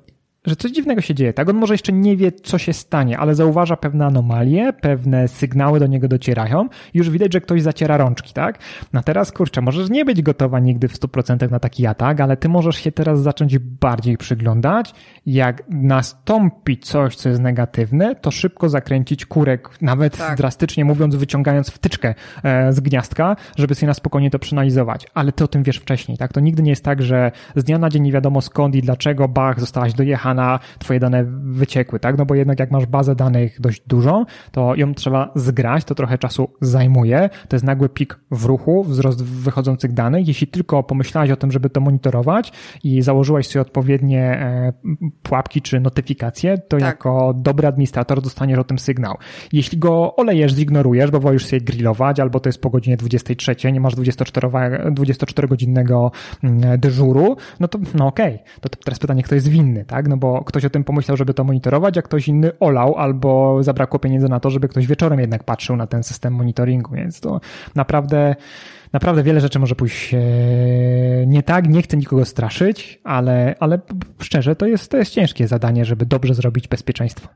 [0.47, 1.49] że coś dziwnego się dzieje, tak?
[1.49, 5.87] On może jeszcze nie wie, co się stanie, ale zauważa pewne anomalie, pewne sygnały do
[5.87, 8.59] niego docierają już widać, że ktoś zaciera rączki, tak?
[8.93, 12.49] No teraz, kurczę, możesz nie być gotowa nigdy w 100% na taki atak, ale ty
[12.49, 14.93] możesz się teraz zacząć bardziej przyglądać.
[15.25, 20.37] Jak nastąpi coś, co jest negatywne, to szybko zakręcić kurek, nawet tak.
[20.37, 25.07] drastycznie mówiąc, wyciągając wtyczkę e, z gniazdka, żeby sobie na spokojnie to przeanalizować.
[25.13, 26.33] Ale ty o tym wiesz wcześniej, tak?
[26.33, 29.27] To nigdy nie jest tak, że z dnia na dzień nie wiadomo skąd i dlaczego,
[29.27, 32.17] bach, zostałaś dojechana dana, twoje dane wyciekły, tak?
[32.17, 36.17] No bo jednak jak masz bazę danych dość dużą, to ją trzeba zgrać, to trochę
[36.17, 37.29] czasu zajmuje.
[37.47, 40.27] To jest nagły pik w ruchu, wzrost wychodzących danych.
[40.27, 42.51] Jeśli tylko pomyślałeś o tym, żeby to monitorować
[42.83, 44.73] i założyłaś sobie odpowiednie e,
[45.23, 46.81] pułapki czy notyfikacje, to tak.
[46.81, 49.17] jako dobry administrator dostaniesz o tym sygnał.
[49.53, 53.79] Jeśli go olejesz, zignorujesz, bo wolisz sobie grillować, albo to jest po godzinie 23, nie
[53.79, 56.11] masz 24-godzinnego
[56.43, 58.35] mm, dyżuru, no to no okej.
[58.35, 58.45] Okay.
[58.61, 60.07] To teraz pytanie, kto jest winny, tak?
[60.07, 63.99] No bo ktoś o tym pomyślał, żeby to monitorować, a ktoś inny olał albo zabrakło
[63.99, 67.39] pieniędzy na to, żeby ktoś wieczorem jednak patrzył na ten system monitoringu, więc to
[67.75, 68.35] naprawdę
[68.93, 70.17] naprawdę wiele rzeczy może pójść e,
[71.27, 73.79] nie tak, nie chcę nikogo straszyć, ale, ale
[74.19, 77.27] szczerze, to jest, to jest ciężkie zadanie, żeby dobrze zrobić bezpieczeństwo.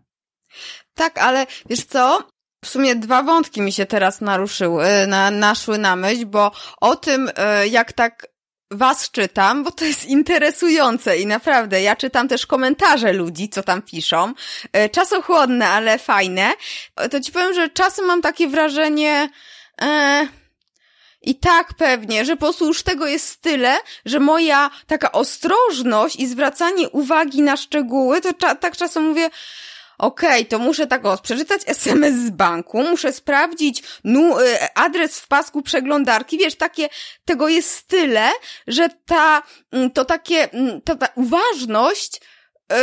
[0.94, 2.20] Tak, ale wiesz co?
[2.64, 7.30] W sumie dwa wątki mi się teraz naruszyły, na, naszły na myśl, bo o tym,
[7.38, 8.28] e, jak tak
[8.72, 13.82] was czytam, bo to jest interesujące i naprawdę, ja czytam też komentarze ludzi, co tam
[13.82, 14.34] piszą.
[14.74, 16.54] E, czasochłodne, ale fajne.
[16.96, 19.30] E, to ci powiem, że czasem mam takie wrażenie,
[19.82, 20.28] e,
[21.22, 26.28] I tak pewnie, że po prostu już tego jest tyle, że moja taka ostrożność i
[26.28, 29.30] zwracanie uwagi na szczegóły, to cza tak czasem mówię,
[30.00, 34.44] okej, okay, to muszę tak o, przeczytać SMS z banku, muszę sprawdzić nu, y,
[34.76, 36.90] adres w pasku przeglądarki, wiesz, takie,
[37.26, 38.30] tego jest tyle,
[38.68, 42.22] że ta, mm, to takie, mm, to ta uważność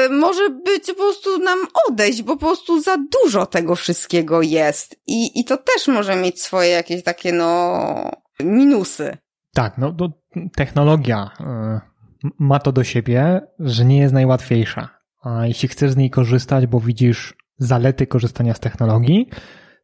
[0.07, 1.59] y, może być po prostu nam
[1.89, 4.97] odejść, bo po prostu za dużo tego wszystkiego jest.
[5.07, 8.11] I, i to też może mieć swoje jakieś takie, no,
[8.41, 9.17] minusy.
[9.55, 10.09] Tak, no to
[10.57, 11.97] technologia y,
[12.39, 14.96] ma to do siebie, że nie jest najłatwiejsza.
[15.27, 19.29] A jeśli chcesz z niej korzystać, bo widzisz zalety korzystania z technologii,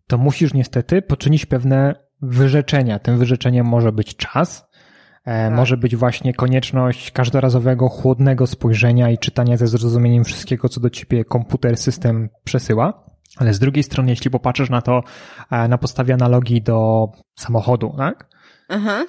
[0.06, 2.98] to musisz niestety poczynić pewne wyrzeczenia.
[2.98, 4.68] Tym wyrzeczeniem może być czas,
[5.24, 5.56] e, tak.
[5.56, 11.24] może być właśnie konieczność każdorazowego chłodnego spojrzenia i czytania ze zrozumieniem wszystkiego, co do ciebie
[11.24, 13.04] komputer, system przesyła.
[13.36, 15.02] Ale z drugiej strony, jeśli popatrzysz na to
[15.50, 17.08] e, na podstawie analogii do
[17.38, 18.28] samochodu, tak?
[18.68, 19.06] Mhm.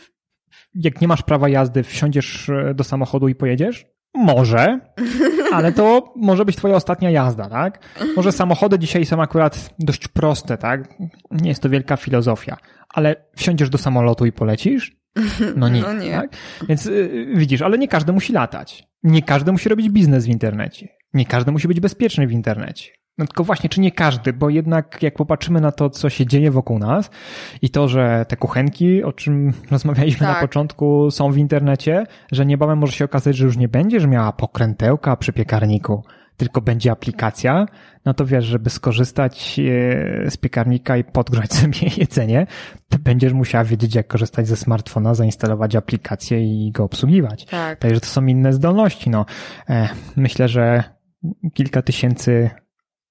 [0.75, 3.92] Jak nie masz prawa jazdy, wsiądziesz e, do samochodu i pojedziesz?
[4.15, 4.79] Może,
[5.53, 7.79] ale to może być twoja ostatnia jazda, tak?
[8.15, 10.93] Może samochody dzisiaj są akurat dość proste, tak?
[11.31, 12.57] Nie jest to wielka filozofia,
[12.89, 14.95] ale wsiądziesz do samolotu i polecisz?
[15.55, 16.11] No nie, no nie.
[16.11, 16.29] Tak?
[16.69, 18.87] Więc yy, widzisz, ale nie każdy musi latać.
[19.03, 20.87] Nie każdy musi robić biznes w internecie.
[21.13, 22.91] Nie każdy musi być bezpieczny w internecie.
[23.17, 26.51] No tylko właśnie, czy nie każdy, bo jednak jak popatrzymy na to, co się dzieje
[26.51, 27.09] wokół nas
[27.61, 30.35] i to, że te kuchenki, o czym rozmawialiśmy tak.
[30.35, 34.31] na początku, są w internecie, że niebawem może się okazać, że już nie będziesz miała
[34.31, 36.03] pokrętełka przy piekarniku,
[36.37, 37.65] tylko będzie aplikacja,
[38.05, 42.47] no to wiesz, żeby skorzystać e, z piekarnika i podgrzać sobie jedzenie,
[42.89, 47.45] to będziesz musiała wiedzieć, jak korzystać ze smartfona, zainstalować aplikację i go obsługiwać.
[47.45, 47.79] Tak.
[47.79, 49.09] Także to są inne zdolności.
[49.09, 49.25] No,
[49.69, 50.83] e, myślę, że
[51.53, 52.49] kilka tysięcy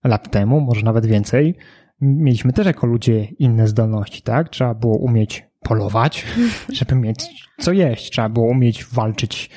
[0.05, 1.55] lat temu, może nawet więcej,
[2.01, 4.49] mieliśmy też jako ludzie inne zdolności, tak?
[4.49, 6.27] Trzeba było umieć polować,
[6.79, 8.11] żeby mieć co jeść.
[8.11, 9.51] Trzeba było umieć walczyć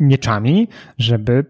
[0.00, 0.68] mieczami,
[0.98, 1.44] żeby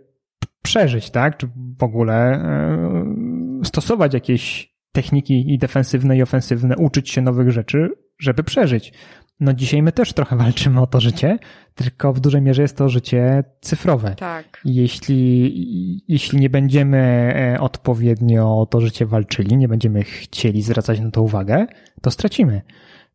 [0.62, 1.36] przeżyć, tak?
[1.36, 1.48] Czy
[1.78, 7.88] w ogóle e, stosować jakieś techniki i defensywne i ofensywne, uczyć się nowych rzeczy,
[8.18, 8.92] żeby przeżyć.
[9.40, 11.38] No dzisiaj my też trochę walczymy o to życie,
[11.74, 14.14] tylko w dużej mierze jest to życie cyfrowe.
[14.14, 14.60] Tak.
[14.64, 16.98] Jeśli, jeśli nie będziemy
[17.36, 21.66] e, odpowiednio o to życie walczyli, nie będziemy chcieli zwracać na to uwagę,
[22.02, 22.62] to stracimy.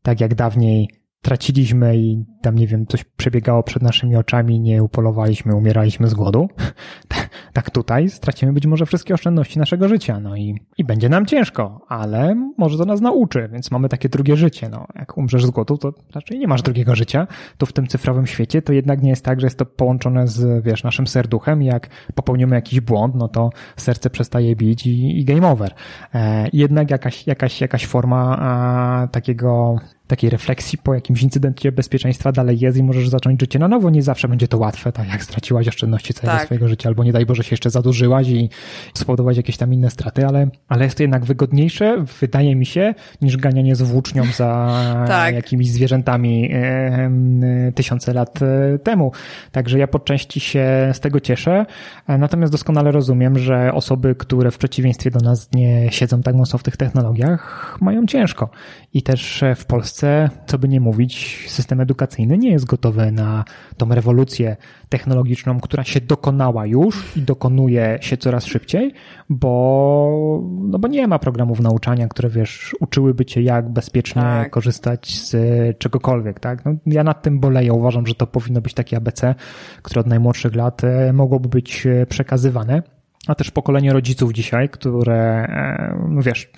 [0.01, 0.89] Tak jak dawniej
[1.21, 6.49] traciliśmy i tam, nie wiem, coś przebiegało przed naszymi oczami, nie upolowaliśmy, umieraliśmy z głodu,
[7.53, 11.85] tak tutaj stracimy być może wszystkie oszczędności naszego życia, no i, i będzie nam ciężko,
[11.87, 14.87] ale może to nas nauczy, więc mamy takie drugie życie, no.
[14.95, 17.27] Jak umrzesz z głodu, to raczej nie masz drugiego życia.
[17.57, 20.63] Tu w tym cyfrowym świecie to jednak nie jest tak, że jest to połączone z,
[20.63, 25.47] wiesz, naszym serduchem jak popełnimy jakiś błąd, no to serce przestaje bić i, i game
[25.47, 25.73] over.
[26.13, 29.79] E, jednak jakaś, jakaś, jakaś forma a, takiego
[30.13, 33.89] takiej refleksji po jakimś incydencie bezpieczeństwa dalej jest i możesz zacząć życie na nowo.
[33.89, 36.45] Nie zawsze będzie to łatwe, tak jak straciłaś oszczędności całego tak.
[36.45, 38.49] swojego życia, albo nie daj Boże się jeszcze zadłużyłaś i
[38.93, 43.37] spowodować jakieś tam inne straty, ale, ale jest to jednak wygodniejsze, wydaje mi się, niż
[43.37, 45.35] ganianie z włócznią za tak.
[45.35, 49.11] jakimiś zwierzętami e, e, tysiące lat e, temu.
[49.51, 51.65] Także ja po części się z tego cieszę,
[52.07, 56.63] natomiast doskonale rozumiem, że osoby, które w przeciwieństwie do nas nie siedzą tak mocno w
[56.63, 58.49] tych technologiach, mają ciężko.
[58.93, 60.02] I też w Polsce,
[60.45, 63.43] co by nie mówić, system edukacyjny nie jest gotowy na
[63.77, 64.57] tą rewolucję
[64.89, 68.93] technologiczną, która się dokonała już i dokonuje się coraz szybciej,
[69.29, 74.49] bo, no bo nie ma programów nauczania, które wiesz, uczyłyby cię jak bezpiecznie tak.
[74.49, 75.35] korzystać z
[75.77, 76.65] czegokolwiek, tak?
[76.65, 79.35] No, ja nad tym boleję, uważam, że to powinno być takie ABC,
[79.81, 82.83] które od najmłodszych lat e, mogłoby być e, przekazywane
[83.27, 86.51] a też pokolenie rodziców dzisiaj, które, e, no wiesz,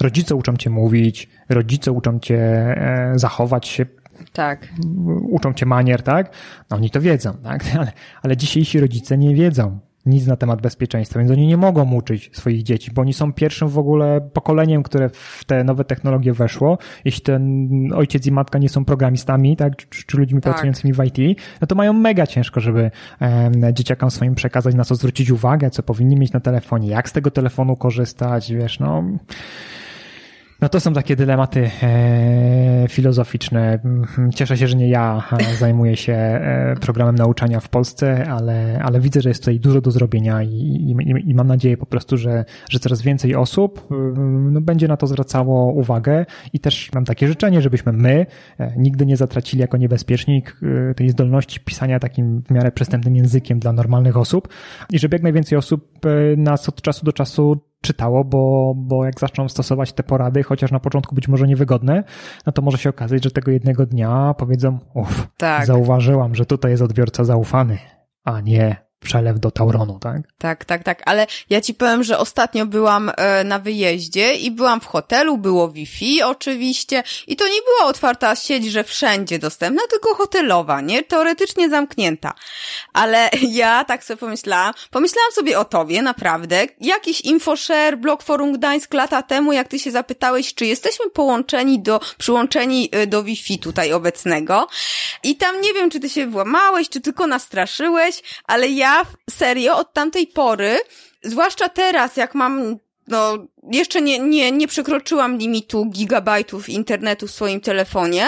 [0.00, 2.74] rodzice uczą cię mówić, rodzice uczą cię
[3.14, 3.86] zachować się
[4.32, 4.68] tak.
[5.30, 6.32] Uczą cię manier, tak?
[6.70, 7.64] No oni to wiedzą, tak?
[7.78, 7.92] Ale,
[8.22, 12.62] ale dzisiejsi rodzice nie wiedzą nic na temat bezpieczeństwa, więc oni nie mogą uczyć swoich
[12.62, 16.78] dzieci, bo oni są pierwszym w ogóle pokoleniem, które w te nowe technologie weszło.
[17.04, 20.52] Jeśli ten ojciec i matka nie są programistami, tak, czy, czy ludźmi tak.
[20.52, 24.94] pracującymi w IT, no to mają mega ciężko, żeby e, dzieciakom swoim przekazać, na co
[24.94, 29.04] zwrócić uwagę, co powinni mieć na telefonie, jak z tego telefonu korzystać, wiesz, no
[30.62, 33.80] no to są takie dylematy e, filozoficzne.
[33.84, 35.28] Mhm, cieszę się, że nie ja
[35.58, 39.90] zajmuję się e, programem nauczania w Polsce, ale, ale widzę, że jest tutaj dużo do
[39.90, 43.88] zrobienia i, i, i mam nadzieję po prostu, że, że coraz więcej osób
[44.50, 48.26] no, będzie na to zwracało uwagę i też mam takie życzenie, żebyśmy my
[48.58, 50.60] e, nigdy nie zatracili jako niebezpiecznik
[50.96, 54.48] tej zdolności pisania takim w miarę przystępnym językiem dla normalnych osób
[54.90, 56.00] i żeby jak najwięcej osób
[56.36, 60.80] nas od czasu do czasu czytało, bo, bo jak zaczną stosować te porady, chociaż na
[60.80, 62.04] początku być może niewygodne,
[62.46, 65.66] no to może się okazać, że tego jednego dnia powiedzą, uff, tak.
[65.66, 67.78] zauważyłam, że tutaj jest odbiorca zaufany,
[68.24, 70.22] a nie przelew do Tauronu, tak?
[70.38, 74.80] Tak, tak, tak, ale ja ci powiem, że ostatnio byłam e, na wyjeździe i byłam
[74.80, 80.14] w hotelu, było Wi-Fi oczywiście i to nie była otwarta sieć, że wszędzie dostępna, tylko
[80.14, 81.02] hotelowa, nie?
[81.02, 82.34] Teoretycznie zamknięta.
[82.92, 83.30] Ale
[83.62, 86.66] ja tak sobie pomyślałam, pomyślałam sobie o tobie, naprawdę.
[86.80, 92.00] Jakiś infoshare, blog Forum Gdańsk lata temu, jak ty się zapytałeś, czy jesteśmy połączeni do,
[92.18, 94.66] przyłączeni e, do Wi-Fi tutaj obecnego
[95.22, 98.91] i tam nie wiem, czy ty się włamałeś, czy tylko nastraszyłeś, ale ja
[99.30, 100.78] serio od tamtej pory,
[101.22, 102.78] zwłaszcza teraz, jak mam
[103.08, 108.26] no, jeszcze nie, nie, nie przekroczyłam limitu gigabajtów internetu w swoim telefonie.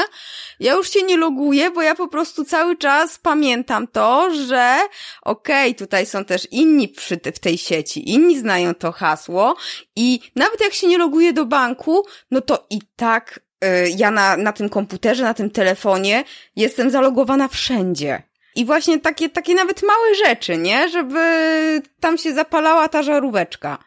[0.61, 4.79] Ja już się nie loguję, bo ja po prostu cały czas pamiętam to, że
[5.23, 9.57] okej, okay, tutaj są też inni przy w tej sieci, inni znają to hasło
[9.97, 14.37] i nawet jak się nie loguję do banku, no to i tak y, ja na,
[14.37, 16.25] na tym komputerze, na tym telefonie
[16.57, 18.23] jestem zalogowana wszędzie.
[18.55, 20.89] I właśnie takie, takie nawet małe rzeczy, nie?
[20.89, 21.21] Żeby
[22.01, 23.79] tam się zapalała ta żaróweczka.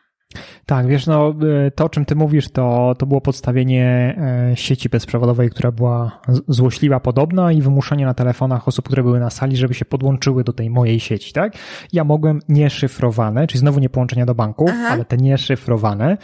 [0.65, 1.34] Tak, wiesz, no
[1.68, 4.15] y, to o czym ty mówisz, to, to było podstawienie
[4.52, 9.30] e, sieci bezprzewodowej, która była złośliwa podobna i wymuszanie na telefonach osób, które były na
[9.30, 11.53] sali, żeby się podłączyły do tej mojej sieci, tak?
[11.94, 14.88] Ja mogłem nieszyfrowane, czyli znowu nie połączenia do banku, Aha.
[14.89, 16.18] ale te nieszyfrowane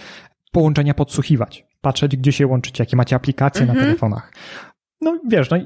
[0.51, 1.65] połączenia podsłuchiwać.
[1.81, 3.79] Patrzeć, gdzie się łączycie, jakie macie aplikacje mhm.
[3.79, 4.33] na telefonach.
[5.03, 5.57] No wiesz, no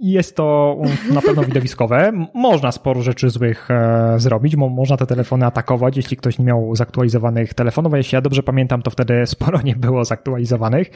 [0.00, 0.76] jest to
[1.12, 2.12] na pewno widowiskowe.
[2.34, 6.76] Można sporo rzeczy złych e, zrobić, Mo, można te telefony atakować, jeśli ktoś nie miał
[6.76, 10.90] zaktualizowanych telefonów, a jeśli ja dobrze pamiętam, to wtedy sporo nie było zaktualizowanych.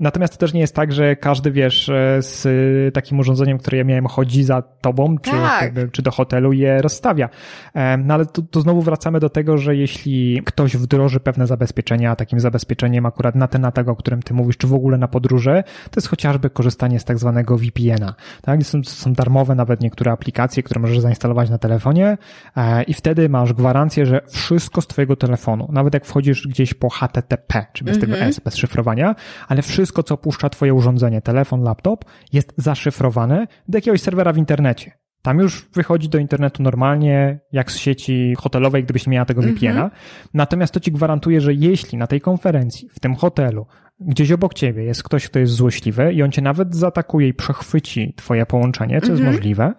[0.00, 3.84] Natomiast to też nie jest tak, że każdy, wiesz, e, z takim urządzeniem, które ja
[3.84, 5.72] miałem, chodzi za tobą, czy, tak.
[5.92, 7.28] czy do hotelu je rozstawia.
[7.74, 12.16] E, no ale tu, tu znowu wracamy do tego, że jeśli ktoś wdroży pewne zabezpieczenia,
[12.16, 15.64] takim zabezpieczeniem akurat na ten atak, o którym ty mówisz, czy w ogóle na podróże,
[15.90, 18.14] to jest chociażby korzystanie z tak zwanego VPN-a.
[18.42, 18.62] Tak?
[18.62, 22.18] Są, są darmowe nawet niektóre aplikacje, które możesz zainstalować na telefonie
[22.56, 26.90] e, i wtedy masz gwarancję, że wszystko z twojego telefonu, nawet jak wchodzisz gdzieś po
[26.90, 28.30] HTTP, czy bez tego mhm.
[28.30, 29.14] S, bez szyfrowania,
[29.48, 34.92] ale wszystko, co puszcza twoje urządzenie, telefon, laptop, jest zaszyfrowane do jakiegoś serwera w internecie.
[35.22, 39.88] Tam już wychodzi do internetu normalnie, jak z sieci hotelowej, gdybyś nie miała tego VPN-a.
[39.88, 39.90] -hmm.
[40.34, 43.66] Natomiast to ci gwarantuje, że jeśli na tej konferencji, w tym hotelu,
[44.00, 48.14] gdzieś obok ciebie jest ktoś, kto jest złośliwy i on cię nawet zaatakuje i przechwyci
[48.16, 49.10] twoje połączenie, co -hmm.
[49.10, 49.34] jest mhm.
[49.36, 49.74] możliwe,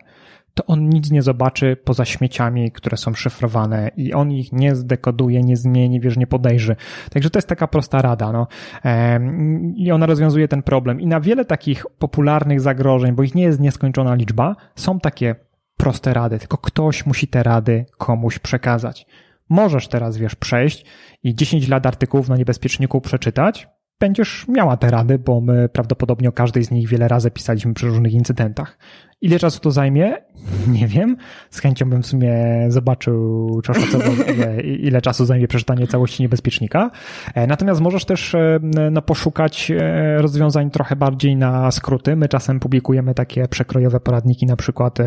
[0.54, 5.42] to on nic nie zobaczy poza śmieciami, które są szyfrowane i on ich nie zdekoduje,
[5.42, 6.76] nie zmieni, wiesz, nie podejrzy.
[7.10, 8.48] Także to jest taka prosta rada, no.
[9.76, 11.02] I ona rozwiązuje ten problem.
[11.02, 15.36] I na wiele takich popularnych zagrożeń, bo ich nie jest nieskończona liczba, są takie
[15.78, 19.06] proste rady, tylko ktoś musi te rady komuś przekazać.
[19.50, 20.86] Możesz teraz, wiesz, przejść
[21.24, 23.68] i 10 lat artykułów na niebezpieczniku przeczytać,
[24.02, 27.88] będziesz miała te rady, bo my prawdopodobnie o każdej z nich wiele razy pisaliśmy przy
[27.88, 28.78] różnych incydentach.
[29.22, 30.18] Ile czasu to zajmie?
[30.80, 31.18] Nie wiem.
[31.50, 32.36] Z chęcią bym w sumie
[32.68, 33.74] zobaczył czy
[34.34, 36.92] ile, ile czasu zajmie przeczytanie całości niebezpiecznika.
[37.34, 38.60] E, natomiast możesz też e,
[38.92, 42.16] no, poszukać e, rozwiązań trochę bardziej na skróty.
[42.16, 44.98] My czasem publikujemy takie przekrojowe poradniki, na przykład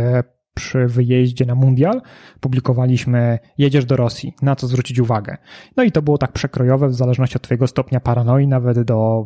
[0.55, 2.03] przy wyjeździe na mundial
[2.41, 5.37] publikowaliśmy jedziesz do Rosji, na co zwrócić uwagę.
[5.77, 9.25] No i to było tak przekrojowe w zależności od twojego stopnia paranoi, nawet do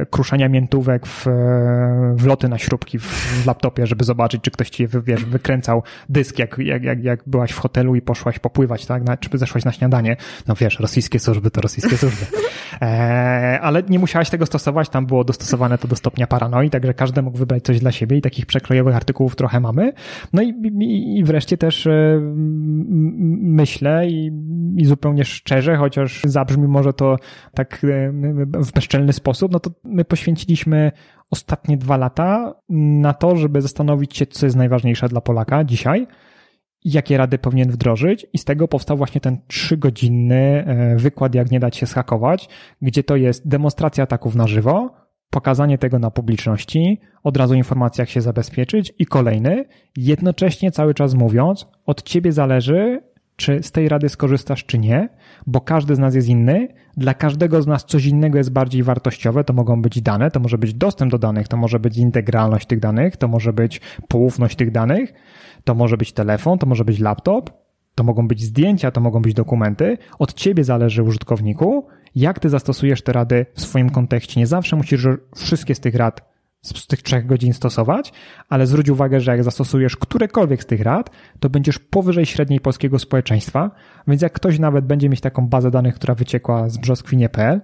[0.00, 1.26] e, kruszenia miętówek w,
[2.16, 3.04] w loty na śrubki w,
[3.42, 7.50] w laptopie, żeby zobaczyć, czy ktoś ci wiesz, wykręcał dysk, jak, jak, jak, jak byłaś
[7.50, 9.04] w hotelu i poszłaś popływać, tak?
[9.04, 10.16] Na, czy zeszłaś na śniadanie.
[10.48, 12.26] No wiesz, rosyjskie służby to rosyjskie służby.
[12.82, 17.22] E, ale nie musiałaś tego stosować, tam było dostosowane to do stopnia paranoi, także każdy
[17.22, 19.92] mógł wybrać coś dla siebie i takich przekrojowych artykułów trochę mamy.
[20.32, 20.48] No i,
[20.80, 22.20] i, i wreszcie też e,
[23.40, 24.30] myślę i,
[24.76, 27.16] i zupełnie szczerze, chociaż zabrzmi może to
[27.54, 30.92] tak e, w bezczelny sposób, no to my poświęciliśmy
[31.30, 36.06] ostatnie dwa lata na to, żeby zastanowić się, co jest najważniejsze dla Polaka dzisiaj,
[36.84, 41.60] jakie rady powinien wdrożyć i z tego powstał właśnie ten trzygodzinny e, wykład, jak nie
[41.60, 42.48] dać się schakować,
[42.82, 45.01] gdzie to jest demonstracja ataków na żywo,
[45.32, 49.64] pokazanie tego na publiczności, od razu informacja, jak się zabezpieczyć i kolejny,
[49.96, 53.00] jednocześnie cały czas mówiąc, od ciebie zależy,
[53.36, 55.08] czy z tej rady skorzystasz, czy nie,
[55.46, 56.68] bo każdy z nas jest inny.
[56.96, 59.44] Dla każdego z nas coś innego jest bardziej wartościowe.
[59.44, 62.80] To mogą być dane, to może być dostęp do danych, to może być integralność tych
[62.80, 65.12] danych, to może być poufność tych danych,
[65.64, 67.50] to może być telefon, to może być laptop,
[67.94, 69.98] to mogą być zdjęcia, to mogą być dokumenty.
[70.18, 74.40] Od ciebie zależy użytkowniku jak ty zastosujesz te rady w swoim kontekście.
[74.40, 76.32] Nie zawsze musisz wszystkie z tych rad
[76.62, 78.12] z tych trzech godzin stosować,
[78.48, 81.10] ale zwróć uwagę, że jak zastosujesz którekolwiek z tych rad,
[81.40, 83.70] to będziesz powyżej średniej polskiego społeczeństwa,
[84.08, 87.60] więc jak ktoś nawet będzie mieć taką bazę danych, która wyciekła z brzoskwinie.pl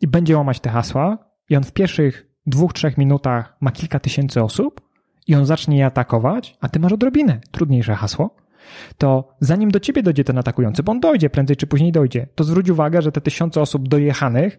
[0.00, 4.42] i będzie łamać te hasła i on w pierwszych dwóch, trzech minutach ma kilka tysięcy
[4.42, 4.80] osób
[5.26, 8.36] i on zacznie je atakować, a ty masz odrobinę trudniejsze hasło,
[8.98, 12.44] to zanim do ciebie dojdzie ten atakujący, bo on dojdzie, prędzej czy później dojdzie, to
[12.44, 14.58] zwróć uwagę, że te tysiące osób dojechanych,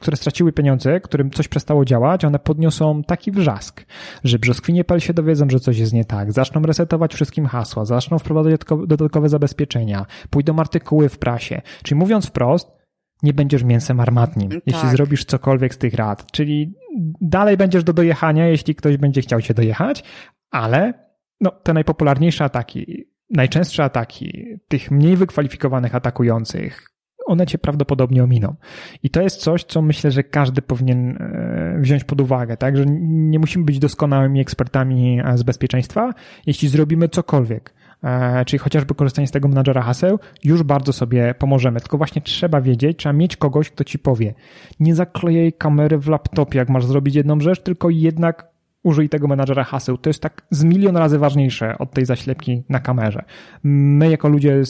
[0.00, 3.86] które straciły pieniądze, którym coś przestało działać, one podniosą taki wrzask,
[4.24, 8.60] że brzoskwinie.pl się dowiedzą, że coś jest nie tak, zaczną resetować wszystkim hasła, zaczną wprowadzać
[8.86, 11.62] dodatkowe zabezpieczenia, pójdą artykuły w prasie.
[11.82, 12.82] Czyli mówiąc wprost,
[13.22, 14.62] nie będziesz mięsem armatnim, tak.
[14.66, 16.32] jeśli zrobisz cokolwiek z tych rad.
[16.32, 16.74] Czyli
[17.20, 20.04] dalej będziesz do dojechania, jeśli ktoś będzie chciał cię dojechać,
[20.50, 20.94] ale
[21.40, 26.92] no, te najpopularniejsze ataki, najczęstsze ataki tych mniej wykwalifikowanych atakujących,
[27.26, 28.54] one cię prawdopodobnie ominą.
[29.02, 32.76] I to jest coś, co myślę, że każdy powinien e, wziąć pod uwagę, tak?
[32.76, 36.14] Że nie musimy być doskonałymi ekspertami e, z bezpieczeństwa.
[36.46, 41.80] Jeśli zrobimy cokolwiek, e, czyli chociażby korzystanie z tego menadżera haseł, już bardzo sobie pomożemy.
[41.80, 44.34] Tylko właśnie trzeba wiedzieć, trzeba mieć kogoś, kto ci powie.
[44.80, 48.51] Nie zaklejaj kamery w laptopie, jak masz zrobić jedną rzecz, tylko jednak
[48.82, 49.98] użyj tego menadżera haseł.
[49.98, 53.24] To jest tak z milion razy ważniejsze od tej zaślepki na kamerze.
[53.62, 54.60] My jako ludzie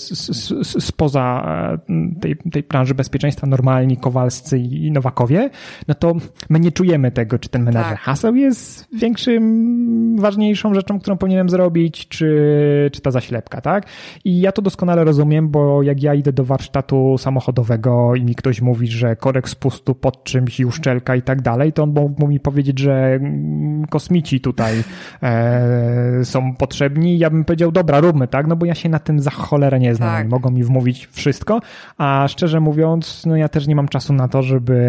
[0.62, 1.44] spoza
[1.89, 5.51] e, tej, tej branży bezpieczeństwa, normalni, kowalscy i nowakowie,
[5.89, 6.14] no to
[6.51, 8.01] my nie czujemy tego, czy ten menadżer tak.
[8.01, 13.86] haseł jest większym, ważniejszą rzeczą, którą powinienem zrobić, czy, czy ta zaślepka, tak?
[14.24, 18.60] I ja to doskonale rozumiem, bo jak ja idę do warsztatu samochodowego i mi ktoś
[18.60, 22.40] mówi, że korek spustu pod czymś i uszczelka i tak dalej, to on mógł mi
[22.40, 23.20] powiedzieć, że
[24.03, 24.85] kosmici tutaj
[25.23, 27.19] e, są potrzebni.
[27.19, 28.47] Ja bym powiedział, dobra, róbmy, tak?
[28.47, 30.16] No bo ja się na tym za cholerę nie znam.
[30.16, 30.29] Tak.
[30.29, 31.61] Mogą mi wmówić wszystko,
[31.99, 34.81] a szczerze mówiąc, no ja też nie mam czasu na to, żeby,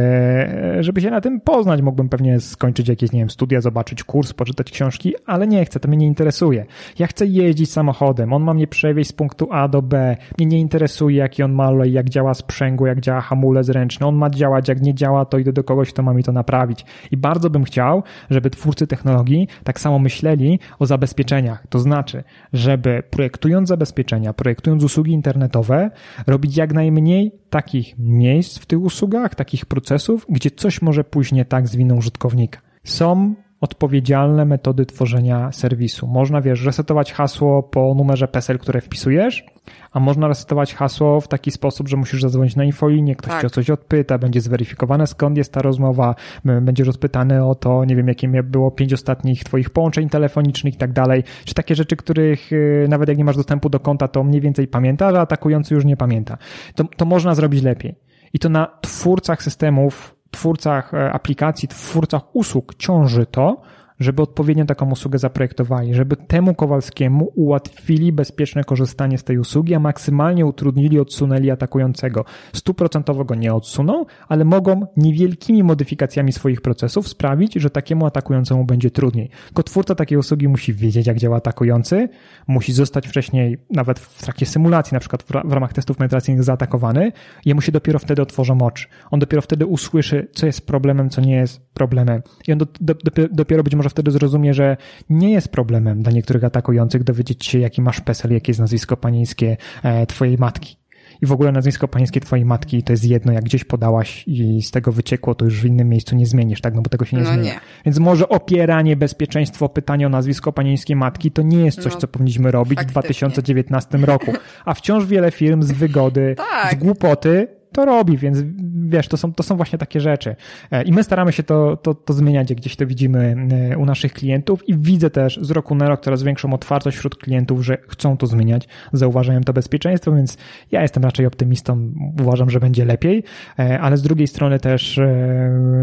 [0.80, 1.82] żeby się na tym poznać.
[1.82, 5.88] Mógłbym pewnie skończyć jakieś, nie wiem, studia, zobaczyć kurs, poczytać książki, ale nie chcę, to
[5.88, 6.66] mnie nie interesuje.
[7.00, 10.18] Ja chcę jeździć samochodem, on ma mnie przewieźć z punktu A do B.
[10.38, 14.08] Mnie nie interesuje, jaki on ma olej, jak działa sprzęgło, jak działa hamulec ręczny.
[14.08, 16.86] On ma działać, jak nie działa, to idę do kogoś, kto ma mi to naprawić.
[17.12, 21.68] I bardzo bym chciał, żeby twórcy technologii technologii tak samo myśleli o zabezpieczeniach.
[21.70, 22.24] To znaczy,
[22.54, 25.90] żeby projektując zabezpieczenia, projektując usługi internetowe,
[26.28, 31.46] robić jak najmniej takich miejsc w tych usługach, takich procesów, gdzie coś może pójść nie
[31.46, 32.60] tak z winą użytkownika.
[32.84, 36.08] Są odpowiedzialne metody tworzenia serwisu.
[36.08, 39.46] Można, wiesz, resetować hasło po numerze PESEL, które wpisujesz,
[39.92, 43.42] a można resetować hasło w taki sposób, że musisz zadzwonić na infolinię, ktoś tak.
[43.42, 46.16] cię o coś odpyta, będzie zweryfikowane skąd jest ta rozmowa,
[46.62, 50.94] będziesz odpytany o to, nie wiem, jakie było pięć ostatnich twoich połączeń telefonicznych i tak
[50.94, 54.42] dalej, czy takie rzeczy, których y, nawet jak nie masz dostępu do konta, to mniej
[54.42, 56.38] więcej pamiętasz, a atakujący już nie pamięta.
[56.76, 57.96] To, to można zrobić lepiej.
[58.34, 63.62] I to na twórcach systemów twórcach e, aplikacji, twórcach usług ciąży to,
[64.04, 69.80] żeby odpowiednio taką usługę zaprojektowali, żeby temu Kowalskiemu ułatwili bezpieczne korzystanie z tej usługi, a
[69.80, 72.26] maksymalnie utrudnili, odsunęli atakującego.
[72.54, 78.92] Stuprocentowo go nie odsuną, ale mogą niewielkimi modyfikacjami swoich procesów sprawić, że takiemu atakującemu będzie
[78.92, 79.30] trudniej.
[79.46, 82.10] Tylko twórca takiej usługi musi wiedzieć, jak działa atakujący,
[82.48, 87.12] musi zostać wcześniej, nawet w trakcie symulacji, na przykład w ramach testów penetracyjnych zaatakowany,
[87.46, 88.88] jemu się dopiero wtedy otworzą oczy.
[89.12, 92.22] On dopiero wtedy usłyszy, co jest problemem, co nie jest problemem.
[92.48, 92.94] I on do, do,
[93.32, 94.78] dopiero być może wtedy zrozumie, że
[95.10, 99.58] nie jest problemem dla niektórych atakujących dowiedzieć się, jaki masz PESEL, jakie jest nazwisko panieńskie
[99.84, 100.78] e, twojej matki.
[101.22, 104.72] I w ogóle nazwisko panieńskie twojej matki to jest jedno, jak gdzieś podałaś i z
[104.72, 106.76] tego wyciekło, to już w innym miejscu nie zmienisz, tak?
[106.76, 107.50] No bo tego się nie no zmieni.
[107.86, 112.08] Więc może opieranie bezpieczeństwo, pytanie o nazwisko panieńskiej matki to nie jest coś, no, co
[112.08, 113.30] powinniśmy robić faktycznie.
[113.30, 114.32] w 2019 roku.
[114.66, 116.76] A wciąż wiele firm z wygody, tak.
[116.76, 118.38] z głupoty to robi, więc
[118.86, 120.36] wiesz, to są, to są właśnie takie rzeczy.
[120.72, 124.14] E, I my staramy się to, to, to zmieniać, gdzieś to widzimy e, u naszych
[124.14, 128.18] klientów i widzę też z roku na rok coraz większą otwartość wśród klientów, że chcą
[128.18, 130.38] to zmieniać, zauważają to bezpieczeństwo, więc
[130.72, 133.24] ja jestem raczej optymistą, uważam, że będzie lepiej,
[133.60, 135.00] e, ale z drugiej strony też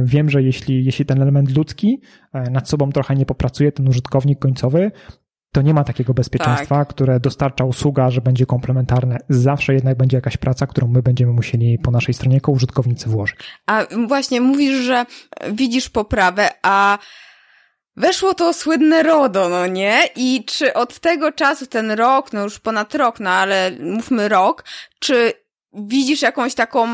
[0.04, 2.00] wiem, że jeśli, jeśli ten element ludzki
[2.50, 4.90] nad sobą trochę nie popracuje, ten użytkownik końcowy,
[5.52, 6.88] to nie ma takiego bezpieczeństwa, tak.
[6.88, 9.18] które dostarcza usługa, że będzie komplementarne.
[9.28, 13.38] Zawsze jednak będzie jakaś praca, którą my będziemy musieli po naszej stronie jako użytkownicy włożyć.
[13.66, 15.06] A właśnie mówisz, że
[15.52, 16.98] widzisz poprawę, a
[17.96, 20.08] Weszło to słynne RODO, no nie?
[20.16, 24.64] I czy od tego czasu, ten rok, no już ponad rok, no ale mówmy rok,
[24.98, 25.32] czy
[25.72, 26.88] widzisz jakąś taką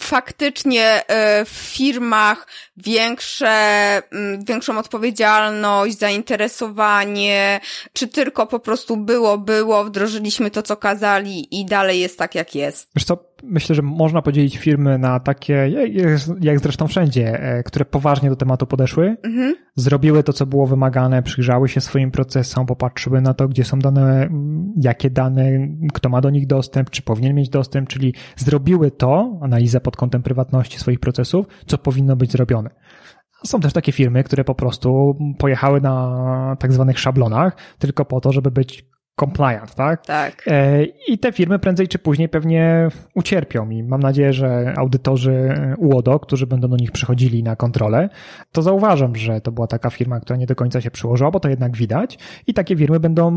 [0.00, 2.46] faktycznie e, w firmach
[2.76, 4.02] większe,
[4.38, 7.60] większą odpowiedzialność, zainteresowanie,
[7.92, 12.54] czy tylko po prostu było, było, wdrożyliśmy to, co kazali i dalej jest tak, jak
[12.54, 12.88] jest?
[12.96, 15.72] Wiesz co, myślę, że można podzielić firmy na takie,
[16.40, 19.54] jak zresztą wszędzie, e, które poważnie do tematu podeszły, mhm.
[19.74, 24.28] zrobiły to, co było wymagane, przyjrzały się swoim procesom, popatrzyły na to, gdzie są dane,
[24.76, 29.80] jakie dane, kto ma do nich dostęp, czy powinien mieć dostęp, czyli zrobiły to, analizę
[29.80, 32.70] pod kątem prywatności swoich procesów, co powinno być zrobione.
[33.44, 38.32] Są też takie firmy, które po prostu pojechały na tak zwanych szablonach, tylko po to,
[38.32, 40.06] żeby być compliant, tak?
[40.06, 40.44] Tak.
[40.46, 46.18] E, I te firmy prędzej czy później pewnie ucierpią i mam nadzieję, że audytorzy UODO,
[46.18, 48.08] którzy będą do nich przychodzili na kontrolę,
[48.52, 51.48] to zauważą, że to była taka firma, która nie do końca się przyłożyła, bo to
[51.48, 53.32] jednak widać i takie firmy będą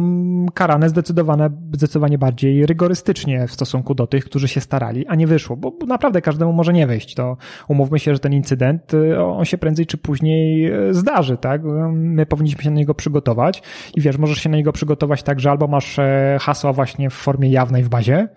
[0.53, 5.57] karane zdecydowane, zdecydowanie bardziej rygorystycznie w stosunku do tych, którzy się starali, a nie wyszło,
[5.57, 7.15] bo naprawdę każdemu może nie wyjść.
[7.15, 7.37] To
[7.67, 11.61] umówmy się, że ten incydent, y, on się prędzej czy później y, zdarzy, tak?
[11.91, 13.63] My powinniśmy się na niego przygotować
[13.95, 17.09] i wiesz, możesz się na niego przygotować tak, że albo albo masz e, hasła właśnie
[17.09, 18.27] w formie jawnej w bazie,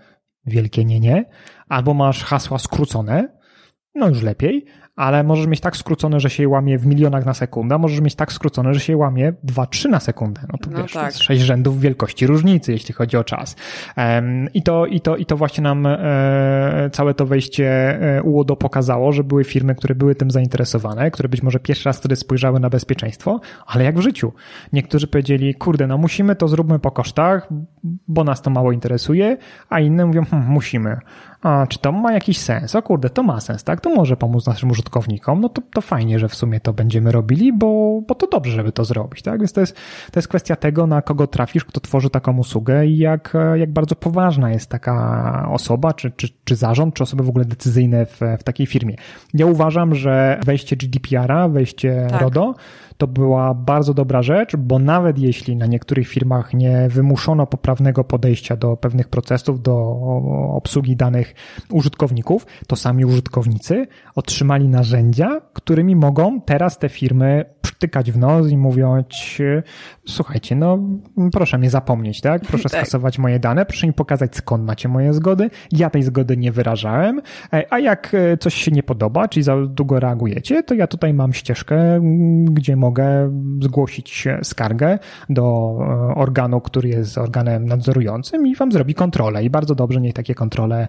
[0.47, 1.25] wielkie nie, nie,
[1.69, 3.29] albo masz hasła skrócone,
[3.95, 4.65] no już lepiej,
[4.99, 8.15] ale możesz mieć tak skrócone, że się je łamie w milionach na sekundę, możesz mieć
[8.15, 10.41] tak skrócone, że się je łamie 2-3 na sekundę.
[10.53, 11.03] No to no wiesz, tak.
[11.03, 13.57] to jest sześć rzędów wielkości różnicy, jeśli chodzi o czas.
[14.55, 17.67] I to, i to, i to właśnie nam e, całe to wejście
[18.19, 21.99] e, UODO pokazało, że były firmy, które były tym zainteresowane, które być może pierwszy raz
[21.99, 24.33] wtedy spojrzały na bezpieczeństwo, ale jak w życiu.
[24.73, 27.49] Niektórzy powiedzieli, kurde, no musimy to zróbmy po kosztach,
[28.09, 29.37] bo nas to mało interesuje,
[29.69, 30.99] a inne mówią, hm, musimy
[31.43, 32.75] a czy to ma jakiś sens?
[32.75, 33.81] O kurde, to ma sens, tak?
[33.81, 37.53] To może pomóc naszym użytkownikom, no to, to fajnie, że w sumie to będziemy robili,
[37.53, 39.39] bo, bo to dobrze, żeby to zrobić, tak?
[39.39, 39.75] Więc to jest,
[40.13, 43.97] to jest kwestia tego, na kogo trafisz, kto tworzy taką usługę i jak, jak bardzo
[43.97, 48.43] poważna jest taka osoba, czy, czy, czy zarząd, czy osoby w ogóle decyzyjne w, w
[48.43, 48.97] takiej firmie.
[49.35, 52.21] Ja uważam, że wejście GDPR-a, wejście tak.
[52.21, 52.55] RODO,
[52.99, 58.57] to była bardzo dobra rzecz, bo nawet jeśli na niektórych firmach nie wymuszono poprawnego podejścia
[58.57, 59.75] do pewnych procesów, do
[60.53, 61.35] obsługi danych
[61.71, 67.45] użytkowników, to sami użytkownicy otrzymali narzędzia, którymi mogą teraz te firmy
[67.79, 69.43] przytykać w nos i mówić,
[70.07, 70.79] słuchajcie, no
[71.33, 72.43] proszę mnie zapomnieć, tak?
[72.43, 72.73] Proszę tak.
[72.73, 75.51] skasować moje dane, proszę mi pokazać skąd macie moje zgody.
[75.73, 77.21] Ja tej zgody nie wyrażałem,
[77.53, 81.15] e, a jak e, coś się nie podoba, czyli za długo reagujecie, to ja tutaj
[81.15, 82.01] mam ścieżkę,
[82.45, 82.88] gdzie mogę
[83.63, 84.99] zgłosić skargę
[85.29, 89.45] do e, organu, który jest organem nadzorującym i wam zrobi kontrolę.
[89.45, 90.89] I bardzo dobrze niech takie kontrole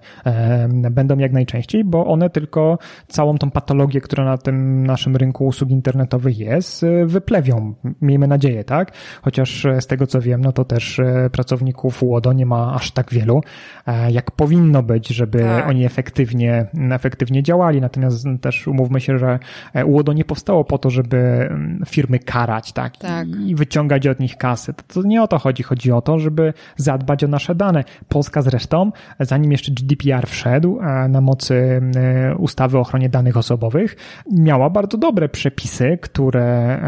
[0.92, 2.78] będą jak najczęściej, bo one tylko
[3.08, 7.74] całą tą patologię, która na tym naszym rynku usług internetowych jest, wyplewią.
[8.02, 8.92] Miejmy nadzieję, tak?
[9.22, 12.92] chociaż e, z tego co wiem, no to też e, pracowników UODO nie ma aż
[12.92, 13.42] tak wielu,
[13.88, 15.70] e, jak powinno być, żeby tak.
[15.70, 17.82] oni efektywnie, efektywnie działali.
[17.82, 19.40] Natomiast też umówmy się, że
[19.86, 23.28] UODO nie powstało po to, żeby mm, firmy karać, tak, tak.
[23.46, 24.74] i wyciągać od nich kasy.
[24.74, 25.64] To, to nie o to chodzi.
[25.64, 27.84] Chodzi o to, żeby zadbać o nasze dane.
[28.10, 30.80] Polska zresztą, zanim jeszcze GDPR wszedł
[31.10, 31.82] na mocy
[32.38, 33.96] ustawy o ochronie danych osobowych,
[34.32, 36.82] miała bardzo dobre przepisy, które,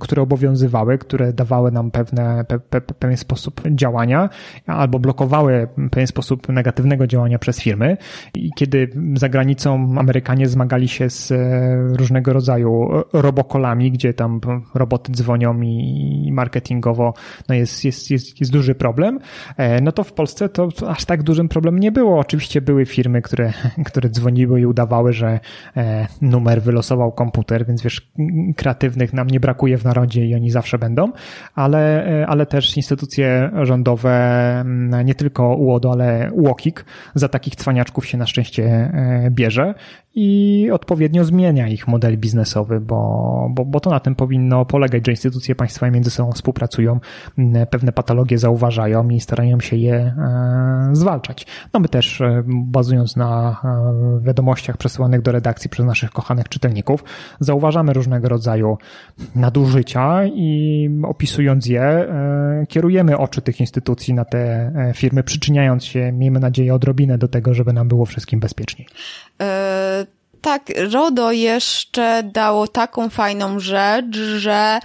[0.00, 4.28] które obowiązywały, które dawały nam pewne, pe, pe, pewien sposób działania
[4.66, 7.96] albo blokowały pewien sposób negatywnego działania przez firmy.
[8.34, 14.35] I kiedy za granicą Amerykanie zmagali się z e, różnego rodzaju robokolami, gdzie tam
[14.74, 17.14] roboty dzwonią i marketingowo
[17.48, 19.18] no jest, jest, jest, jest duży problem,
[19.56, 22.18] e, no to w Polsce to aż tak dużym problem nie było.
[22.18, 23.52] Oczywiście były firmy, które,
[23.86, 25.40] które dzwoniły i udawały, że
[25.76, 28.12] e, numer wylosował komputer, więc wiesz,
[28.56, 31.12] kreatywnych nam nie brakuje w narodzie i oni zawsze będą,
[31.54, 34.64] ale, ale też instytucje rządowe,
[35.04, 36.84] nie tylko UODO, ale UOKiK
[37.14, 39.74] za takich cwaniaczków się na szczęście e, bierze
[40.16, 45.12] i odpowiednio zmienia ich model biznesowy, bo, bo, bo to na tym powinno polegać, że
[45.12, 47.00] instytucje państwowe między sobą współpracują,
[47.70, 51.46] pewne patologie zauważają i starają się je e, zwalczać.
[51.74, 53.60] No my też, e, bazując na
[54.20, 57.04] wiadomościach przesyłanych do redakcji przez naszych kochanych czytelników,
[57.40, 58.78] zauważamy różnego rodzaju
[59.34, 66.12] nadużycia i opisując je, e, kierujemy oczy tych instytucji na te e, firmy, przyczyniając się,
[66.12, 68.88] miejmy nadzieję, odrobinę do tego, żeby nam było wszystkim bezpieczniej.
[70.46, 70.62] E, tak,
[70.92, 74.80] RODO jeszcze dało taką fajną rzecz, że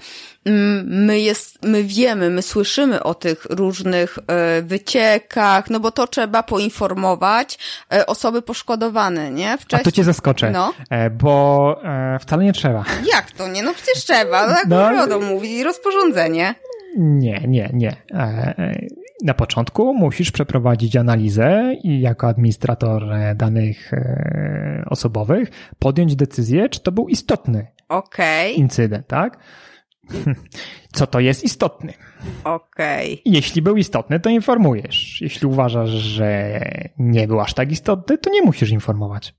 [0.45, 4.19] mm, my, jest, my wiemy, my słyszymy o tych różnych
[4.61, 7.59] wyciekach, no bo to trzeba poinformować
[8.07, 9.57] osoby poszkodowane, nie?
[9.57, 9.81] Wcześniej.
[9.81, 10.73] A to cię zaskoczę, no?
[11.11, 11.81] bo
[12.19, 12.83] wcale nie trzeba.
[13.13, 13.63] Jak to nie?
[13.63, 16.55] No przecież trzeba, tak no, RODO mówi, rozporządzenie.
[16.97, 17.95] Nie, nie, nie
[19.23, 25.49] na początku musisz przeprowadzić analizę i jako administrator e, danych e, osobowych
[25.79, 28.51] podjąć decyzję, czy to był istotny okay.
[28.51, 29.37] incydent, tak?
[30.95, 31.93] Co to jest istotny?
[32.43, 33.13] Okej.
[33.13, 33.21] Okay.
[33.25, 35.21] Jeśli był istotny, to informujesz.
[35.21, 36.59] Jeśli uważasz, że
[36.97, 39.33] nie był aż tak istotny, to nie musisz informować.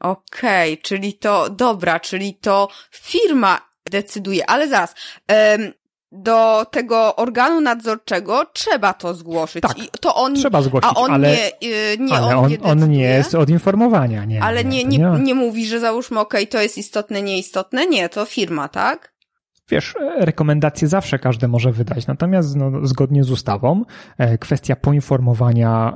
[0.00, 3.60] Okej, okay, czyli to, dobra, czyli to firma
[3.90, 4.94] decyduje, ale zaraz,
[5.28, 5.72] um,
[6.12, 9.62] do tego organu nadzorczego trzeba to zgłosić.
[9.62, 12.50] Tak, I to on, trzeba zgłosić, a on ale, nie, y, nie, ale on, on,
[12.50, 14.24] nie on nie jest od informowania.
[14.24, 17.86] Nie, ale nie, nie, nie, nie mówi, że załóżmy, okej, okay, to jest istotne, nieistotne.
[17.86, 19.16] Nie, to firma, tak?
[19.70, 23.82] Wiesz, rekomendacje zawsze każdy może wydać, natomiast no, zgodnie z ustawą
[24.18, 25.92] e, kwestia poinformowania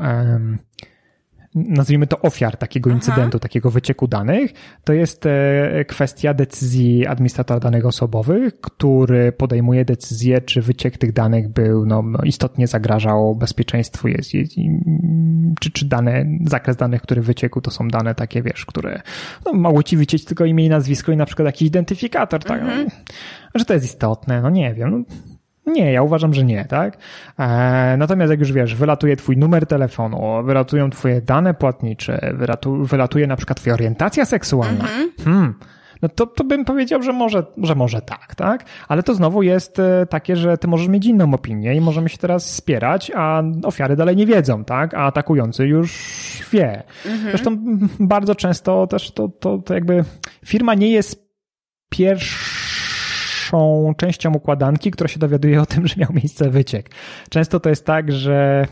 [1.55, 3.39] nazwijmy to ofiar takiego incydentu, Aha.
[3.39, 4.53] takiego wycieku danych,
[4.85, 11.49] to jest e, kwestia decyzji administratora danych osobowych, który podejmuje decyzję, czy wyciek tych danych
[11.49, 14.53] był, no, no istotnie zagrażał bezpieczeństwu, jest, jest,
[15.61, 19.01] czy, czy dane, zakres danych, który wyciekł, to są dane takie, wiesz, które
[19.47, 22.89] no, mogły ci wyciec tylko imię i nazwisko i na przykład jakiś identyfikator, tak, mhm.
[23.55, 25.05] no, że to jest istotne, no nie wiem, no,
[25.71, 26.99] nie, ja uważam, że nie, tak?
[27.39, 33.27] E, natomiast jak już wiesz, wylatuje twój numer telefonu, wylatują twoje dane płatnicze, wylatu, wylatuje
[33.27, 34.85] na przykład twoja orientacja seksualna.
[34.85, 35.11] Mhm.
[35.25, 35.55] Hmm.
[36.03, 38.65] No to, to bym powiedział, że może, że może tak, tak?
[38.89, 42.19] Ale to znowu jest e, takie, że ty możesz mieć inną opinię i możemy się
[42.19, 44.95] teraz wspierać, a ofiary dalej nie wiedzą, tak?
[44.95, 45.93] A atakujący już
[46.53, 46.83] wie.
[47.07, 47.31] Mhm.
[47.31, 47.57] Zresztą
[48.01, 50.05] bardzo często też to, to, to jakby
[50.45, 51.31] firma nie jest
[51.89, 52.80] pierwsza
[53.51, 56.91] pierwszą częścią układanki, która się dowiaduje o tym, że miał miejsce wyciek.
[57.31, 58.67] Często to jest tak, że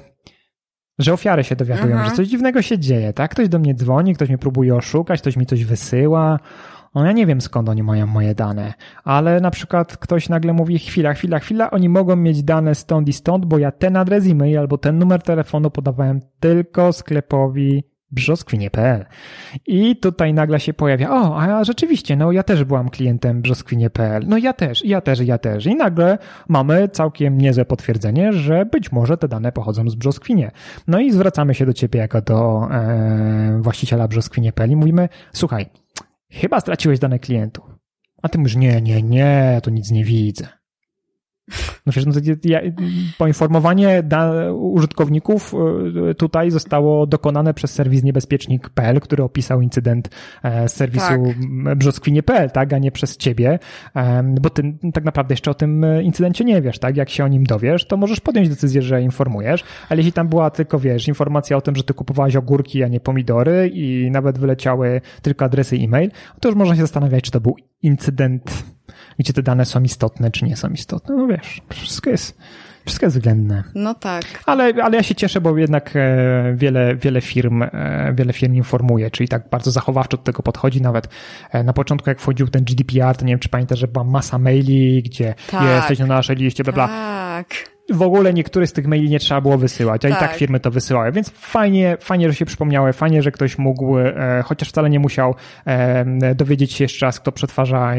[0.99, 2.09] że ofiary się dowiadują, Aha.
[2.09, 3.31] że coś dziwnego się dzieje, tak?
[3.31, 6.39] Ktoś do mnie dzwoni, ktoś mnie próbuje oszukać, ktoś mi coś wysyła.
[6.95, 8.75] No ja nie wiem skąd oni mają moje dane,
[9.05, 13.13] ale na przykład ktoś nagle mówi chwila, chwila, chwila, oni mogą mieć dane stąd i
[13.13, 19.05] stąd, bo ja ten adres e-mail albo ten numer telefonu podawałem tylko sklepowi brzoskwinie.pl.
[19.67, 24.25] I tutaj nagle się pojawia, o, a rzeczywiście, no ja też byłam klientem brzoskwinie.pl.
[24.27, 25.67] No ja też, ja też, ja też.
[25.67, 26.19] I nagle
[26.49, 30.51] mamy całkiem niezłe potwierdzenie, że być może te dane pochodzą z brzoskwinie.
[30.87, 35.67] No i zwracamy się do ciebie jako do e, właściciela brzoskwinie.pl i mówimy, słuchaj,
[36.31, 37.65] chyba straciłeś dane klientów.
[38.23, 40.58] A ty mówisz, nie, nie, nie, tu nic nie widzę.
[41.87, 42.13] No wiesz, no
[42.45, 42.61] ja,
[43.19, 45.55] poinformowanie da, użytkowników
[46.11, 50.09] y, tutaj zostało dokonane przez serwis niebezpiecznik.pl, który opisał incydent
[50.43, 51.79] e, z serwisu tak.
[51.79, 53.59] brzoskwinie.pl, tak, a nie przez ciebie,
[54.41, 56.97] bo ty tak naprawdę jeszcze o tym incydencie nie wiesz, tak?
[56.97, 60.51] Jak się o nim dowiesz, to możesz podjąć decyzję, że informujesz, ale jeśli tam była
[60.51, 65.01] tylko, wiesz, informacja o tym, że ty kupowałeś ogórki, a nie pomidory i nawet wyleciały
[65.23, 66.11] tylko adresy e-mail,
[66.41, 68.65] to już można się zastanawiać, czy to był incydent
[69.19, 71.17] gdzie te dane są istotne, czy nie są istotne.
[71.17, 72.39] No wiesz, wszystko jest,
[72.85, 73.65] wszystko jest względne.
[73.75, 74.25] No tak.
[74.47, 79.11] Ale, ale ja się cieszę, bo jednak e, wiele, wiele firm, e, wiele firm informuje,
[79.11, 80.83] czyli tak bardzo zachowawczo do tego podchodzi.
[80.83, 81.09] Nawet
[81.53, 84.39] e, na początku, jak wchodził ten GDPR, to nie wiem, czy pamiętasz, że była masa
[84.39, 85.63] maili, gdzie tak.
[85.63, 86.87] jesteś na naszej liście, bla, bla.
[86.87, 90.19] Tak w ogóle niektóre z tych maili nie trzeba było wysyłać, a tak.
[90.19, 93.99] i tak firmy to wysyłały, więc fajnie, fajnie, że się przypomniały, fajnie, że ktoś mógł,
[93.99, 95.35] e, chociaż wcale nie musiał
[95.67, 97.95] e, dowiedzieć się jeszcze raz, kto przetwarza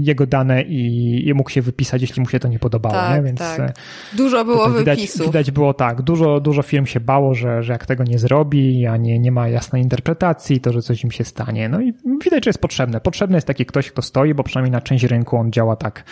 [0.00, 3.22] jego dane i, i mógł się wypisać, jeśli mu się to nie podobało, tak, nie?
[3.22, 3.60] Więc tak.
[3.60, 3.72] E,
[4.12, 5.26] dużo było widać, wypisów.
[5.26, 8.96] Widać było tak, dużo, dużo firm się bało, że, że jak tego nie zrobi, a
[8.96, 11.68] nie, nie ma jasnej interpretacji, to że coś im się stanie.
[11.68, 11.92] No i
[12.24, 13.00] widać, że jest potrzebne.
[13.00, 16.04] Potrzebny jest taki ktoś, kto stoi, bo przynajmniej na część rynku on działa tak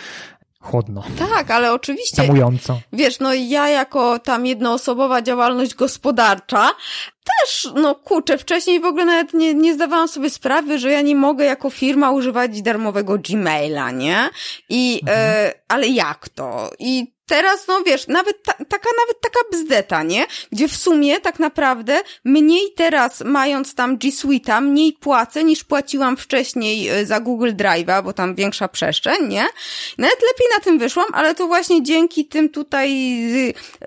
[0.61, 1.03] chłodno.
[1.19, 2.17] Tak, ale oczywiście.
[2.17, 2.79] Tamująco.
[2.93, 6.69] Wiesz, no ja jako tam jednoosobowa działalność gospodarcza
[7.39, 11.15] też, no kurczę, wcześniej w ogóle nawet nie, nie zdawałam sobie sprawy, że ja nie
[11.15, 14.29] mogę jako firma używać darmowego Gmaila, nie?
[14.69, 15.19] I, mhm.
[15.19, 16.69] e, ale jak to?
[16.79, 20.25] I teraz, no wiesz, nawet ta, taka, nawet taka bzdeta, nie?
[20.51, 26.17] Gdzie w sumie tak naprawdę mniej teraz, mając tam G Suite'a, mniej płacę niż płaciłam
[26.17, 29.45] wcześniej e, za Google Drive'a, bo tam większa przestrzeń, nie?
[29.97, 32.89] Nawet lepiej na tym wyszłam, ale to właśnie dzięki tym tutaj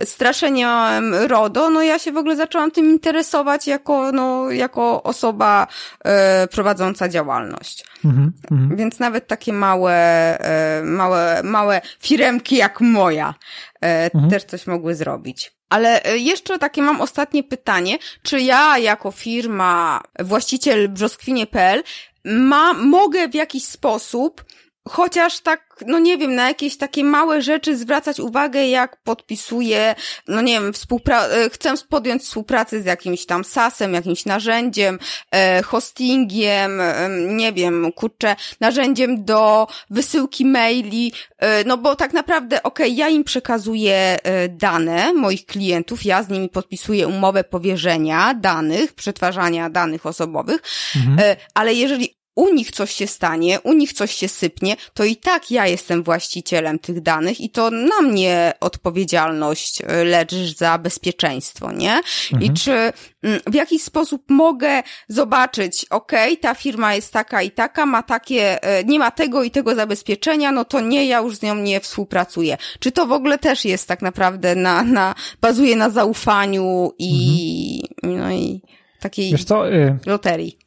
[0.03, 5.67] y, straszeniom RODO, no ja się w ogóle zaczęłam tym interesować jako, no, jako osoba
[6.05, 7.85] e, prowadząca działalność.
[8.05, 8.77] Mm -hmm.
[8.77, 9.95] Więc nawet takie małe,
[10.41, 13.34] e, małe, małe firemki jak moja
[13.83, 14.31] e, mhm.
[14.31, 15.53] też coś mogły zrobić.
[15.69, 17.99] Ale e, jeszcze takie mam ostatnie pytanie.
[18.23, 21.83] Czy ja jako firma, właściciel brzoskwinie.pl
[22.25, 24.45] ma, mogę w jakiś sposób
[24.89, 29.95] chociaż tak, no nie wiem, na jakieś takie małe rzeczy zwracać uwagę, jak podpisuję,
[30.29, 34.99] no nie wiem, współpra- e, chcę podjąć współpracę z jakimś tam SASem, jakimś narzędziem,
[35.31, 41.13] e, hostingiem, e, nie wiem, kurczę, narzędziem do wysyłki maili,
[41.67, 46.49] no bo tak naprawdę, okej, okay, ja im przekazuję dane moich klientów, ja z nimi
[46.49, 50.63] podpisuję umowę powierzenia danych, przetwarzania danych osobowych,
[50.97, 51.37] mhm.
[51.55, 55.51] Ale jeżeli u nich coś się stanie, u nich coś się sypnie, to i tak
[55.51, 62.01] ja jestem właścicielem tych danych i to na mnie odpowiedzialność y, leży za bezpieczeństwo, nie?
[62.33, 62.43] Mhm.
[62.43, 62.73] I czy
[63.23, 68.79] mm, w jakiś sposób mogę zobaczyć, ok, ta firma jest taka i taka, ma takie,
[68.81, 71.81] y, nie ma tego i tego zabezpieczenia, no to nie, ja już z nią nie
[71.81, 72.57] współpracuję.
[72.79, 78.23] Czy to w ogóle też jest tak naprawdę na, na bazuje na zaufaniu i, mhm.
[78.23, 78.61] no i
[79.01, 80.64] takiej Wiesz co, y loterii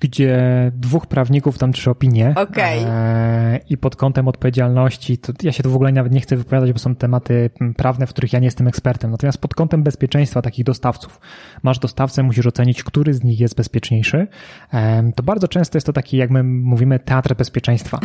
[0.00, 2.34] gdzie dwóch prawników tam trzy opinie.
[2.36, 2.86] Okay.
[2.86, 6.72] E, I pod kątem odpowiedzialności, to ja się tu w ogóle nawet nie chcę wypowiadać,
[6.72, 9.10] bo są tematy prawne, w których ja nie jestem ekspertem.
[9.10, 11.20] Natomiast pod kątem bezpieczeństwa takich dostawców,
[11.62, 14.26] masz dostawcę, musisz ocenić, który z nich jest bezpieczniejszy.
[14.72, 17.98] E, to bardzo często jest to taki, jak my mówimy, teatr bezpieczeństwa.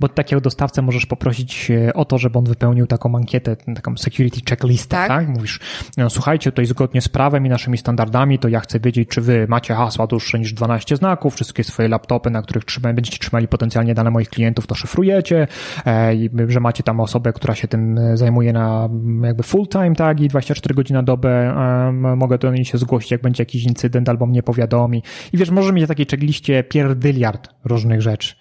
[0.00, 4.40] Bo takiego dostawcę możesz poprosić e, o to, żeby on wypełnił taką ankietę, taką security
[4.48, 5.08] checklistę, tak?
[5.08, 5.28] tak?
[5.28, 5.60] Mówisz,
[5.96, 9.20] no, słuchajcie, to jest zgodnie z prawem i naszymi standardami, to ja chcę wiedzieć, czy
[9.20, 13.18] wy macie hasła dłuższe niż 12 12 znaków, wszystkie swoje laptopy, na których trzyma, będziecie
[13.18, 15.46] trzymali potencjalnie dane moich klientów, to szyfrujecie,
[15.86, 16.12] e,
[16.48, 18.88] że macie tam osobę, która się tym zajmuje na
[19.22, 23.10] jakby full time, tak, i 24 godziny na dobę, e, mogę do niej się zgłosić,
[23.10, 25.02] jak będzie jakiś incydent albo mnie powiadomi.
[25.32, 28.34] I wiesz, może mieć takiej checkliście pierdyliard różnych rzeczy.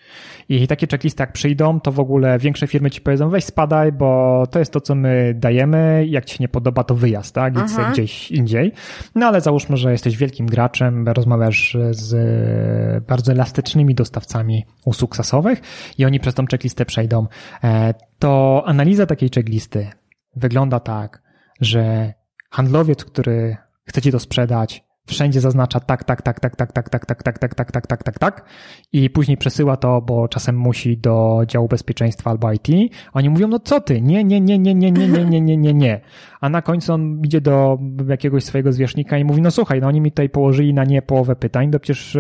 [0.50, 4.44] I takie checklisty jak przyjdą, to w ogóle większe firmy ci powiedzą, weź spadaj, bo
[4.52, 7.58] to jest to, co my dajemy, jak ci się nie podoba, to wyjazd, tak?
[7.58, 8.72] Idź sobie gdzieś indziej.
[9.16, 15.62] No ale załóżmy, że jesteś wielkim graczem, rozmawiasz z bardzo elastycznymi dostawcami usług sasowych
[15.98, 17.28] i oni przez tą checklistę przejdą.
[17.64, 19.88] E, to analiza takiej checklisty
[20.36, 21.22] wygląda tak,
[21.62, 22.14] że
[22.50, 27.06] handlowiec, który chce ci to sprzedać, wszędzie zaznacza tak, tak, tak, tak, tak, tak, tak,
[27.06, 28.46] tak, tak, tak, tak, tak, tak, tak, tak
[28.94, 32.68] i później przesyła to, bo czasem musi do działu bezpieczeństwa albo IT.
[33.14, 35.74] Oni mówią, no co ty, nie, nie, nie, nie, nie, nie, nie, nie, nie, nie,
[35.74, 36.02] nie.
[36.42, 37.78] A na końcu on idzie do
[38.08, 41.36] jakiegoś swojego zwierzchnika i mówi, no słuchaj, no oni mi tutaj położyli na nie połowę
[41.36, 42.18] pytań, to przecież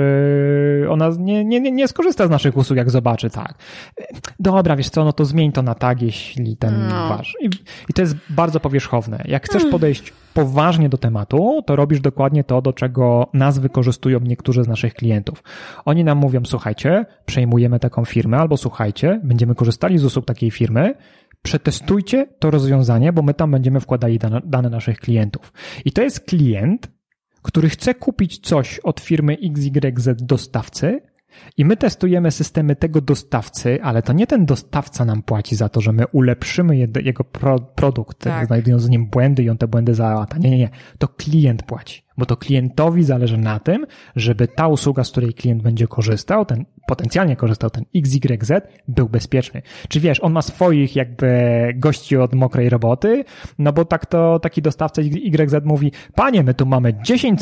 [0.89, 3.53] ona nie, nie, nie, nie skorzysta z naszych usług, jak zobaczy, tak.
[4.39, 7.09] Dobra, wiesz co, no to zmień to na tak, jeśli ten no.
[7.09, 7.38] wasz.
[7.41, 7.45] I,
[7.89, 9.23] I to jest bardzo powierzchowne.
[9.26, 14.64] Jak chcesz podejść poważnie do tematu, to robisz dokładnie to, do czego nas wykorzystują niektórzy
[14.64, 15.43] z naszych klientów.
[15.85, 20.93] Oni nam mówią, słuchajcie, przejmujemy taką firmę, albo słuchajcie, będziemy korzystali z usług takiej firmy,
[21.41, 25.53] przetestujcie to rozwiązanie, bo my tam będziemy wkładali dane, dane naszych klientów.
[25.85, 26.88] I to jest klient,
[27.41, 31.01] który chce kupić coś od firmy XYZ dostawcy,
[31.57, 35.81] i my testujemy systemy tego dostawcy, ale to nie ten dostawca nam płaci za to,
[35.81, 38.47] że my ulepszymy jego pro, produkt, tak.
[38.47, 40.37] znajdując w nim błędy i on te błędy załata.
[40.37, 40.69] Nie, nie, nie.
[40.97, 43.85] To klient płaci bo to klientowi zależy na tym,
[44.15, 48.52] żeby ta usługa, z której klient będzie korzystał, ten potencjalnie korzystał, ten XYZ,
[48.88, 49.61] był bezpieczny.
[49.89, 51.27] Czy wiesz, on ma swoich jakby
[51.76, 53.23] gości od mokrej roboty,
[53.60, 57.41] no bo tak to taki dostawca YZ mówi, panie, my tu mamy 10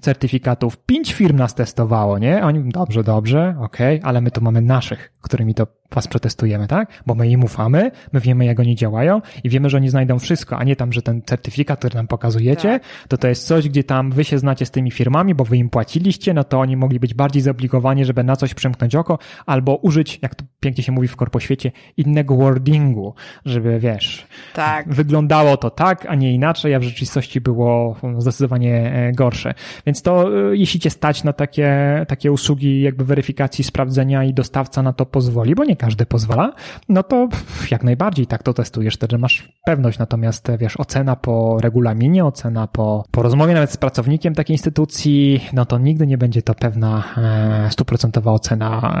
[0.00, 2.42] certyfikatów, 5 firm nas testowało, nie?
[2.42, 6.66] A oni, dobrze, dobrze, okej, okay, ale my tu mamy naszych, którymi to was przetestujemy,
[6.66, 7.02] tak?
[7.06, 10.58] Bo my im ufamy, my wiemy, jak oni działają i wiemy, że oni znajdą wszystko,
[10.58, 12.82] a nie tam, że ten certyfikat, który nam pokazujecie, tak.
[13.08, 15.70] to to jest coś, gdzie tam wy się znacie z tymi firmami, bo wy im
[15.70, 20.18] płaciliście, no to oni mogli być bardziej zobligowani, żeby na coś przymknąć oko, albo użyć,
[20.22, 23.14] jak to pięknie się mówi w korpoświecie, innego wordingu,
[23.44, 24.88] żeby, wiesz, tak.
[24.88, 29.54] wyglądało to tak, a nie inaczej, a w rzeczywistości było zdecydowanie e, gorsze.
[29.86, 34.82] Więc to, e, jeśli cię stać na takie, takie usługi jakby weryfikacji, sprawdzenia i dostawca
[34.82, 36.52] na to pozwoli, bo nie każdy pozwala,
[36.88, 37.28] no to
[37.70, 39.98] jak najbardziej tak to testujesz, wtedy masz pewność.
[39.98, 45.64] Natomiast wiesz, ocena po regulaminie, ocena po, po rozmowie nawet z pracownikiem takiej instytucji, no
[45.66, 48.92] to nigdy nie będzie to pewna e, stuprocentowa ocena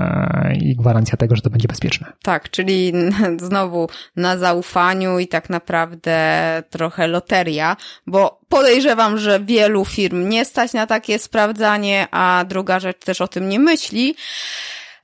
[0.50, 2.12] e, i gwarancja tego, że to będzie bezpieczne.
[2.22, 2.92] Tak, czyli
[3.48, 6.18] znowu na zaufaniu i tak naprawdę
[6.70, 7.76] trochę loteria,
[8.06, 13.28] bo podejrzewam, że wielu firm nie stać na takie sprawdzanie, a druga rzecz też o
[13.28, 14.14] tym nie myśli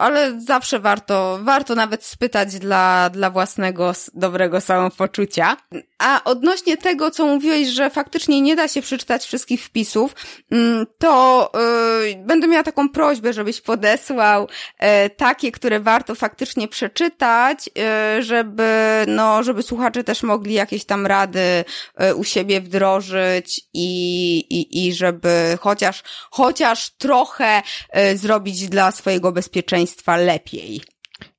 [0.04, 5.56] ale zawsze warto, warto nawet spytać dla, dla własnego dobrego samopoczucia.
[5.98, 10.14] A odnośnie tego, co mówiłeś, że faktycznie nie da się przeczytać wszystkich wpisów,
[10.50, 11.50] mm, to
[12.04, 14.48] yy, będę miała taką prośbę, żebyś podesłał
[14.80, 21.06] yy, takie, które warto faktycznie przeczytać, yy, żeby, no, żeby słuchacze też mogli jakieś tam
[21.06, 21.64] rady
[22.02, 27.62] y, u siebie wdrożyć i, i, i żeby chociaż, chociaż trochę
[28.12, 30.80] y, zrobić dla swojego bezpieczeństwa państwa lepiej.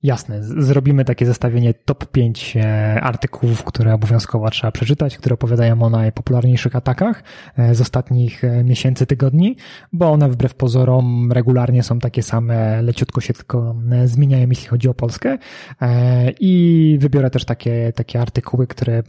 [0.06, 5.90] Jasne, zrobimy takie zestawienie top 5 e, artykułów, które obowiązkowo trzeba przeczytać, które opowiadają o
[5.90, 7.24] najpopularniejszych atakach
[7.58, 9.56] e, z ostatnich e, miesięcy, tygodni,
[9.94, 13.76] bo one wbrew pozorom regularnie są takie same, leciutko się tylko
[14.06, 15.38] zmieniają, jeśli chodzi o Polskę.
[16.40, 19.04] I wybiorę też takie, takie artykuły, które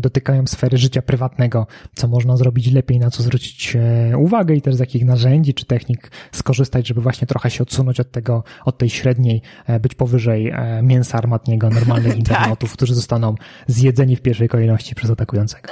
[0.00, 3.76] dotykają sfery życia prywatnego, co można zrobić lepiej, na co zwrócić
[4.16, 8.10] uwagę i też z jakich narzędzi czy technik skorzystać, żeby właśnie trochę się odsunąć od
[8.10, 9.42] tego, od tej średniej,
[9.80, 12.18] być powyżej E, mięsa armatniego normalnych tak.
[12.18, 13.34] internautów, którzy zostaną
[13.66, 15.68] zjedzeni w pierwszej kolejności przez atakującego.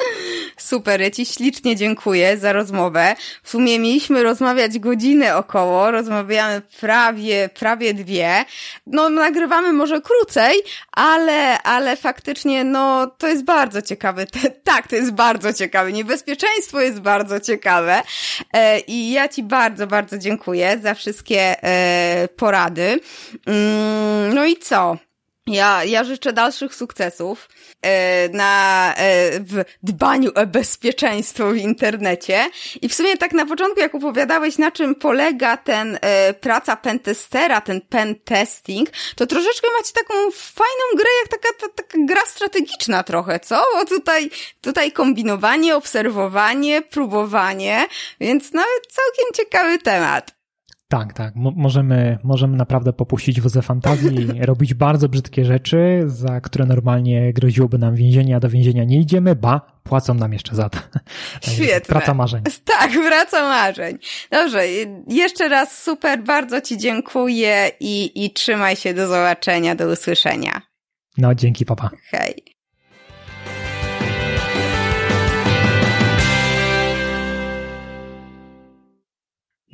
[0.56, 3.14] Super, ja Ci ślicznie dziękuję za rozmowę.
[3.42, 8.44] W sumie mieliśmy rozmawiać godzinę około, rozmawiamy prawie, prawie dwie.
[8.86, 10.62] No, nagrywamy może krócej,
[10.92, 14.26] ale, ale faktycznie, no, to jest bardzo ciekawe.
[14.64, 15.92] tak, to jest bardzo ciekawe.
[15.92, 18.02] Niebezpieczeństwo jest bardzo ciekawe.
[18.52, 23.00] E, I ja Ci bardzo, bardzo dziękuję za wszystkie e, porady.
[23.46, 24.96] Mm, no i co?
[25.48, 27.48] Ja, ja życzę dalszych sukcesów
[27.82, 32.50] e, na, e, w dbaniu o bezpieczeństwo w internecie.
[32.82, 37.60] I w sumie tak na początku, jak opowiadałeś, na czym polega ten e, praca pentestera,
[37.60, 43.02] ten pen testing, to troszeczkę macie taką fajną grę, jak taka, ta, taka gra strategiczna
[43.02, 43.64] trochę, co?
[43.74, 44.30] Bo tutaj,
[44.60, 47.86] tutaj kombinowanie, obserwowanie, próbowanie,
[48.20, 50.35] więc nawet całkiem ciekawy temat.
[50.88, 51.34] Tak, tak.
[51.36, 57.94] możemy, możemy naprawdę popuścić wozę fantazji, robić bardzo brzydkie rzeczy, za które normalnie groziłoby nam
[57.94, 60.78] więzienie, a do więzienia nie idziemy, ba, płacą nam jeszcze za to.
[61.52, 61.80] Świetnie.
[61.80, 62.42] Praca marzeń.
[62.78, 63.98] Tak, praca marzeń.
[64.30, 64.66] Dobrze,
[65.08, 70.62] jeszcze raz super, bardzo Ci dziękuję i, i trzymaj się, do zobaczenia, do usłyszenia.
[71.18, 71.90] No, dzięki, papa.
[72.10, 72.55] Hej.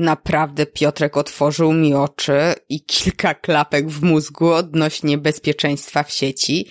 [0.03, 6.69] Naprawdę Piotrek otworzył mi oczy i kilka klapek w mózgu odnośnie bezpieczeństwa w sieci.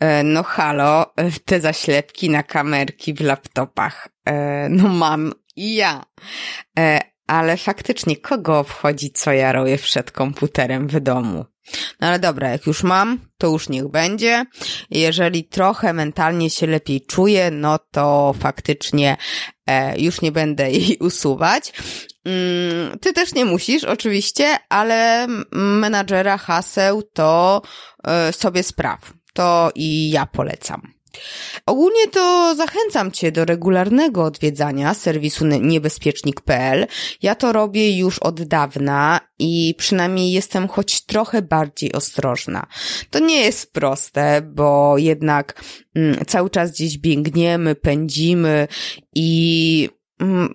[0.00, 4.08] E, no halo, te zaślepki na kamerki w laptopach.
[4.24, 6.04] E, no mam i ja.
[6.78, 11.44] E, ale faktycznie kogo obchodzi, co ja robię przed komputerem w domu?
[12.00, 14.44] No ale dobra, jak już mam, to już niech będzie.
[14.90, 19.16] Jeżeli trochę mentalnie się lepiej czuję, no to faktycznie
[19.96, 21.72] już nie będę jej usuwać.
[22.26, 27.62] Mm, ty też nie musisz, oczywiście, ale menadżera haseł to
[28.04, 29.12] e, sobie spraw.
[29.32, 30.96] To i ja polecam.
[31.66, 36.86] Ogólnie to zachęcam Cię do regularnego odwiedzania serwisu niebezpiecznik.pl.
[37.22, 42.66] Ja to robię już od dawna i przynajmniej jestem choć trochę bardziej ostrożna.
[43.10, 45.62] To nie jest proste, bo jednak
[45.94, 48.68] mm, cały czas gdzieś biegniemy, pędzimy
[49.14, 49.88] i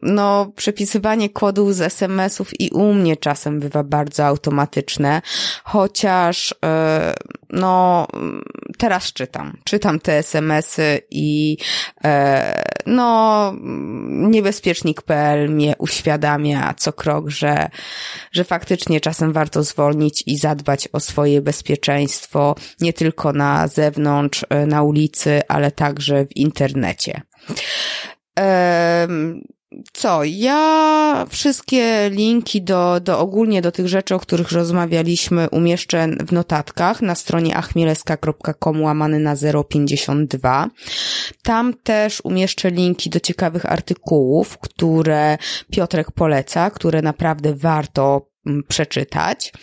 [0.01, 5.21] no, przepisywanie kodów z SMS-ów i u mnie czasem bywa bardzo automatyczne,
[5.63, 7.13] chociaż, e,
[7.49, 8.07] no,
[8.77, 9.57] teraz czytam.
[9.63, 11.57] Czytam te SMS-y i,
[12.03, 13.53] e, no,
[14.07, 17.69] niebezpiecznik.pl mnie uświadamia co krok, że,
[18.31, 24.65] że faktycznie czasem warto zwolnić i zadbać o swoje bezpieczeństwo, nie tylko na zewnątrz, e,
[24.65, 27.21] na ulicy, ale także w internecie.
[29.93, 30.23] Co?
[30.23, 37.01] Ja wszystkie linki do, do ogólnie do tych rzeczy, o których rozmawialiśmy, umieszczę w notatkach
[37.01, 39.35] na stronie achmieleska.com łamany na
[39.69, 40.69] 052.
[41.43, 45.37] Tam też umieszczę linki do ciekawych artykułów, które
[45.71, 49.53] Piotrek poleca, które naprawdę warto mm, przeczytać.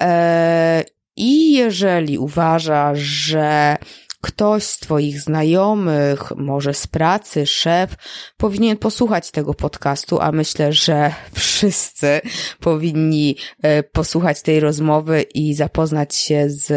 [0.00, 0.84] E,
[1.16, 3.76] I jeżeli uważa, że
[4.20, 7.94] ktoś z Twoich znajomych, może z pracy, szef,
[8.36, 12.20] powinien posłuchać tego podcastu, a myślę, że wszyscy
[12.60, 16.70] powinni e, posłuchać tej rozmowy i zapoznać się z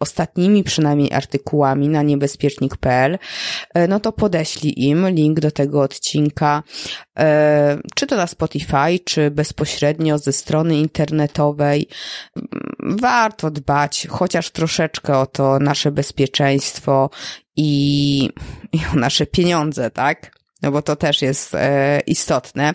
[0.00, 3.18] ostatnimi przynajmniej artykułami na niebezpiecznik.pl,
[3.74, 6.62] e, no to podeślij im link do tego odcinka,
[7.18, 11.88] e, czy to na Spotify, czy bezpośrednio ze strony internetowej.
[12.80, 17.10] Warto dbać chociaż troszeczkę o to nasze bezpieczeństwo
[17.56, 18.30] i,
[18.72, 20.36] i o nasze pieniądze, tak?
[20.62, 22.74] no bo to też jest e, istotne,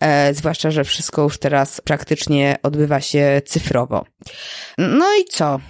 [0.00, 4.04] e, zwłaszcza, że wszystko już teraz praktycznie odbywa się cyfrowo.
[4.78, 5.60] No i co?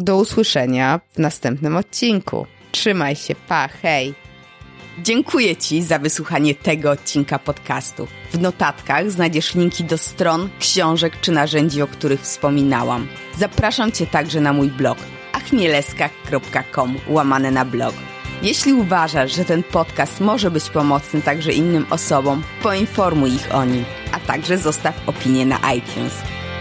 [0.00, 2.46] Do usłyszenia w następnym odcinku.
[2.72, 4.14] Trzymaj się, pa, hej!
[4.98, 8.06] Dziękuję Ci za wysłuchanie tego odcinka podcastu.
[8.32, 13.08] W notatkach znajdziesz linki do stron, książek czy narzędzi, o których wspominałam.
[13.38, 14.98] Zapraszam Cię także na mój blog
[15.32, 17.94] achmieleska.com łamane na blog.
[18.42, 23.84] Jeśli uważasz, że ten podcast może być pomocny także innym osobom, poinformuj ich o nim,
[24.12, 26.12] a także zostaw opinię na iTunes.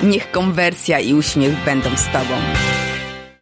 [0.04, 2.36] Niech konwersja i uśmiech będą z Tobą.